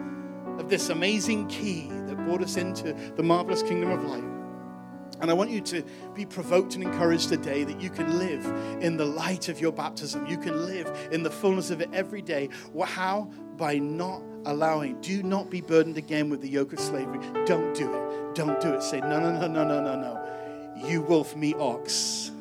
of 0.59 0.69
this 0.69 0.89
amazing 0.89 1.47
key 1.47 1.87
that 2.07 2.17
brought 2.25 2.43
us 2.43 2.57
into 2.57 2.93
the 3.15 3.23
marvelous 3.23 3.63
kingdom 3.63 3.91
of 3.91 4.03
light. 4.03 4.28
And 5.21 5.29
I 5.29 5.33
want 5.33 5.49
you 5.49 5.61
to 5.61 5.83
be 6.13 6.25
provoked 6.25 6.75
and 6.75 6.83
encouraged 6.83 7.29
today 7.29 7.63
that 7.65 7.81
you 7.81 7.89
can 7.89 8.17
live 8.17 8.45
in 8.81 8.95
the 8.97 9.05
light 9.05 9.49
of 9.49 9.59
your 9.59 9.71
baptism. 9.71 10.25
You 10.25 10.37
can 10.37 10.65
live 10.65 11.09
in 11.11 11.23
the 11.23 11.29
fullness 11.29 11.71
of 11.71 11.81
it 11.81 11.89
every 11.93 12.21
day. 12.21 12.49
How? 12.85 13.29
By 13.57 13.79
not 13.79 14.21
allowing. 14.45 15.01
Do 15.01 15.21
not 15.23 15.49
be 15.49 15.61
burdened 15.61 15.97
again 15.97 16.29
with 16.29 16.41
the 16.41 16.49
yoke 16.49 16.71
of 16.73 16.79
slavery. 16.79 17.19
Don't 17.45 17.73
do 17.73 17.93
it. 17.93 18.35
Don't 18.35 18.59
do 18.61 18.73
it. 18.73 18.81
Say, 18.81 19.01
no, 19.01 19.19
no, 19.19 19.31
no, 19.31 19.47
no, 19.47 19.65
no, 19.65 19.83
no, 19.83 19.95
no. 19.99 20.87
You 20.87 21.01
wolf, 21.01 21.35
me 21.35 21.53
ox. 21.55 22.31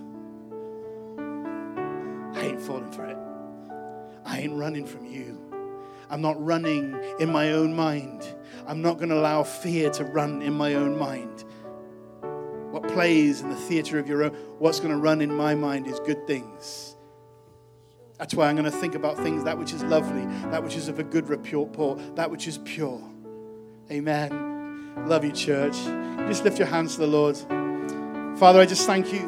I 2.35 2.43
ain't 2.43 2.61
falling 2.61 2.93
for 2.93 3.05
it. 3.05 3.17
I 4.25 4.39
ain't 4.41 4.55
running 4.55 4.87
from 4.87 5.07
you. 5.07 5.45
I'm 6.11 6.21
not 6.21 6.43
running 6.43 6.97
in 7.19 7.31
my 7.31 7.53
own 7.53 7.75
mind. 7.75 8.25
I'm 8.67 8.81
not 8.81 8.99
going 8.99 9.09
to 9.09 9.19
allow 9.19 9.43
fear 9.43 9.91
to 9.91 10.05
run 10.05 10.43
in 10.43 10.55
my 10.55 10.75
own 10.75 10.97
mind. 10.99 11.45
Plays 12.89 13.41
in 13.41 13.51
the 13.51 13.57
theater 13.57 13.99
of 13.99 14.09
your 14.09 14.25
own, 14.25 14.31
what's 14.59 14.81
going 14.81 14.93
to 14.93 14.97
run 14.97 15.21
in 15.21 15.33
my 15.35 15.55
mind 15.55 15.87
is 15.87 16.01
good 16.01 16.27
things. 16.27 16.97
That's 18.19 18.35
why 18.35 18.49
I'm 18.49 18.57
going 18.57 18.71
to 18.71 18.77
think 18.77 18.95
about 18.95 19.17
things 19.17 19.45
that 19.45 19.57
which 19.57 19.73
is 19.73 19.85
lovely, 19.85 20.27
that 20.51 20.63
which 20.63 20.75
is 20.75 20.89
of 20.89 20.99
a 20.99 21.05
good 21.05 21.29
report, 21.29 22.17
that 22.17 22.31
which 22.31 22.49
is 22.49 22.59
pure. 22.59 23.01
Amen. 23.91 25.07
Love 25.07 25.25
you, 25.25 25.33
church. 25.33 25.77
Just 26.27 26.43
lift 26.45 26.59
your 26.59 26.67
hands 26.67 26.95
to 26.95 27.01
the 27.01 27.07
Lord. 27.07 27.37
Father, 28.39 28.61
I 28.61 28.67
just 28.67 28.87
thank 28.87 29.13
you, 29.13 29.21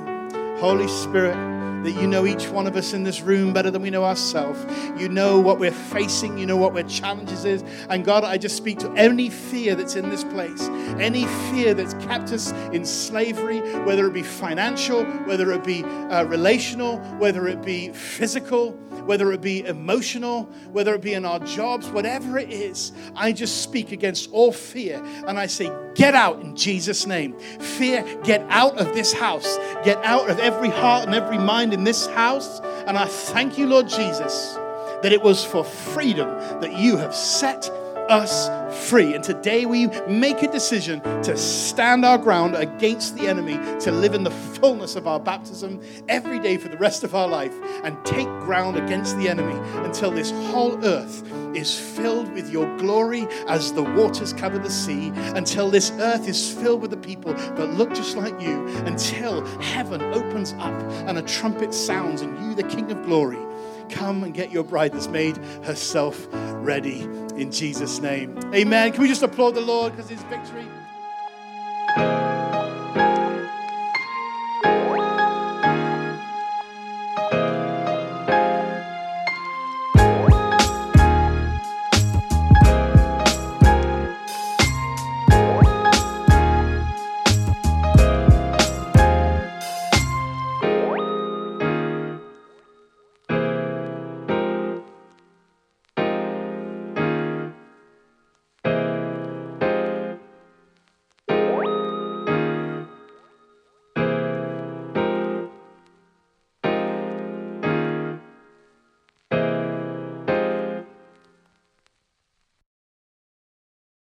Holy 0.58 0.88
Spirit, 0.88 1.36
that 1.84 1.92
you 1.92 2.06
know 2.06 2.26
each 2.26 2.48
one 2.48 2.66
of 2.66 2.76
us 2.76 2.92
in 2.92 3.04
this 3.04 3.20
room 3.20 3.52
better 3.52 3.70
than 3.70 3.82
we 3.82 3.90
know 3.90 4.04
ourselves. 4.04 4.64
You 5.00 5.08
know 5.08 5.40
what 5.40 5.58
we're 5.58 5.70
facing, 5.70 6.38
you 6.38 6.46
know 6.46 6.56
what 6.56 6.74
our 6.74 6.82
challenges 6.84 7.44
is. 7.44 7.62
And 7.88 8.04
God, 8.04 8.24
I 8.24 8.38
just 8.38 8.56
speak 8.56 8.78
to 8.80 8.90
any 8.92 9.30
fear 9.30 9.74
that's 9.74 9.96
in 9.96 10.10
this 10.10 10.24
place, 10.24 10.68
any 10.98 11.26
fear 11.50 11.74
that's 11.74 11.94
kept 12.04 12.32
us 12.32 12.52
in 12.72 12.84
slavery, 12.84 13.60
whether 13.84 14.06
it 14.06 14.12
be 14.12 14.22
financial, 14.22 15.04
whether 15.24 15.52
it 15.52 15.64
be 15.64 15.84
uh, 15.84 16.24
relational, 16.24 16.98
whether 17.18 17.46
it 17.48 17.62
be 17.62 17.92
physical 17.92 18.78
whether 19.04 19.32
it 19.32 19.40
be 19.40 19.66
emotional, 19.66 20.44
whether 20.72 20.94
it 20.94 21.00
be 21.00 21.14
in 21.14 21.24
our 21.24 21.40
jobs, 21.40 21.88
whatever 21.88 22.38
it 22.38 22.50
is, 22.50 22.92
I 23.16 23.32
just 23.32 23.62
speak 23.62 23.92
against 23.92 24.30
all 24.30 24.52
fear 24.52 25.02
and 25.26 25.38
I 25.38 25.46
say, 25.46 25.70
Get 25.94 26.14
out 26.14 26.40
in 26.40 26.54
Jesus' 26.54 27.06
name. 27.06 27.36
Fear, 27.38 28.20
get 28.22 28.46
out 28.48 28.78
of 28.78 28.94
this 28.94 29.12
house. 29.12 29.58
Get 29.84 29.98
out 30.04 30.30
of 30.30 30.38
every 30.38 30.68
heart 30.68 31.04
and 31.06 31.14
every 31.14 31.36
mind 31.36 31.69
in 31.72 31.84
this 31.84 32.06
house. 32.06 32.60
And 32.86 32.96
I 32.96 33.06
thank 33.06 33.58
you, 33.58 33.66
Lord 33.66 33.88
Jesus, 33.88 34.54
that 35.02 35.12
it 35.12 35.22
was 35.22 35.44
for 35.44 35.64
freedom 35.64 36.28
that 36.60 36.78
you 36.78 36.96
have 36.96 37.14
set 37.14 37.70
us 38.10 38.50
free. 38.88 39.14
And 39.14 39.22
today 39.22 39.66
we 39.66 39.86
make 40.08 40.42
a 40.42 40.50
decision 40.50 41.00
to 41.22 41.36
stand 41.36 42.04
our 42.04 42.18
ground 42.18 42.54
against 42.56 43.16
the 43.16 43.28
enemy, 43.28 43.54
to 43.80 43.92
live 43.92 44.14
in 44.14 44.24
the 44.24 44.30
fullness 44.30 44.96
of 44.96 45.06
our 45.06 45.20
baptism 45.20 45.80
every 46.08 46.38
day 46.38 46.56
for 46.56 46.68
the 46.68 46.76
rest 46.76 47.04
of 47.04 47.14
our 47.14 47.28
life, 47.28 47.54
and 47.84 47.96
take 48.04 48.26
ground 48.40 48.76
against 48.76 49.16
the 49.18 49.28
enemy 49.28 49.58
until 49.84 50.10
this 50.10 50.30
whole 50.50 50.84
earth 50.84 51.22
is 51.54 51.78
filled 51.78 52.32
with 52.32 52.50
your 52.50 52.76
glory 52.78 53.26
as 53.48 53.72
the 53.72 53.82
waters 53.82 54.32
cover 54.32 54.58
the 54.58 54.70
sea, 54.70 55.12
until 55.34 55.70
this 55.70 55.90
earth 55.98 56.28
is 56.28 56.52
filled 56.52 56.80
with 56.80 56.90
the 56.90 56.96
people 56.96 57.32
that 57.34 57.74
look 57.74 57.92
just 57.94 58.16
like 58.16 58.40
you, 58.40 58.66
until 58.86 59.44
heaven 59.58 60.02
opens 60.14 60.52
up 60.54 60.74
and 61.06 61.18
a 61.18 61.22
trumpet 61.22 61.74
sounds 61.74 62.22
and 62.22 62.38
you, 62.44 62.54
the 62.54 62.68
King 62.68 62.90
of 62.90 63.02
glory, 63.04 63.38
Come 63.90 64.24
and 64.24 64.32
get 64.34 64.50
your 64.50 64.64
bride 64.64 64.92
that's 64.92 65.08
made 65.08 65.36
herself 65.64 66.28
ready 66.32 67.02
in 67.36 67.50
Jesus' 67.50 68.00
name. 68.00 68.38
Amen. 68.54 68.92
Can 68.92 69.02
we 69.02 69.08
just 69.08 69.22
applaud 69.22 69.52
the 69.52 69.60
Lord 69.60 69.92
because 69.92 70.10
his 70.10 70.22
victory? 70.24 70.66